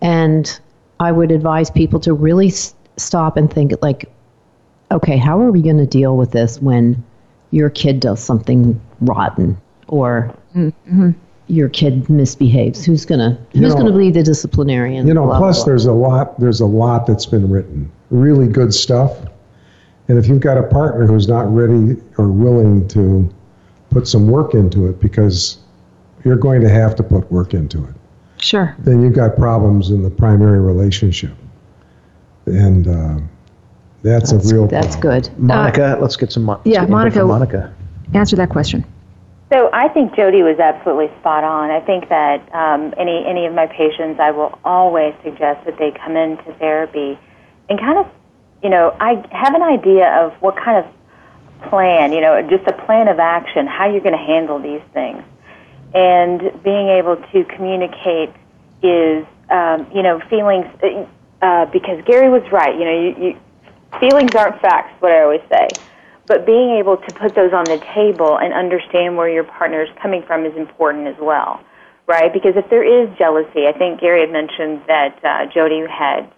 and 0.00 0.60
I 1.00 1.12
would 1.12 1.30
advise 1.30 1.70
people 1.70 2.00
to 2.00 2.12
really 2.12 2.48
s- 2.48 2.74
stop 2.96 3.36
and 3.36 3.52
think 3.52 3.72
like, 3.82 4.10
okay, 4.90 5.16
how 5.16 5.40
are 5.40 5.50
we 5.50 5.62
going 5.62 5.78
to 5.78 5.86
deal 5.86 6.16
with 6.16 6.30
this 6.32 6.60
when 6.60 7.02
your 7.50 7.70
kid 7.70 8.00
does 8.00 8.22
something 8.22 8.80
rotten 9.00 9.56
or 9.88 10.34
mm-hmm. 10.54 11.10
your 11.48 11.68
kid 11.68 12.08
misbehaves? 12.08 12.84
Who's 12.84 13.04
gonna 13.04 13.38
Who's 13.52 13.74
know- 13.74 13.82
gonna 13.82 13.96
be 13.96 14.10
the 14.10 14.22
disciplinarian? 14.22 15.06
you 15.06 15.14
know. 15.14 15.26
Blah, 15.26 15.38
plus, 15.38 15.58
blah, 15.58 15.64
blah. 15.64 15.70
there's 15.72 15.86
a 15.86 15.92
lot. 15.92 16.40
There's 16.40 16.60
a 16.60 16.66
lot 16.66 17.06
that's 17.06 17.26
been 17.26 17.50
written. 17.50 17.90
Really 18.10 18.48
good 18.48 18.72
stuff. 18.72 19.18
And 20.08 20.18
if 20.18 20.28
you've 20.28 20.40
got 20.40 20.56
a 20.56 20.62
partner 20.62 21.06
who's 21.06 21.26
not 21.26 21.52
ready 21.52 21.96
or 22.16 22.30
willing 22.30 22.86
to 22.88 23.28
put 23.90 24.06
some 24.06 24.28
work 24.28 24.54
into 24.54 24.86
it, 24.86 25.00
because 25.00 25.58
you're 26.24 26.36
going 26.36 26.60
to 26.60 26.68
have 26.68 26.94
to 26.96 27.02
put 27.02 27.30
work 27.32 27.54
into 27.54 27.84
it, 27.84 27.94
Sure. 28.46 28.76
then 28.78 29.02
you've 29.02 29.14
got 29.14 29.36
problems 29.36 29.90
in 29.90 30.02
the 30.02 30.10
primary 30.10 30.60
relationship. 30.60 31.32
and 32.46 32.86
uh, 32.86 33.18
that's, 34.02 34.30
That's, 34.30 34.52
a 34.52 34.54
real. 34.54 34.66
that's 34.68 34.94
problem. 34.96 35.20
good. 35.22 35.38
Monica, 35.38 35.98
let's 36.00 36.16
get 36.16 36.30
some. 36.30 36.44
Mo- 36.44 36.60
yeah, 36.64 36.78
input 36.80 36.90
Monica. 36.90 37.24
Monica. 37.24 37.74
Uh, 38.14 38.18
answer 38.18 38.36
that 38.36 38.50
question. 38.50 38.84
So 39.52 39.68
I 39.72 39.88
think 39.88 40.14
Jody 40.14 40.42
was 40.42 40.58
absolutely 40.60 41.08
spot 41.18 41.42
on. 41.42 41.70
I 41.70 41.80
think 41.80 42.08
that 42.08 42.38
um, 42.54 42.94
any 42.96 43.24
any 43.26 43.46
of 43.46 43.54
my 43.54 43.66
patients, 43.66 44.20
I 44.20 44.30
will 44.30 44.58
always 44.64 45.14
suggest 45.24 45.64
that 45.66 45.76
they 45.78 45.90
come 45.90 46.16
into 46.16 46.52
therapy 46.54 47.18
and 47.68 47.80
kind 47.80 47.98
of, 47.98 48.06
you 48.62 48.70
know, 48.70 48.96
I 49.00 49.24
have 49.32 49.54
an 49.54 49.62
idea 49.62 50.08
of 50.22 50.32
what 50.40 50.56
kind 50.56 50.84
of 50.84 51.68
plan, 51.68 52.12
you 52.12 52.20
know, 52.20 52.40
just 52.48 52.66
a 52.68 52.72
plan 52.86 53.08
of 53.08 53.18
action, 53.18 53.66
how 53.66 53.90
you're 53.90 54.00
going 54.02 54.16
to 54.18 54.24
handle 54.24 54.60
these 54.60 54.82
things, 54.92 55.22
and 55.96 56.62
being 56.62 56.88
able 56.88 57.16
to 57.16 57.44
communicate 57.56 58.30
is, 58.82 59.24
um, 59.48 59.88
you 59.94 60.02
know, 60.02 60.20
feelings. 60.28 60.66
Uh, 61.42 61.64
because 61.66 62.02
Gary 62.04 62.28
was 62.30 62.42
right, 62.52 62.74
you 62.78 62.84
know, 62.84 63.00
you, 63.00 63.24
you, 63.24 63.40
feelings 64.00 64.34
aren't 64.34 64.60
facts. 64.60 64.92
What 65.00 65.12
I 65.12 65.22
always 65.22 65.42
say 65.50 65.78
but 66.28 66.44
being 66.44 66.76
able 66.76 66.96
to 66.96 67.12
put 67.12 67.34
those 67.34 67.52
on 67.52 67.68
the 67.68 67.78
table 67.94 68.38
and 68.38 68.52
understand 68.52 69.16
where 69.16 69.28
your 69.28 69.44
partner 69.44 69.82
is 69.82 69.88
coming 70.02 70.22
from 70.26 70.44
is 70.44 70.56
important 70.56 71.06
as 71.06 71.16
well, 71.20 71.60
right? 72.06 72.32
Because 72.32 72.54
if 72.56 72.68
there 72.68 72.82
is 72.82 73.08
jealousy, 73.16 73.66
I 73.66 73.72
think 73.72 74.00
Gary 74.00 74.20
had 74.20 74.30
mentioned 74.30 74.82
that 74.88 75.24
uh, 75.24 75.46
Jody 75.52 75.86
had 75.86 76.32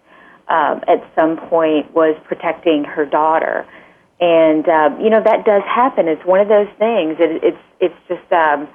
um, 0.48 0.82
at 0.88 1.04
some 1.14 1.36
point 1.48 1.92
was 1.94 2.16
protecting 2.24 2.84
her 2.84 3.04
daughter, 3.06 3.66
and 4.20 4.68
um, 4.68 5.00
you 5.00 5.10
know 5.10 5.22
that 5.22 5.44
does 5.44 5.62
happen. 5.64 6.08
It's 6.08 6.24
one 6.24 6.40
of 6.40 6.48
those 6.48 6.68
things. 6.78 7.16
It, 7.18 7.44
it's 7.44 7.64
it's 7.80 8.00
just 8.08 8.32
um, 8.32 8.68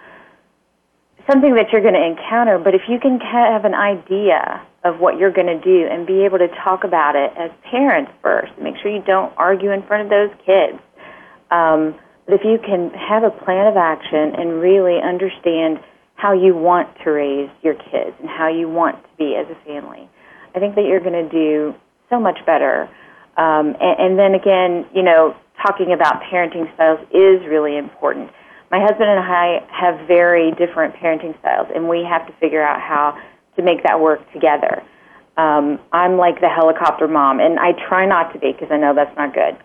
something 1.29 1.55
that 1.55 1.71
you're 1.71 1.81
going 1.81 1.93
to 1.93 2.05
encounter. 2.05 2.59
But 2.59 2.75
if 2.75 2.81
you 2.87 2.99
can 2.99 3.19
have 3.19 3.65
an 3.65 3.73
idea 3.73 4.61
of 4.83 4.99
what 4.99 5.17
you're 5.17 5.31
going 5.31 5.47
to 5.47 5.59
do 5.59 5.87
and 5.89 6.05
be 6.05 6.25
able 6.25 6.37
to 6.39 6.47
talk 6.63 6.83
about 6.83 7.15
it 7.15 7.31
as 7.37 7.51
parents 7.69 8.11
first, 8.21 8.51
make 8.61 8.75
sure 8.81 8.91
you 8.91 9.01
don't 9.03 9.33
argue 9.37 9.71
in 9.71 9.83
front 9.83 10.03
of 10.03 10.09
those 10.09 10.31
kids. 10.45 10.79
Um, 11.51 11.95
but 12.25 12.35
if 12.35 12.41
you 12.43 12.57
can 12.59 12.91
have 12.91 13.23
a 13.23 13.31
plan 13.31 13.67
of 13.67 13.77
action 13.77 14.35
and 14.35 14.59
really 14.59 14.99
understand 15.01 15.79
how 16.15 16.33
you 16.33 16.55
want 16.55 16.89
to 17.03 17.11
raise 17.11 17.49
your 17.61 17.75
kids 17.75 18.15
and 18.19 18.29
how 18.29 18.47
you 18.47 18.69
want 18.69 19.01
to 19.03 19.09
be 19.17 19.35
as 19.35 19.47
a 19.49 19.55
family, 19.65 20.09
I 20.55 20.59
think 20.59 20.75
that 20.75 20.85
you're 20.85 21.01
going 21.01 21.27
to 21.27 21.29
do 21.29 21.75
so 22.09 22.19
much 22.19 22.39
better. 22.45 22.89
Um, 23.35 23.75
and, 23.79 23.99
and 23.99 24.19
then 24.19 24.35
again, 24.35 24.85
you 24.93 25.03
know, 25.03 25.35
talking 25.61 25.93
about 25.93 26.21
parenting 26.23 26.73
styles 26.75 26.99
is 27.11 27.45
really 27.47 27.77
important. 27.77 28.31
My 28.73 28.79
husband 28.79 29.07
and 29.07 29.19
I 29.19 29.61
have 29.69 30.07
very 30.07 30.49
different 30.53 30.95
parenting 30.95 31.37
styles, 31.41 31.67
and 31.75 31.87
we 31.87 32.03
have 32.09 32.25
to 32.25 32.33
figure 32.41 32.63
out 32.63 32.81
how 32.81 33.15
to 33.55 33.61
make 33.61 33.83
that 33.83 33.99
work 34.01 34.19
together. 34.33 34.81
Um, 35.37 35.77
I'm 35.91 36.17
like 36.17 36.41
the 36.41 36.49
helicopter 36.49 37.07
mom, 37.07 37.39
and 37.39 37.59
I 37.59 37.73
try 37.87 38.07
not 38.07 38.33
to 38.33 38.39
be 38.39 38.51
because 38.51 38.69
I 38.71 38.77
know 38.77 38.95
that's 38.95 39.15
not 39.15 39.31
good. 39.31 39.55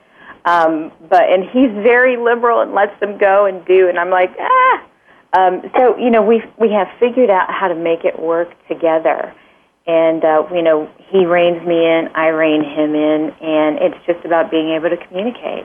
Um, 0.44 0.92
but 1.08 1.22
and 1.32 1.44
he's 1.44 1.72
very 1.82 2.18
liberal 2.18 2.60
and 2.60 2.74
lets 2.74 3.00
them 3.00 3.16
go 3.16 3.46
and 3.46 3.64
do, 3.64 3.88
and 3.88 3.98
I'm 3.98 4.10
like 4.10 4.36
ah. 4.38 4.84
Um, 5.32 5.62
so 5.74 5.96
you 5.96 6.10
know 6.10 6.20
we 6.20 6.42
we 6.60 6.70
have 6.72 6.88
figured 7.00 7.30
out 7.30 7.48
how 7.50 7.68
to 7.68 7.74
make 7.74 8.04
it 8.04 8.20
work 8.20 8.52
together, 8.68 9.32
and 9.86 10.22
uh, 10.22 10.44
you 10.52 10.60
know 10.60 10.84
he 11.08 11.24
reins 11.24 11.66
me 11.66 11.80
in, 11.80 12.10
I 12.14 12.28
rein 12.28 12.62
him 12.62 12.94
in, 12.94 13.32
and 13.40 13.78
it's 13.80 14.04
just 14.04 14.22
about 14.26 14.50
being 14.50 14.76
able 14.76 14.90
to 14.90 14.98
communicate. 15.08 15.64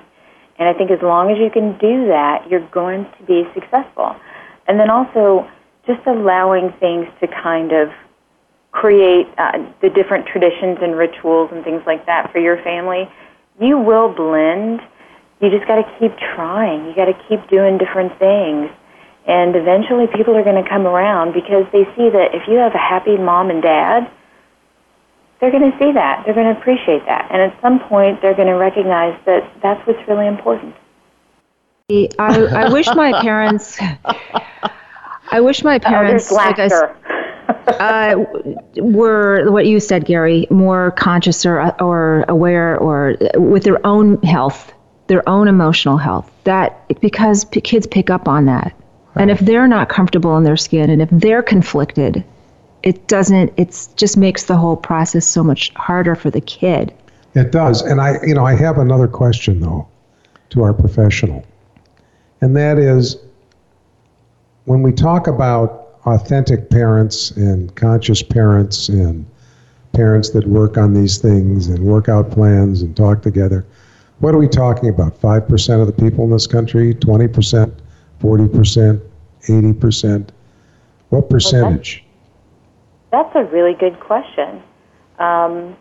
And 0.60 0.68
I 0.70 0.74
think 0.74 0.92
as 0.92 1.02
long 1.02 1.32
as 1.32 1.38
you 1.38 1.50
can 1.50 1.78
do 1.78 2.08
that, 2.08 2.50
you're 2.50 2.68
going 2.70 3.06
to 3.18 3.24
be 3.26 3.44
successful. 3.54 4.16
And 4.68 4.80
then 4.80 4.90
also 4.90 5.50
just 5.86 6.06
allowing 6.06 6.72
things 6.80 7.08
to 7.20 7.28
kind 7.28 7.72
of 7.72 7.90
create 8.72 9.28
uh, 9.38 9.60
the 9.82 9.90
different 9.90 10.26
traditions 10.26 10.80
and 10.82 10.96
rituals 10.96 11.50
and 11.52 11.64
things 11.64 11.84
like 11.86 12.06
that 12.06 12.32
for 12.32 12.40
your 12.40 12.62
family 12.64 13.10
you 13.60 13.78
will 13.78 14.10
blend. 14.10 14.82
You 15.42 15.50
just 15.50 15.68
got 15.68 15.76
to 15.76 15.88
keep 16.00 16.12
trying. 16.36 16.86
You 16.86 16.96
got 16.96 17.06
to 17.06 17.18
keep 17.28 17.48
doing 17.50 17.78
different 17.78 18.18
things. 18.18 18.70
And 19.28 19.56
eventually 19.56 20.08
people 20.08 20.36
are 20.36 20.44
going 20.44 20.62
to 20.62 20.68
come 20.70 20.86
around 20.86 21.34
because 21.34 21.66
they 21.72 21.86
see 21.96 22.10
that 22.10 22.34
if 22.34 22.48
you 22.48 22.58
have 22.58 22.74
a 22.76 22.82
happy 22.82 23.18
mom 23.18 23.50
and 23.50 23.62
dad, 23.62 24.10
they're 25.44 25.52
going 25.52 25.70
to 25.70 25.78
see 25.78 25.92
that. 25.92 26.24
They're 26.24 26.34
going 26.34 26.56
to 26.56 26.58
appreciate 26.58 27.06
that. 27.06 27.28
And 27.30 27.42
at 27.42 27.62
some 27.62 27.82
point, 27.90 28.22
they're 28.22 28.34
going 28.34 28.48
to 28.48 28.54
recognize 28.54 29.20
that 29.26 29.44
that's 29.62 29.86
what's 29.86 30.00
really 30.08 30.26
important. 30.26 30.74
I, 31.92 32.08
I 32.18 32.72
wish 32.72 32.88
my 32.96 33.22
parents. 33.22 33.78
I 35.32 35.42
wish 35.42 35.62
my 35.62 35.80
parents, 35.80 36.32
oh, 36.32 36.36
like 36.36 36.60
I, 36.60 38.14
uh, 38.14 38.24
were 38.82 39.52
what 39.52 39.66
you 39.66 39.82
said, 39.82 40.06
Gary, 40.06 40.48
more 40.50 40.92
conscious 40.92 41.46
or 41.46 41.60
or 41.82 42.24
aware 42.30 42.78
or 42.78 43.18
with 43.36 43.64
their 43.64 43.86
own 43.86 44.22
health, 44.22 44.72
their 45.08 45.28
own 45.28 45.50
emotional 45.50 45.98
health. 45.98 46.32
That 46.46 46.88
because 47.02 47.44
p- 47.44 47.60
kids 47.60 47.86
pick 47.86 48.10
up 48.10 48.30
on 48.30 48.46
that, 48.46 48.74
right. 49.16 49.24
and 49.24 49.30
if 49.30 49.40
they're 49.40 49.68
not 49.68 49.90
comfortable 49.90 50.38
in 50.38 50.46
their 50.46 50.56
skin, 50.56 50.90
and 50.90 51.02
if 51.02 51.10
they're 51.12 51.44
conflicted, 51.44 52.24
it 52.84 53.08
doesn't. 53.08 53.54
It 53.58 53.88
just 53.96 54.18
makes 54.18 54.44
the 54.46 54.56
whole 54.56 54.78
process 54.78 55.26
so 55.26 55.44
much 55.44 55.74
harder 55.76 56.16
for 56.16 56.30
the 56.30 56.42
kid. 56.42 56.94
It 57.36 57.52
does, 57.52 57.82
and 57.82 58.00
I, 58.00 58.20
you 58.24 58.36
know, 58.36 58.46
I 58.46 58.56
have 58.56 58.78
another 58.78 59.08
question 59.08 59.60
though, 59.60 59.88
to 60.52 60.64
our 60.64 60.74
professional, 60.74 61.44
and 62.42 62.56
that 62.56 62.78
is, 62.78 63.18
when 64.66 64.84
we 64.84 64.92
talk 64.92 65.28
about 65.28 65.98
authentic 66.06 66.70
parents 66.70 67.32
and 67.32 67.74
conscious 67.76 68.22
parents 68.22 68.90
and 68.90 69.26
parents 69.94 70.32
that 70.32 70.46
work 70.48 70.78
on 70.78 70.94
these 70.94 71.18
things 71.18 71.68
and 71.68 71.80
work 71.86 72.10
out 72.10 72.32
plans 72.32 72.82
and 72.82 72.98
talk 72.98 73.22
together. 73.22 73.66
What 74.20 74.34
are 74.34 74.38
we 74.38 74.48
talking 74.48 74.90
about? 74.90 75.20
5% 75.22 75.82
of 75.82 75.88
the 75.88 75.94
people 75.94 76.24
in 76.26 76.32
this 76.32 76.48
country? 76.48 76.94
20%? 76.96 77.72
40%? 78.22 79.02
80%? 79.48 80.30
What 81.10 81.30
percentage? 81.30 82.03
Well, 83.14 83.24
that's, 83.24 83.34
that's, 83.34 83.48
a 83.48 83.52
really 83.54 83.74
good 83.74 84.00
question. 84.00 84.62
Um, 85.20 85.78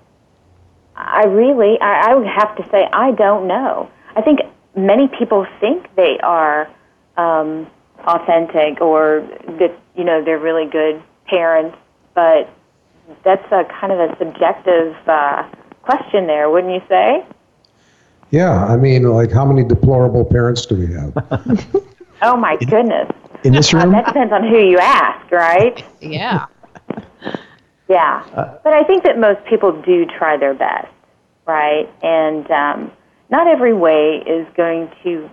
I 0.96 1.24
really, 1.24 1.80
I, 1.80 2.10
I 2.10 2.14
would 2.14 2.26
have 2.26 2.54
to 2.56 2.68
say, 2.70 2.86
I 2.92 3.12
don't 3.12 3.48
know. 3.48 3.90
I 4.14 4.20
think 4.20 4.40
many 4.76 5.08
people 5.08 5.46
think 5.60 5.94
they 5.96 6.18
are 6.22 6.70
um, 7.16 7.66
authentic 8.06 8.80
or 8.80 9.26
that 9.58 9.78
you 9.96 10.04
know 10.04 10.22
they're 10.22 10.38
really 10.38 10.66
good 10.66 11.02
parents, 11.26 11.76
but 12.14 12.50
that's 13.24 13.44
a 13.52 13.64
kind 13.80 13.92
of 13.92 13.98
a 13.98 14.16
subjective 14.18 14.96
uh, 15.06 15.48
question 15.82 16.26
there, 16.26 16.50
wouldn't 16.50 16.72
you 16.72 16.82
say? 16.88 17.24
Yeah, 18.30 18.64
I 18.64 18.76
mean, 18.76 19.04
like 19.04 19.30
how 19.30 19.44
many 19.44 19.66
deplorable 19.66 20.24
parents 20.24 20.66
do 20.66 20.76
we 20.76 20.92
have? 20.92 21.12
oh 22.22 22.36
my 22.36 22.56
goodness! 22.56 23.10
In 23.44 23.52
this 23.52 23.72
room, 23.72 23.94
uh, 23.94 24.02
that 24.02 24.06
depends 24.06 24.32
on 24.32 24.46
who 24.46 24.58
you 24.58 24.78
ask, 24.78 25.30
right? 25.30 25.82
Yeah. 26.00 26.46
yeah, 27.88 28.24
uh, 28.34 28.59
but 28.64 28.72
I 28.72 28.84
think 28.84 29.05
that 29.05 29.18
most 29.18 29.45
people 29.47 29.80
do 29.82 30.07
try 30.07 30.36
their 30.36 30.55
best, 30.55 30.88
right? 31.47 31.88
And 32.03 32.51
um, 32.51 32.93
not 33.30 33.47
every 33.47 33.72
way 33.72 34.22
is 34.26 34.47
going 34.57 34.90
to 35.03 35.30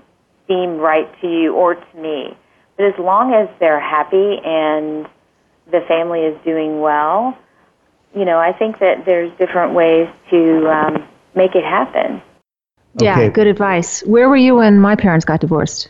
seem 0.48 0.78
right 0.78 1.10
to 1.22 1.28
you 1.28 1.54
or 1.54 1.76
to 1.76 1.98
me. 1.98 2.36
But 2.78 2.86
as 2.86 3.00
long 3.00 3.34
as 3.34 3.50
they're 3.60 3.80
happy 3.80 4.40
and 4.44 5.08
the 5.72 5.82
family 5.88 6.22
is 6.22 6.38
doing 6.44 6.82
well, 6.82 7.38
you 8.16 8.26
know, 8.26 8.40
I 8.40 8.54
think 8.54 8.80
that 8.80 9.06
there's 9.06 9.32
different 9.38 9.74
ways 9.74 10.08
to 10.32 10.70
um, 10.70 11.08
make 11.36 11.56
it 11.56 11.64
happen. 11.64 12.22
Yeah, 12.96 13.18
Okay. 13.18 13.30
good 13.30 13.48
advice. 13.48 14.02
Where 14.02 14.28
were 14.30 14.38
you 14.38 14.56
when 14.56 14.80
my 14.80 14.96
parents 14.96 15.26
got 15.26 15.42
divorced? 15.42 15.90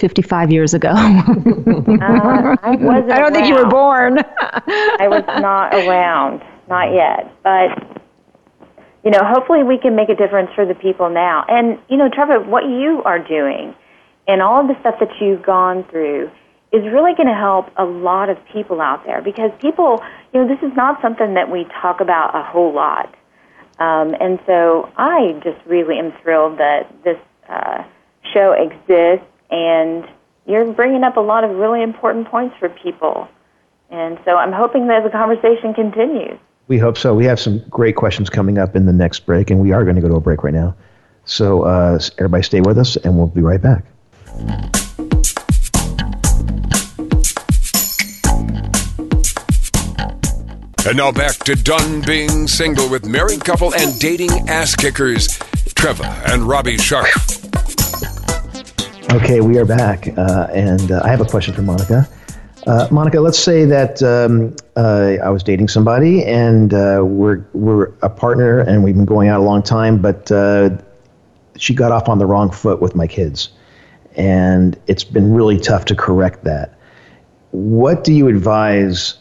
55 0.00 0.50
years 0.50 0.74
ago. 0.74 0.92
Uh, 2.00 2.56
I 2.62 2.70
I 3.12 3.18
don't 3.18 3.32
think 3.32 3.46
you 3.46 3.54
were 3.54 3.68
born. 3.68 4.18
I 4.18 5.06
was 5.08 5.24
not 5.26 5.74
around, 5.74 6.42
not 6.68 6.92
yet. 6.92 7.32
But 7.42 8.00
you 9.04 9.10
know, 9.10 9.20
hopefully 9.22 9.62
we 9.62 9.78
can 9.78 9.96
make 9.96 10.08
a 10.08 10.14
difference 10.14 10.50
for 10.54 10.64
the 10.64 10.74
people 10.74 11.10
now. 11.10 11.44
And 11.48 11.78
you 11.88 11.96
know, 11.96 12.08
Trevor, 12.08 12.40
what 12.40 12.64
you 12.64 13.02
are 13.04 13.18
doing 13.18 13.74
and 14.26 14.42
all 14.42 14.60
of 14.60 14.68
the 14.68 14.78
stuff 14.80 14.96
that 15.00 15.10
you've 15.20 15.42
gone 15.42 15.84
through 15.90 16.30
is 16.72 16.84
really 16.84 17.14
going 17.14 17.28
to 17.28 17.34
help 17.34 17.66
a 17.76 17.84
lot 17.84 18.30
of 18.30 18.38
people 18.52 18.80
out 18.80 19.04
there 19.04 19.20
because 19.20 19.50
people, 19.60 20.02
you 20.32 20.40
know, 20.40 20.46
this 20.46 20.62
is 20.62 20.74
not 20.76 21.02
something 21.02 21.34
that 21.34 21.50
we 21.50 21.66
talk 21.82 22.00
about 22.00 22.34
a 22.34 22.42
whole 22.42 22.72
lot. 22.72 23.12
Um, 23.80 24.14
and 24.20 24.38
so 24.46 24.88
I 24.96 25.40
just 25.42 25.58
really 25.66 25.98
am 25.98 26.12
thrilled 26.22 26.58
that 26.58 26.92
this 27.02 27.18
uh, 27.48 27.82
show 28.32 28.52
exists 28.52 29.26
and 29.50 30.08
you're 30.46 30.72
bringing 30.72 31.04
up 31.04 31.16
a 31.16 31.20
lot 31.20 31.44
of 31.44 31.50
really 31.50 31.82
important 31.82 32.28
points 32.28 32.56
for 32.58 32.68
people. 32.68 33.28
And 33.90 34.18
so 34.24 34.36
I'm 34.36 34.52
hoping 34.52 34.86
that 34.86 35.02
the 35.02 35.10
conversation 35.10 35.74
continues. 35.74 36.38
we 36.68 36.78
hope 36.78 36.96
so. 36.96 37.14
We 37.14 37.24
have 37.24 37.40
some 37.40 37.58
great 37.68 37.96
questions 37.96 38.30
coming 38.30 38.56
up 38.56 38.76
in 38.76 38.86
the 38.86 38.92
next 38.92 39.26
break, 39.26 39.50
and 39.50 39.60
we 39.60 39.72
are 39.72 39.82
going 39.82 39.96
to 39.96 40.02
go 40.02 40.08
to 40.08 40.14
a 40.14 40.20
break 40.20 40.44
right 40.44 40.54
now. 40.54 40.74
So 41.24 41.62
uh, 41.62 41.98
everybody, 42.18 42.42
stay 42.44 42.60
with 42.60 42.78
us, 42.78 42.96
and 42.96 43.16
we'll 43.16 43.26
be 43.26 43.42
right 43.42 43.60
back. 43.60 43.84
And 50.86 50.96
now 50.96 51.12
back 51.12 51.36
to 51.44 51.54
Done 51.54 52.00
Being 52.02 52.48
Single 52.48 52.88
with 52.88 53.04
married 53.04 53.44
couple 53.44 53.74
and 53.74 53.98
dating 53.98 54.48
ass 54.48 54.74
kickers, 54.74 55.38
Trevor 55.74 56.04
and 56.04 56.42
Robbie 56.42 56.78
Sharp. 56.78 57.08
Okay, 59.12 59.40
we 59.40 59.58
are 59.58 59.64
back, 59.64 60.06
uh, 60.16 60.46
and 60.52 60.92
uh, 60.92 61.00
I 61.02 61.08
have 61.08 61.20
a 61.20 61.24
question 61.24 61.52
for 61.52 61.62
Monica. 61.62 62.08
Uh, 62.64 62.86
Monica, 62.92 63.20
let's 63.20 63.40
say 63.40 63.64
that 63.64 64.00
um, 64.04 64.54
uh, 64.76 65.16
I 65.20 65.30
was 65.30 65.42
dating 65.42 65.66
somebody, 65.66 66.24
and 66.24 66.72
uh, 66.72 67.02
we're 67.04 67.44
we're 67.52 67.92
a 68.02 68.08
partner, 68.08 68.60
and 68.60 68.84
we've 68.84 68.94
been 68.94 69.04
going 69.04 69.28
out 69.28 69.40
a 69.40 69.42
long 69.42 69.64
time, 69.64 70.00
but 70.00 70.30
uh, 70.30 70.70
she 71.56 71.74
got 71.74 71.90
off 71.90 72.08
on 72.08 72.20
the 72.20 72.26
wrong 72.26 72.52
foot 72.52 72.80
with 72.80 72.94
my 72.94 73.08
kids, 73.08 73.48
and 74.14 74.78
it's 74.86 75.02
been 75.02 75.32
really 75.32 75.58
tough 75.58 75.86
to 75.86 75.96
correct 75.96 76.44
that. 76.44 76.78
What 77.50 78.04
do 78.04 78.12
you 78.12 78.28
advise 78.28 79.18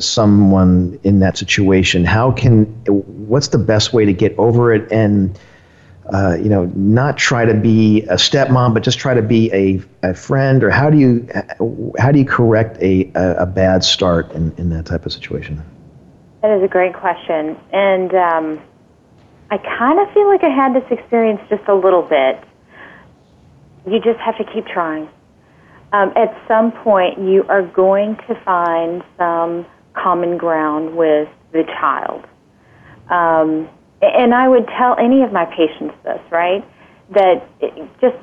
someone 0.00 0.98
in 1.04 1.20
that 1.20 1.38
situation? 1.38 2.04
How 2.04 2.32
can 2.32 2.64
what's 2.88 3.46
the 3.48 3.58
best 3.58 3.92
way 3.92 4.04
to 4.04 4.12
get 4.12 4.36
over 4.38 4.74
it 4.74 4.90
and 4.90 5.38
uh, 6.12 6.36
you 6.38 6.48
know, 6.50 6.66
not 6.74 7.16
try 7.16 7.44
to 7.44 7.54
be 7.54 8.02
a 8.02 8.14
stepmom, 8.14 8.74
but 8.74 8.82
just 8.82 8.98
try 8.98 9.14
to 9.14 9.22
be 9.22 9.50
a, 9.52 9.82
a 10.02 10.14
friend? 10.14 10.62
Or 10.62 10.70
how 10.70 10.90
do 10.90 10.98
you 10.98 11.26
how 11.98 12.12
do 12.12 12.18
you 12.18 12.26
correct 12.26 12.76
a, 12.82 13.10
a, 13.14 13.46
bad 13.46 13.82
start 13.82 14.30
in, 14.32 14.52
in 14.58 14.68
that 14.70 14.84
type 14.84 15.06
of 15.06 15.12
situation? 15.12 15.62
That 16.42 16.58
is 16.58 16.62
a 16.62 16.68
great 16.68 16.94
question, 16.94 17.56
and 17.72 18.14
um, 18.14 18.60
I 19.50 19.56
kind 19.58 19.98
of 19.98 20.12
feel 20.12 20.28
like 20.28 20.44
I 20.44 20.50
had 20.50 20.74
this 20.74 20.84
experience 20.90 21.40
just 21.48 21.66
a 21.68 21.74
little 21.74 22.02
bit. 22.02 22.42
You 23.86 24.00
just 24.00 24.20
have 24.20 24.36
to 24.36 24.44
keep 24.44 24.66
trying. 24.66 25.08
Um, 25.92 26.12
at 26.16 26.36
some 26.48 26.72
point, 26.72 27.18
you 27.18 27.44
are 27.48 27.62
going 27.62 28.16
to 28.28 28.34
find 28.44 29.02
some 29.16 29.64
common 29.94 30.36
ground 30.36 30.96
with 30.96 31.28
the 31.52 31.62
child. 31.64 32.26
Um, 33.08 33.68
and 34.14 34.34
I 34.34 34.48
would 34.48 34.66
tell 34.78 34.96
any 34.98 35.22
of 35.22 35.32
my 35.32 35.44
patients 35.46 35.94
this, 36.04 36.20
right? 36.30 36.64
That 37.10 37.46
just 38.00 38.16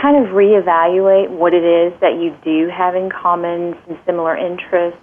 kind 0.00 0.24
of 0.24 0.32
reevaluate 0.32 1.30
what 1.30 1.54
it 1.54 1.64
is 1.64 1.98
that 2.00 2.14
you 2.14 2.36
do 2.44 2.68
have 2.68 2.94
in 2.94 3.10
common, 3.10 3.76
some 3.86 3.98
similar 4.06 4.36
interests, 4.36 5.00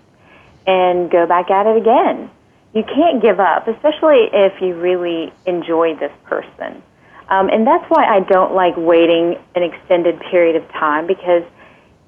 and 0.65 1.09
go 1.09 1.25
back 1.25 1.49
at 1.49 1.67
it 1.67 1.77
again. 1.77 2.29
You 2.73 2.83
can't 2.83 3.21
give 3.21 3.39
up, 3.39 3.67
especially 3.67 4.29
if 4.33 4.61
you 4.61 4.75
really 4.75 5.31
enjoy 5.45 5.95
this 5.95 6.11
person. 6.25 6.83
Um, 7.29 7.49
and 7.49 7.65
that's 7.67 7.83
why 7.89 8.05
I 8.05 8.21
don't 8.21 8.53
like 8.53 8.75
waiting 8.77 9.37
an 9.55 9.63
extended 9.63 10.19
period 10.31 10.55
of 10.55 10.67
time 10.71 11.07
because 11.07 11.43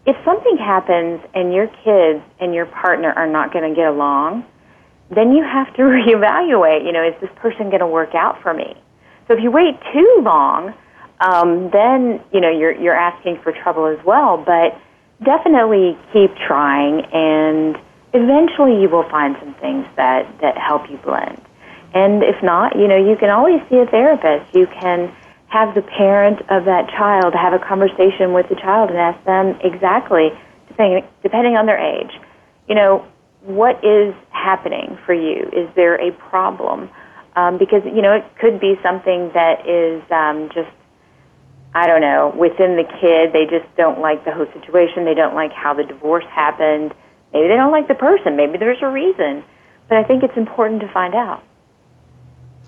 if 0.06 0.16
something 0.24 0.58
happens 0.58 1.22
and 1.34 1.54
your 1.54 1.68
kids 1.68 2.24
and 2.40 2.54
your 2.54 2.66
partner 2.66 3.12
are 3.12 3.28
not 3.28 3.52
going 3.52 3.70
to 3.70 3.76
get 3.76 3.88
along, 3.88 4.46
then 5.12 5.32
you 5.32 5.44
have 5.44 5.74
to 5.76 5.82
reevaluate, 5.96 6.86
you 6.86 6.92
know, 6.92 7.08
is 7.08 7.16
this 7.22 7.32
person 7.36 7.70
going 7.70 7.80
to 7.80 7.88
work 7.88 8.16
out 8.16 8.42
for 8.42 8.54
me? 8.54 8.76
So 9.28 9.36
if 9.36 9.44
you 9.44 9.52
wait 9.52 9.78
too 9.94 10.22
long, 10.24 10.74
um, 11.20 11.70
then, 11.72 12.22
you 12.32 12.40
know, 12.40 12.50
you're, 12.50 12.72
you're 12.72 12.96
asking 12.96 13.40
for 13.44 13.52
trouble 13.52 13.86
as 13.86 14.04
well. 14.06 14.38
But 14.38 14.80
definitely 15.24 15.98
keep 16.14 16.32
trying 16.48 17.06
and 17.12 17.78
eventually 18.14 18.82
you 18.82 18.90
will 18.90 19.08
find 19.10 19.36
some 19.40 19.54
things 19.56 19.86
that, 19.96 20.26
that 20.42 20.58
help 20.58 20.90
you 20.90 20.98
blend. 20.98 21.42
And 21.94 22.24
if 22.24 22.42
not, 22.44 22.78
you 22.78 22.88
know, 22.88 22.98
you 22.98 23.16
can 23.18 23.30
always 23.30 23.62
see 23.70 23.78
a 23.78 23.86
therapist. 23.86 24.54
You 24.56 24.68
can 24.68 25.14
have 25.48 25.74
the 25.74 25.82
parent 25.82 26.40
of 26.50 26.66
that 26.66 26.90
child 26.90 27.34
have 27.34 27.54
a 27.54 27.60
conversation 27.60 28.34
with 28.34 28.48
the 28.50 28.56
child 28.56 28.90
and 28.90 29.00
ask 29.00 29.24
them 29.26 29.60
exactly, 29.62 30.30
depending, 30.68 31.04
depending 31.24 31.58
on 31.58 31.66
their 31.66 31.80
age, 31.80 32.12
you 32.68 32.76
know, 32.76 33.06
what 33.42 33.84
is 33.84 34.14
happening 34.32 34.98
for 35.06 35.14
you? 35.14 35.50
Is 35.54 35.70
there 35.76 35.96
a 35.96 36.12
problem? 36.12 36.90
Um, 37.36 37.58
because 37.58 37.84
you 37.86 38.02
know 38.02 38.14
it 38.14 38.26
could 38.40 38.60
be 38.60 38.76
something 38.84 39.32
that 39.34 39.68
is 39.68 40.04
um, 40.12 40.50
just 40.54 40.70
I 41.74 41.88
don't 41.88 42.02
know 42.02 42.34
within 42.38 42.76
the 42.76 42.84
kid. 43.00 43.32
They 43.32 43.46
just 43.46 43.66
don't 43.78 44.00
like 44.00 44.26
the 44.26 44.32
whole 44.32 44.48
situation. 44.54 45.06
They 45.06 45.14
don't 45.14 45.36
like 45.36 45.54
how 45.54 45.74
the 45.74 45.84
divorce 45.84 46.26
happened. 46.32 46.94
Maybe 47.34 47.48
they 47.48 47.56
don't 47.56 47.72
like 47.72 47.88
the 47.88 47.96
person. 47.96 48.36
Maybe 48.36 48.58
there's 48.58 48.82
a 48.82 48.90
reason. 48.90 49.44
But 49.88 49.98
I 49.98 50.04
think 50.04 50.24
it's 50.24 50.36
important 50.36 50.82
to 50.82 50.92
find 50.92 51.16
out. 51.16 51.44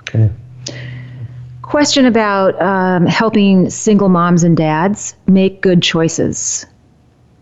Okay. 0.01 0.31
Question 1.63 2.05
about 2.05 2.59
um, 2.61 3.05
helping 3.05 3.69
single 3.69 4.09
moms 4.09 4.43
and 4.43 4.57
dads 4.57 5.15
make 5.27 5.61
good 5.61 5.81
choices 5.81 6.65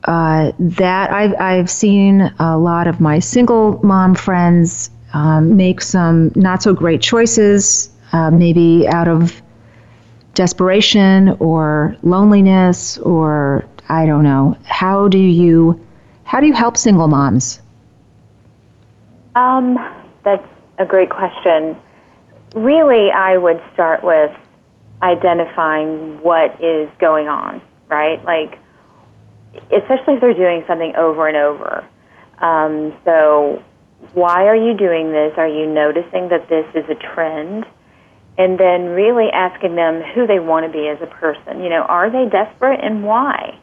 uh, 0.06 0.52
that 0.60 1.12
I've, 1.12 1.34
I've 1.40 1.70
seen 1.70 2.22
a 2.40 2.58
lot 2.58 2.88
of 2.88 3.00
my 3.00 3.20
single 3.20 3.80
mom 3.84 4.16
friends 4.16 4.90
um, 5.14 5.58
make 5.58 5.82
some 5.82 6.32
not 6.36 6.64
so 6.64 6.74
great 6.74 7.02
choices, 7.02 7.90
uh, 8.14 8.32
maybe 8.32 8.88
out 8.88 9.08
of 9.08 9.42
desperation 10.34 11.30
or 11.40 11.96
loneliness 12.04 12.98
or 13.00 13.66
I 13.90 14.06
don't 14.06 14.24
know. 14.24 14.56
How 14.66 15.08
do 15.08 15.18
you 15.18 15.84
how 16.24 16.40
do 16.40 16.46
you 16.46 16.54
help 16.54 16.78
single 16.78 17.08
moms? 17.08 17.60
Um, 19.36 19.78
that's 20.24 20.46
a 20.78 20.86
great 20.86 21.10
question. 21.10 21.76
Really, 22.56 23.10
I 23.12 23.38
would 23.38 23.62
start 23.74 24.04
with 24.04 24.32
identifying 25.02 26.22
what 26.22 26.64
is 26.64 26.88
going 27.00 27.28
on, 27.28 27.62
right? 27.88 28.24
Like, 28.26 28.60
especially 29.54 30.16
if 30.16 30.22
they're 30.22 30.34
doing 30.34 30.64
something 30.68 30.94
over 30.96 31.28
and 31.28 31.38
over. 31.38 31.88
Um, 32.40 32.94
so, 33.04 33.64
why 34.14 34.48
are 34.48 34.56
you 34.56 34.78
doing 34.78 35.12
this? 35.12 35.34
Are 35.38 35.48
you 35.48 35.68
noticing 35.68 36.30
that 36.30 36.48
this 36.50 36.66
is 36.74 36.90
a 36.90 36.96
trend? 36.96 37.66
And 38.38 38.58
then 38.58 38.96
really 38.96 39.28
asking 39.34 39.76
them 39.76 40.02
who 40.16 40.26
they 40.26 40.40
want 40.40 40.66
to 40.66 40.72
be 40.72 40.88
as 40.88 41.02
a 41.02 41.08
person. 41.08 41.62
You 41.62 41.70
know, 41.70 41.82
are 41.82 42.10
they 42.10 42.30
desperate 42.30 42.80
and 42.82 43.04
why? 43.04 43.60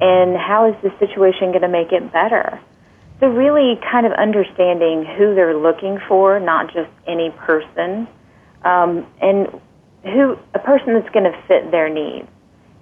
And 0.00 0.36
how 0.36 0.70
is 0.70 0.76
the 0.82 0.94
situation 1.00 1.50
going 1.50 1.62
to 1.62 1.68
make 1.68 1.90
it 1.90 2.12
better? 2.12 2.60
So, 3.20 3.26
really 3.26 3.80
kind 3.90 4.06
of 4.06 4.12
understanding 4.12 5.04
who 5.04 5.34
they're 5.34 5.56
looking 5.56 5.98
for, 6.06 6.38
not 6.38 6.72
just 6.72 6.90
any 7.06 7.30
person, 7.30 8.06
um, 8.62 9.06
and 9.20 9.48
who 10.04 10.36
a 10.54 10.58
person 10.58 10.94
that's 10.94 11.10
going 11.10 11.24
to 11.24 11.42
fit 11.48 11.70
their 11.70 11.88
needs 11.88 12.28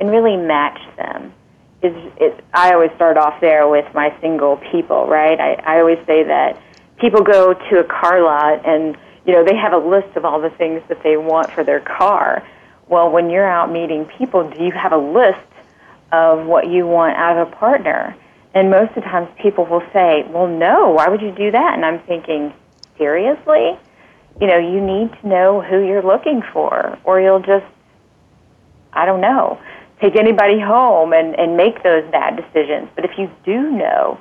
and 0.00 0.10
really 0.10 0.36
match 0.36 0.80
them 0.96 1.32
is 1.82 1.94
it, 2.16 2.44
I 2.54 2.72
always 2.72 2.92
start 2.94 3.16
off 3.16 3.40
there 3.40 3.68
with 3.68 3.92
my 3.92 4.16
single 4.20 4.56
people, 4.70 5.06
right? 5.06 5.38
I, 5.38 5.54
I 5.66 5.80
always 5.80 5.98
say 6.06 6.22
that 6.22 6.60
people 7.00 7.22
go 7.22 7.54
to 7.54 7.78
a 7.80 7.84
car 7.84 8.22
lot 8.22 8.64
and 8.66 8.96
you 9.26 9.32
know 9.32 9.44
they 9.44 9.56
have 9.56 9.72
a 9.72 9.78
list 9.78 10.16
of 10.16 10.24
all 10.24 10.40
the 10.40 10.50
things 10.50 10.80
that 10.88 11.02
they 11.02 11.16
want 11.16 11.50
for 11.50 11.64
their 11.64 11.80
car. 11.80 12.46
Well, 12.88 13.10
when 13.10 13.30
you're 13.30 13.48
out 13.48 13.72
meeting 13.72 14.08
people, 14.18 14.48
do 14.48 14.64
you 14.64 14.70
have 14.72 14.92
a 14.92 14.98
list 14.98 15.38
of 16.12 16.46
what 16.46 16.68
you 16.68 16.86
want 16.86 17.16
out 17.16 17.36
of 17.38 17.48
a 17.48 17.56
partner? 17.56 18.16
And 18.54 18.70
most 18.70 18.90
of 18.90 18.96
the 18.96 19.00
times 19.02 19.28
people 19.40 19.64
will 19.64 19.82
say, 19.92 20.24
"Well, 20.28 20.46
no, 20.46 20.90
why 20.90 21.08
would 21.08 21.22
you 21.22 21.32
do 21.32 21.50
that?" 21.50 21.74
And 21.74 21.84
I'm 21.84 22.00
thinking, 22.00 22.52
seriously? 22.96 23.78
You 24.40 24.46
know, 24.46 24.58
you 24.58 24.80
need 24.80 25.12
to 25.20 25.28
know 25.28 25.60
who 25.60 25.84
you're 25.84 26.02
looking 26.02 26.42
for, 26.52 26.98
or 27.04 27.20
you'll 27.20 27.40
just 27.40 27.66
I 28.92 29.04
don't 29.04 29.20
know 29.20 29.58
take 30.02 30.16
anybody 30.16 30.58
home 30.58 31.12
and, 31.12 31.38
and 31.38 31.56
make 31.56 31.82
those 31.84 32.04
bad 32.10 32.36
decisions. 32.36 32.88
But 32.96 33.04
if 33.04 33.12
you 33.16 33.30
do 33.44 33.70
know 33.70 34.18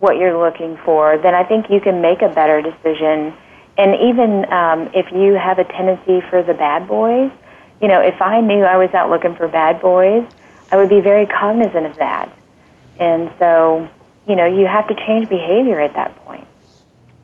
what 0.00 0.16
you're 0.16 0.38
looking 0.38 0.78
for, 0.84 1.18
then 1.18 1.34
I 1.34 1.44
think 1.44 1.66
you 1.70 1.80
can 1.80 2.00
make 2.00 2.22
a 2.22 2.30
better 2.30 2.62
decision. 2.62 3.34
And 3.76 3.94
even 4.00 4.50
um, 4.50 4.90
if 4.94 5.12
you 5.12 5.34
have 5.34 5.58
a 5.58 5.64
tendency 5.64 6.22
for 6.30 6.42
the 6.42 6.54
bad 6.54 6.88
boys, 6.88 7.30
you 7.82 7.88
know, 7.88 8.00
if 8.00 8.20
I 8.22 8.40
knew 8.40 8.64
I 8.64 8.76
was 8.78 8.92
out 8.94 9.10
looking 9.10 9.36
for 9.36 9.46
bad 9.48 9.80
boys, 9.80 10.26
I 10.72 10.76
would 10.76 10.88
be 10.88 11.00
very 11.00 11.26
cognizant 11.26 11.86
of 11.86 11.96
that. 11.96 12.32
And 12.98 13.30
so, 13.38 13.88
you 14.26 14.34
know, 14.34 14.46
you 14.46 14.66
have 14.66 14.88
to 14.88 14.94
change 14.94 15.28
behavior 15.28 15.78
at 15.78 15.94
that 15.94 16.16
point. 16.24 16.46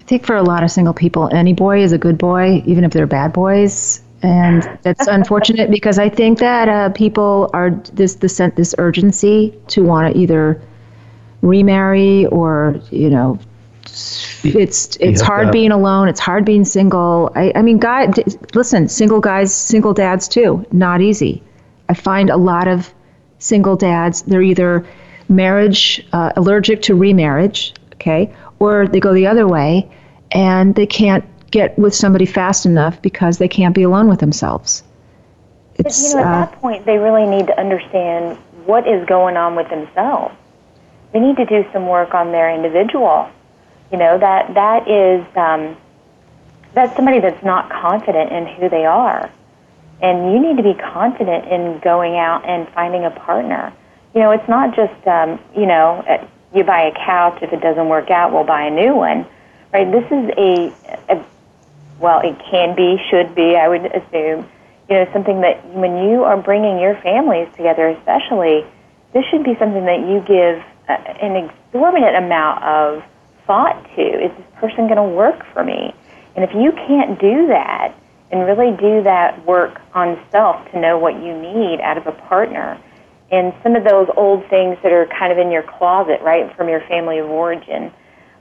I 0.01 0.05
think 0.05 0.27
for 0.27 0.37
a 0.37 0.43
lot 0.43 0.63
of 0.63 0.71
single 0.71 0.95
people, 0.95 1.31
any 1.33 1.55
boy 1.55 1.83
is 1.83 1.93
a 1.93 1.99
good 1.99 2.19
boy, 2.19 2.63
even 2.67 2.85
if 2.85 2.93
they're 2.93 3.07
bad 3.07 3.33
boys 3.33 4.03
and 4.25 4.79
that's 4.81 5.07
unfortunate 5.07 5.71
because 5.71 5.99
I 5.99 6.09
think 6.09 6.39
that 6.39 6.67
uh, 6.67 6.89
people 6.91 7.51
are 7.53 7.71
this 7.93 8.15
this 8.15 8.39
this 8.57 8.75
urgency 8.79 9.55
to 9.69 9.85
want 9.85 10.13
to 10.13 10.19
either 10.19 10.63
remarry 11.43 12.25
or 12.27 12.81
you 12.91 13.11
know 13.11 13.39
it's 14.43 14.97
it's 14.97 15.21
hard 15.21 15.53
being 15.53 15.73
alone 15.73 16.09
it's 16.09 16.21
hard 16.21 16.47
being 16.47 16.65
single. 16.65 17.31
I 17.35 17.53
i 17.55 17.61
mean 17.61 17.77
guy 17.77 18.11
listen 18.55 18.89
single 18.89 19.21
guys 19.21 19.55
single 19.55 19.93
dads 19.93 20.27
too 20.27 20.65
not 20.73 21.03
easy. 21.03 21.43
I 21.91 21.95
find 21.95 22.31
a 22.31 22.39
lot 22.39 22.67
of 22.67 22.95
single 23.41 23.77
dads 23.77 24.23
they're 24.23 24.41
either 24.41 24.87
marriage 25.29 26.07
uh, 26.15 26.33
allergic 26.37 26.81
to 26.83 26.95
remarriage 26.95 27.75
okay 27.97 28.35
or 28.59 28.89
they 28.89 29.01
go 29.01 29.13
the 29.13 29.27
other 29.27 29.47
way 29.47 29.87
and 30.33 30.75
they 30.77 30.87
can't 30.87 31.25
get 31.55 31.79
with 31.79 31.95
somebody 31.95 32.27
fast 32.27 32.67
enough 32.67 33.01
because 33.01 33.39
they 33.39 33.49
can't 33.49 33.75
be 33.75 33.85
alone 33.85 34.09
with 34.09 34.19
themselves. 34.19 34.83
It's, 35.77 36.13
you 36.13 36.17
know, 36.17 36.23
at 36.23 36.27
uh, 36.27 36.47
that 36.47 36.61
point, 36.61 36.85
they 36.85 36.99
really 36.99 37.27
need 37.27 37.47
to 37.47 37.59
understand 37.59 38.37
what 38.67 38.89
is 38.89 39.07
going 39.07 39.37
on 39.37 39.55
with 39.55 39.69
themselves. 39.71 40.35
They 41.13 41.21
need 41.21 41.37
to 41.37 41.47
do 41.47 41.65
some 41.73 41.87
work 41.87 42.13
on 42.13 42.33
their 42.33 42.51
individual 42.51 43.31
You 43.93 43.99
know 43.99 44.19
that 44.19 44.55
that 44.55 44.89
is 44.89 45.25
um, 45.37 45.77
that's 46.75 46.97
somebody 46.97 47.21
that's 47.21 47.45
not 47.45 47.71
confident 47.71 48.33
in 48.33 48.47
who 48.47 48.69
they 48.69 48.85
are, 48.85 49.31
and 50.03 50.33
you 50.33 50.41
need 50.41 50.57
to 50.57 50.65
be 50.65 50.75
confident 50.75 51.47
in 51.47 51.79
going 51.79 52.17
out 52.17 52.45
and 52.45 52.69
finding 52.71 53.05
a 53.05 53.11
partner. 53.11 53.73
You 54.13 54.21
know, 54.23 54.33
it's 54.33 54.49
not 54.49 54.75
just 54.75 55.07
um, 55.07 55.39
you 55.55 55.67
know 55.67 56.03
uh, 56.09 56.27
you 56.53 56.65
buy 56.65 56.83
a 56.83 56.95
couch 56.95 57.39
if 57.43 57.53
it 57.53 57.61
doesn't 57.61 57.89
work 57.89 58.11
out, 58.11 58.33
we'll 58.33 58.51
buy 58.57 58.63
a 58.63 58.71
new 58.71 58.95
one, 58.95 59.27
right? 59.73 59.91
This 59.91 60.07
is 60.07 60.25
a, 60.37 60.73
a 61.15 61.25
well, 62.05 62.21
it 62.21 62.37
can 62.51 62.77
be, 62.77 63.01
should 63.09 63.35
be, 63.35 63.57
I 63.57 63.67
would 63.67 63.87
assume, 63.87 64.47
you 64.91 64.95
know, 64.95 65.09
something 65.15 65.41
that 65.41 65.65
when 65.73 65.97
you 66.05 66.23
are 66.23 66.37
bringing 66.37 66.79
your 66.79 67.01
families 67.01 67.49
together, 67.57 67.89
especially, 67.89 68.61
this 69.15 69.25
should 69.31 69.43
be 69.43 69.57
something 69.59 69.87
that 69.87 70.05
you 70.05 70.21
give 70.21 70.61
uh, 70.87 71.01
an 71.25 71.49
exorbitant 71.49 72.15
amount 72.15 72.63
of 72.63 73.03
thought 73.47 73.83
to. 73.97 74.03
Is 74.03 74.31
this 74.37 74.47
person 74.61 74.85
going 74.85 75.01
to 75.01 75.17
work 75.17 75.47
for 75.55 75.65
me? 75.65 75.95
And 76.37 76.45
if 76.45 76.51
you 76.53 76.73
can't 76.73 77.19
do 77.19 77.47
that 77.47 77.97
and 78.31 78.45
really 78.45 78.77
do 78.77 79.03
that 79.05 79.43
work 79.47 79.81
on 79.95 80.21
self 80.31 80.61
to 80.73 80.81
know 80.81 80.99
what 80.99 81.15
you 81.15 81.33
need 81.33 81.81
out 81.81 81.97
of 81.97 82.07
a 82.07 82.13
partner, 82.29 82.79
and 83.31 83.55
some 83.63 83.77
of 83.77 83.85
those 83.85 84.09
old 84.15 84.47
things 84.51 84.77
that 84.83 84.93
are 84.93 85.07
kind 85.07 85.33
of 85.33 85.39
in 85.39 85.51
your 85.51 85.63
closet, 85.63 86.21
right, 86.21 86.55
from 86.55 86.69
your 86.69 86.81
family 86.83 87.19
of 87.19 87.31
origin, 87.31 87.91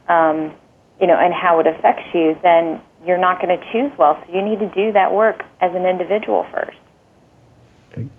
um, 0.09 0.51
you 0.99 1.07
know, 1.07 1.16
and 1.16 1.34
how 1.34 1.59
it 1.61 1.68
affects 1.68 2.14
you, 2.14 2.38
then 2.43 2.82
you're 3.06 3.18
not 3.18 3.41
going 3.41 3.58
to 3.58 3.72
choose 3.72 3.91
well. 3.97 4.22
So 4.26 4.34
you 4.34 4.41
need 4.41 4.60
to 4.60 4.70
do 4.70 4.91
that 4.93 5.14
work 5.14 5.43
as 5.62 5.74
an 5.76 5.86
individual 5.86 6.45
first. 6.51 6.78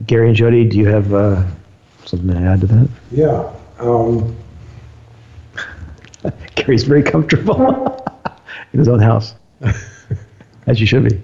Gary 0.07 0.29
and 0.29 0.37
Jody, 0.37 0.65
do 0.69 0.79
you 0.79 0.87
have 0.87 1.13
uh, 1.13 1.45
something 2.05 2.29
to 2.29 2.37
add 2.37 2.61
to 2.61 2.67
that? 2.69 2.89
Yeah. 3.11 3.53
Um, 3.81 4.37
Gary's 6.55 6.85
very 6.85 7.03
comfortable 7.03 8.05
in 8.73 8.79
his 8.79 8.89
own 8.89 9.01
house, 9.01 9.35
as 10.67 10.81
you 10.81 10.87
should 10.87 11.09
be. 11.09 11.21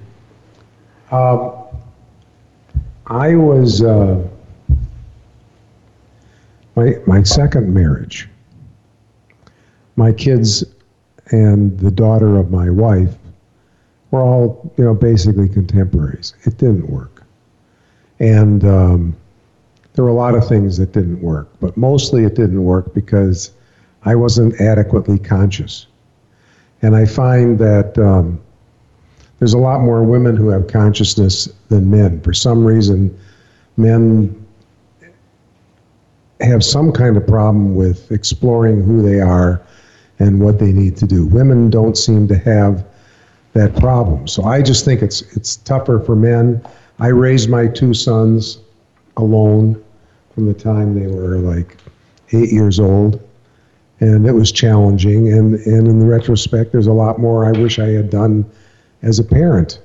um, 1.13 1.57
I 3.07 3.35
was 3.35 3.83
uh, 3.83 4.25
my 6.77 6.95
my 7.07 7.23
second 7.25 7.75
marriage. 7.75 8.29
My 9.97 10.13
kids 10.13 10.65
and 11.33 11.77
the 11.81 11.91
daughter 11.91 12.37
of 12.37 12.53
my 12.53 12.71
wife 12.71 13.15
were 14.11 14.23
all 14.23 14.73
you 14.77 14.85
know 14.85 14.95
basically 14.95 15.49
contemporaries. 15.49 16.35
It 16.45 16.59
didn't 16.59 16.89
work, 16.89 17.25
and 18.19 18.65
um, 18.65 19.17
there 19.95 20.05
were 20.05 20.11
a 20.11 20.15
lot 20.15 20.35
of 20.35 20.47
things 20.47 20.77
that 20.79 20.93
didn't 20.93 21.21
work, 21.21 21.49
but 21.61 21.77
mostly 21.77 22.25
it 22.25 22.35
didn't 22.35 22.63
work 22.63 22.95
because 22.95 23.53
I 24.05 24.15
wasn't 24.15 24.61
adequately 24.61 25.19
conscious. 25.19 25.87
And 26.83 26.97
I 26.97 27.05
find 27.05 27.59
that 27.59 27.99
um, 27.99 28.41
there's 29.39 29.53
a 29.53 29.59
lot 29.59 29.81
more 29.81 30.03
women 30.03 30.37
who 30.37 30.49
have 30.49 30.69
consciousness 30.69 31.49
than 31.69 31.91
men. 31.91 32.21
For 32.23 32.33
some 32.33 32.65
reason, 32.65 33.17
men 33.77 34.37
have 36.41 36.65
some 36.65 36.93
kind 36.93 37.17
of 37.17 37.27
problem 37.27 37.75
with 37.75 38.11
exploring 38.11 38.83
who 38.83 39.03
they 39.03 39.21
are 39.21 39.61
and 40.19 40.41
what 40.41 40.59
they 40.59 40.73
need 40.73 40.97
to 40.99 41.07
do. 41.07 41.27
Women 41.27 41.71
don't 41.71 41.97
seem 41.97 42.29
to 42.29 42.37
have 42.39 42.87
that 43.53 43.75
problem. 43.77 44.29
So 44.29 44.45
I 44.45 44.63
just 44.63 44.85
think 44.85 45.03
it's 45.03 45.23
it's 45.37 45.57
tougher 45.57 46.01
for 46.01 46.15
men. 46.15 46.65
I 46.99 47.09
raised 47.09 47.49
my 47.49 47.67
two 47.67 47.95
sons 47.95 48.59
alone 49.17 49.83
from 50.35 50.47
the 50.47 50.55
time 50.55 50.99
they 50.99 51.07
were 51.07 51.39
like 51.39 51.77
eight 52.33 52.53
years 52.53 52.79
old 52.79 53.21
and 54.01 54.27
it 54.27 54.33
was 54.33 54.53
challenging. 54.53 55.33
And, 55.33 55.55
and 55.67 55.87
in 55.87 55.99
the 55.99 56.07
retrospect, 56.07 56.73
there's 56.73 56.87
a 56.87 56.93
lot 56.93 57.19
more 57.19 57.45
I 57.45 57.53
wish 57.53 57.79
I 57.79 57.89
had 57.89 58.11
done 58.11 58.51
as 59.03 59.19
a 59.19 59.25
parent 59.25 59.81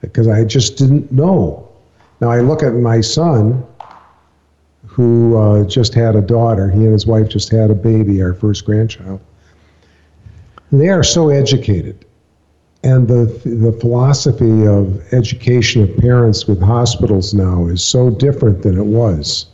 because 0.00 0.28
I 0.28 0.44
just 0.44 0.76
didn't 0.76 1.10
know. 1.12 1.68
Now 2.20 2.30
I 2.30 2.40
look 2.40 2.62
at 2.62 2.74
my 2.74 3.00
son, 3.00 3.64
who 4.86 5.38
uh, 5.38 5.64
just 5.64 5.94
had 5.94 6.14
a 6.16 6.20
daughter. 6.20 6.70
He 6.70 6.80
and 6.80 6.92
his 6.92 7.06
wife 7.06 7.28
just 7.28 7.50
had 7.50 7.70
a 7.70 7.74
baby, 7.74 8.22
our 8.22 8.34
first 8.34 8.66
grandchild. 8.66 9.20
They 10.70 10.90
are 10.90 11.02
so 11.02 11.30
educated. 11.30 12.04
And 12.84 13.06
the, 13.06 13.26
the 13.44 13.72
philosophy 13.80 14.66
of 14.66 15.00
education 15.12 15.82
of 15.84 15.96
parents 15.98 16.48
with 16.48 16.60
hospitals 16.60 17.32
now 17.32 17.66
is 17.66 17.82
so 17.82 18.10
different 18.10 18.62
than 18.62 18.76
it 18.76 18.86
was 18.86 19.46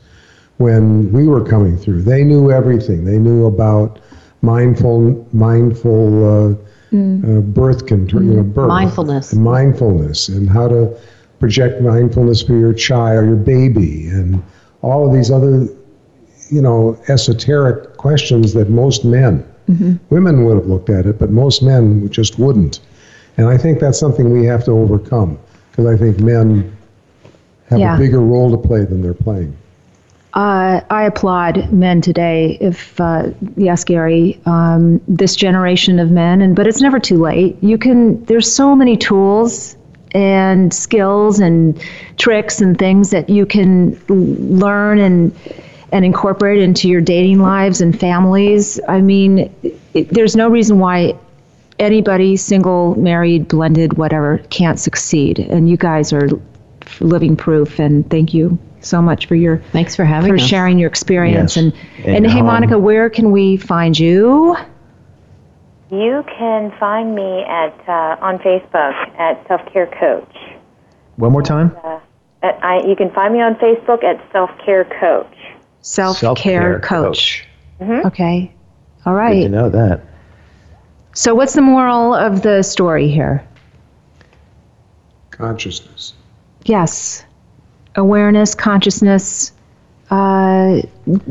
when 0.57 1.13
we 1.13 1.29
were 1.29 1.45
coming 1.45 1.77
through. 1.77 2.03
They 2.03 2.25
knew 2.25 2.51
everything. 2.51 3.05
They 3.05 3.19
knew 3.19 3.47
about 3.47 3.99
mindful, 4.41 5.27
mindful 5.33 6.25
uh, 6.25 6.55
uh, 6.97 7.41
birth 7.41 7.87
control, 7.87 8.23
you 8.23 8.35
know, 8.35 8.43
birth, 8.43 8.69
Mindfulness. 8.69 9.33
and 9.33 9.45
mindfulness, 9.45 10.29
and 10.29 10.49
how 10.49 10.69
to 10.69 10.97
project 11.39 11.83
mindfulness 11.83 12.43
for 12.43 12.55
your 12.55 12.73
child, 12.73 13.27
your 13.27 13.37
baby, 13.37 14.09
and 14.09 14.43
all 14.81 15.07
of 15.07 15.13
these 15.15 15.31
other, 15.31 15.69
you 16.51 16.63
know, 16.63 16.99
esoteric 17.09 17.99
questions 17.99 18.55
that 18.55 18.71
most 18.71 19.05
men, 19.05 19.45
women 20.09 20.47
would 20.47 20.57
have 20.57 20.67
looked 20.67 20.89
at 20.89 21.05
it, 21.05 21.19
but 21.19 21.31
most 21.31 21.63
men 21.63 22.09
just 22.11 22.39
wouldn't. 22.39 22.81
And 23.39 23.47
I 23.47 23.57
think 23.57 23.79
that's 23.79 23.99
something 23.99 24.31
we 24.31 24.45
have 24.47 24.65
to 24.65 24.73
overcome 24.73 25.39
because 25.71 25.87
I 25.87 25.97
think 25.97 26.21
men 26.21 26.71
have 27.71 27.79
Yeah. 27.79 27.95
a 27.95 27.99
bigger 27.99 28.21
role 28.21 28.51
to 28.51 28.57
play 28.57 28.85
than 28.85 29.01
they're 29.01 29.15
playing. 29.15 29.55
Uh, 30.35 30.81
I 30.91 31.05
applaud 31.05 31.73
men 31.73 32.01
today. 32.01 32.59
If 32.61 33.01
uh, 33.01 33.31
yes, 33.57 33.85
Gary, 33.85 34.39
um, 34.45 35.01
this 35.09 35.35
generation 35.35 35.99
of 35.99 36.11
men, 36.11 36.43
and 36.43 36.55
but 36.55 36.67
it's 36.67 36.83
never 36.83 36.99
too 37.01 37.17
late. 37.17 37.57
You 37.63 37.79
can. 37.79 38.23
There's 38.25 38.53
so 38.53 38.77
many 38.77 38.97
tools 38.97 39.77
and 40.13 40.73
skills 40.73 41.41
and 41.41 41.81
tricks 42.19 42.61
and 42.61 42.79
things 42.79 43.11
that 43.11 43.31
you 43.31 43.47
can 43.47 43.99
learn 44.09 44.99
and 44.99 45.35
and 45.93 46.05
incorporate 46.05 46.61
into 46.61 46.89
your 46.89 47.01
dating 47.01 47.41
lives 47.41 47.81
and 47.81 47.99
families. 47.99 48.79
I 48.87 49.01
mean, 49.01 49.51
it, 49.95 50.09
there's 50.11 50.37
no 50.37 50.49
reason 50.49 50.79
why 50.79 51.17
anybody, 51.79 52.37
single, 52.37 52.95
married, 52.97 53.49
blended, 53.49 53.95
whatever, 53.97 54.39
can't 54.51 54.79
succeed. 54.79 55.39
And 55.39 55.69
you 55.69 55.77
guys 55.77 56.13
are 56.13 56.29
living 57.01 57.37
proof. 57.37 57.79
And 57.79 58.09
thank 58.11 58.35
you 58.35 58.59
so 58.81 59.03
much 59.03 59.27
for 59.27 59.35
your 59.35 59.59
Thanks 59.73 59.97
for 59.97 60.05
having 60.05 60.33
me 60.33 60.39
for 60.39 60.43
us. 60.45 60.49
sharing 60.49 60.79
your 60.79 60.89
experience. 60.89 61.57
Yes. 61.57 61.65
And 61.65 61.73
And, 62.05 62.25
and, 62.25 62.27
hey, 62.27 62.41
um, 62.41 62.47
Monica, 62.47 62.79
where 62.79 63.11
can 63.11 63.31
we 63.31 63.57
find 63.57 63.99
you? 63.99 64.57
You 65.91 66.23
can 66.37 66.71
find 66.79 67.15
me 67.15 67.43
at 67.45 67.75
uh, 67.89 68.17
on 68.21 68.39
Facebook 68.39 69.19
at 69.19 69.47
Self 69.49 69.63
Care 69.73 69.87
Coach. 69.87 70.35
One 71.17 71.33
more 71.33 71.43
time. 71.43 71.75
Uh, 71.83 71.99
at, 72.43 72.63
I, 72.63 72.87
you 72.87 72.95
can 72.95 73.11
find 73.13 73.33
me 73.33 73.41
on 73.41 73.55
Facebook 73.57 74.05
at 74.05 74.21
Self 74.31 74.51
Care 74.65 74.85
Coach. 74.85 75.35
Self 75.81 76.19
Self-care 76.19 76.61
care 76.61 76.81
coach. 76.81 77.47
Mhm. 77.81 78.05
Okay. 78.05 78.53
All 79.07 79.15
right. 79.15 79.35
Good 79.35 79.43
to 79.45 79.49
know 79.49 79.71
that. 79.71 80.03
So, 81.19 81.35
what's 81.35 81.55
the 81.55 81.63
moral 81.63 82.15
of 82.15 82.43
the 82.43 82.63
story 82.63 83.09
here? 83.09 83.45
Consciousness. 85.33 86.15
Yes. 86.65 87.25
Awareness, 87.97 88.55
consciousness, 88.55 89.51
uh, 90.11 90.81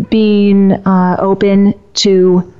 being 0.10 0.74
uh, 0.74 1.16
open 1.20 1.74
to 1.94 2.54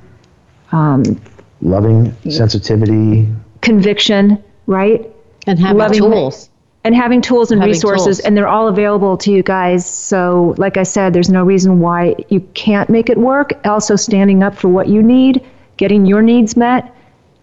um, 0.72 1.20
Loving, 1.60 2.16
sensitivity. 2.30 3.28
conviction, 3.60 4.42
right? 4.66 5.06
and 5.46 5.58
having 5.58 5.76
loving- 5.76 5.98
tools. 5.98 6.48
and 6.84 6.94
having 6.94 7.20
tools 7.20 7.50
and 7.50 7.60
Having 7.60 7.72
resources 7.74 8.04
tools. 8.06 8.20
and 8.20 8.38
they're 8.38 8.48
all 8.48 8.68
available 8.68 9.18
to 9.18 9.30
you 9.30 9.42
guys 9.42 9.86
so 9.88 10.54
like 10.58 10.76
i 10.76 10.82
said 10.82 11.14
there's 11.14 11.30
no 11.30 11.42
reason 11.42 11.80
why 11.80 12.14
you 12.28 12.40
can't 12.52 12.90
make 12.90 13.08
it 13.08 13.16
work 13.16 13.52
also 13.64 13.96
standing 13.96 14.42
up 14.42 14.54
for 14.54 14.68
what 14.68 14.88
you 14.88 15.02
need 15.02 15.42
getting 15.78 16.04
your 16.04 16.20
needs 16.20 16.54
met 16.54 16.94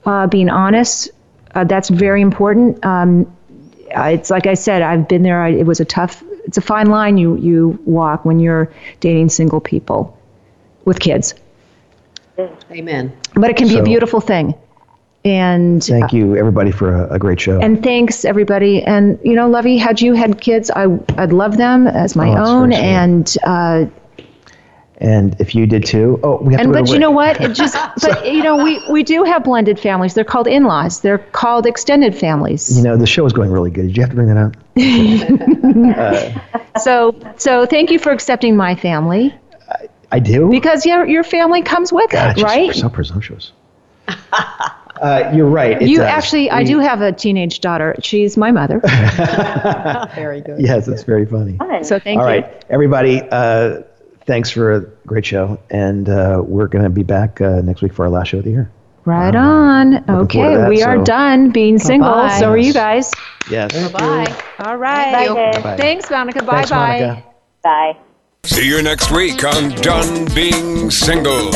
uh, 0.06 0.28
being 0.28 0.50
honest 0.50 1.10
uh, 1.56 1.64
that's 1.64 1.90
very 1.90 2.22
important 2.22 2.84
um, 2.86 3.26
uh, 3.98 4.04
it's 4.04 4.30
like 4.30 4.48
i 4.48 4.54
said 4.54 4.82
i've 4.82 5.08
been 5.08 5.24
there 5.24 5.42
I, 5.42 5.50
it 5.50 5.66
was 5.66 5.80
a 5.80 5.86
tough 5.86 6.24
it's 6.46 6.58
a 6.58 6.62
fine 6.62 6.88
line 6.88 7.18
you 7.18 7.38
you 7.38 7.80
walk 7.86 8.26
when 8.26 8.40
you're 8.40 8.72
dating 9.00 9.30
single 9.30 9.60
people 9.62 10.18
with 10.86 11.00
kids 11.00 11.34
Amen. 12.72 13.16
but 13.36 13.50
it 13.50 13.56
can 13.58 13.68
be 13.68 13.78
a 13.78 13.84
beautiful 13.84 14.20
thing 14.22 14.54
and 15.24 15.84
Thank 15.84 16.14
you, 16.14 16.36
everybody, 16.36 16.70
for 16.70 16.94
a, 16.94 17.14
a 17.16 17.18
great 17.18 17.42
show. 17.42 17.60
and 17.60 17.82
thanks 17.82 18.26
everybody. 18.26 18.84
And 18.84 19.18
you 19.24 19.34
know, 19.34 19.50
Lovey, 19.50 19.76
had 19.76 20.00
you 20.00 20.14
had 20.14 20.40
kids, 20.40 20.70
I 20.70 20.86
I'd 21.18 21.34
love 21.34 21.58
them 21.58 21.88
as 21.88 22.16
my 22.16 22.30
Oh, 22.30 22.46
own. 22.62 22.72
And 22.72 23.36
uh, 23.44 23.86
And 25.00 25.36
if 25.42 25.54
you 25.54 25.66
did 25.68 25.86
too, 25.86 26.20
oh, 26.24 26.38
we 26.38 26.54
have 26.54 26.62
and 26.62 26.72
to. 26.74 26.80
but 26.80 26.88
to 26.88 26.94
you 26.94 27.00
know 27.00 27.12
what? 27.12 27.42
It 27.42 27.54
just 27.54 27.76
but 28.02 28.26
you 28.26 28.42
know 28.44 28.64
we 28.64 28.82
we 28.90 29.04
do 29.04 29.24
have 29.24 29.44
blended 29.44 29.80
families. 29.80 30.14
They're 30.14 30.24
called 30.24 30.48
in-laws. 30.48 31.02
They're 31.02 31.18
called 31.18 31.66
extended 31.66 32.16
families. 32.16 32.78
You 32.78 32.84
know, 32.84 32.96
the 32.96 33.06
show 33.06 33.26
is 33.26 33.34
going 33.34 33.52
really 33.52 33.72
good. 33.72 33.88
Did 33.88 33.98
you 33.98 34.04
have 34.04 34.10
to 34.12 34.16
bring 34.16 34.28
that 34.28 34.38
up? 34.38 34.56
So 36.78 37.16
so 37.38 37.66
thank 37.66 37.90
you 37.90 38.00
for 38.00 38.12
accepting 38.12 38.58
my 38.58 38.76
family 38.76 39.34
I 40.12 40.20
do. 40.20 40.50
because 40.50 40.86
your 40.86 41.06
your 41.06 41.24
family 41.24 41.62
comes 41.62 41.92
with 41.94 42.12
God, 42.12 42.28
it, 42.28 42.32
it's 42.32 42.42
just 42.42 42.56
right? 42.56 42.76
So 42.76 42.90
presumptuous. 42.90 43.52
Uh, 45.02 45.30
you're 45.36 45.50
right. 45.50 45.82
it 45.82 45.90
you 45.90 45.98
does. 45.98 46.08
actually, 46.08 46.50
I 46.50 46.64
do 46.64 46.80
have 46.80 47.02
a 47.02 47.12
teenage 47.12 47.60
daughter. 47.60 47.96
She's 48.02 48.38
my 48.38 48.52
mother. 48.52 48.80
Very 50.16 50.40
good. 50.42 50.62
Yes, 50.62 50.88
it's 50.88 51.04
very 51.04 51.26
funny. 51.26 51.58
Fun. 51.58 51.84
So 51.84 52.00
thank 52.00 52.22
All 52.22 52.26
you. 52.26 52.42
right, 52.42 52.66
everybody. 52.70 53.22
Uh, 53.22 53.82
thanks 54.26 54.50
for 54.50 54.74
a 54.74 54.82
great 55.06 55.26
show, 55.26 55.60
and 55.70 56.10
uh, 56.10 56.42
we're 56.46 56.68
going 56.68 56.84
to 56.84 56.90
be 56.90 57.04
back 57.04 57.42
uh, 57.42 57.62
next 57.62 57.82
week 57.82 57.94
for 57.94 58.06
our 58.06 58.12
last 58.12 58.30
show 58.30 58.40
of 58.40 58.44
the 58.44 58.52
year. 58.52 58.72
Right 59.06 59.36
on. 59.36 60.10
Okay, 60.10 60.56
that, 60.56 60.68
we 60.70 60.82
are 60.82 60.98
so- 60.98 61.04
done 61.04 61.52
being 61.52 61.78
single. 61.78 62.10
Bye-bye. 62.10 62.40
So 62.40 62.50
are 62.50 62.58
you 62.58 62.74
guys. 62.74 63.12
Yes. 63.52 63.92
Bye. 63.92 64.36
All 64.60 64.78
right. 64.78 65.28
Bye. 65.28 65.62
Bye. 65.62 65.78
Thanks, 65.78 66.10
Monica. 66.10 66.44
Bye 66.44 66.66
bye. 66.66 67.00
Monica. 67.00 67.24
Bye. 67.64 67.98
See 68.44 68.68
you 68.68 68.82
next 68.82 69.12
week 69.12 69.44
on 69.44 69.70
Done 69.82 70.28
Being 70.34 70.90
Single. 70.90 71.52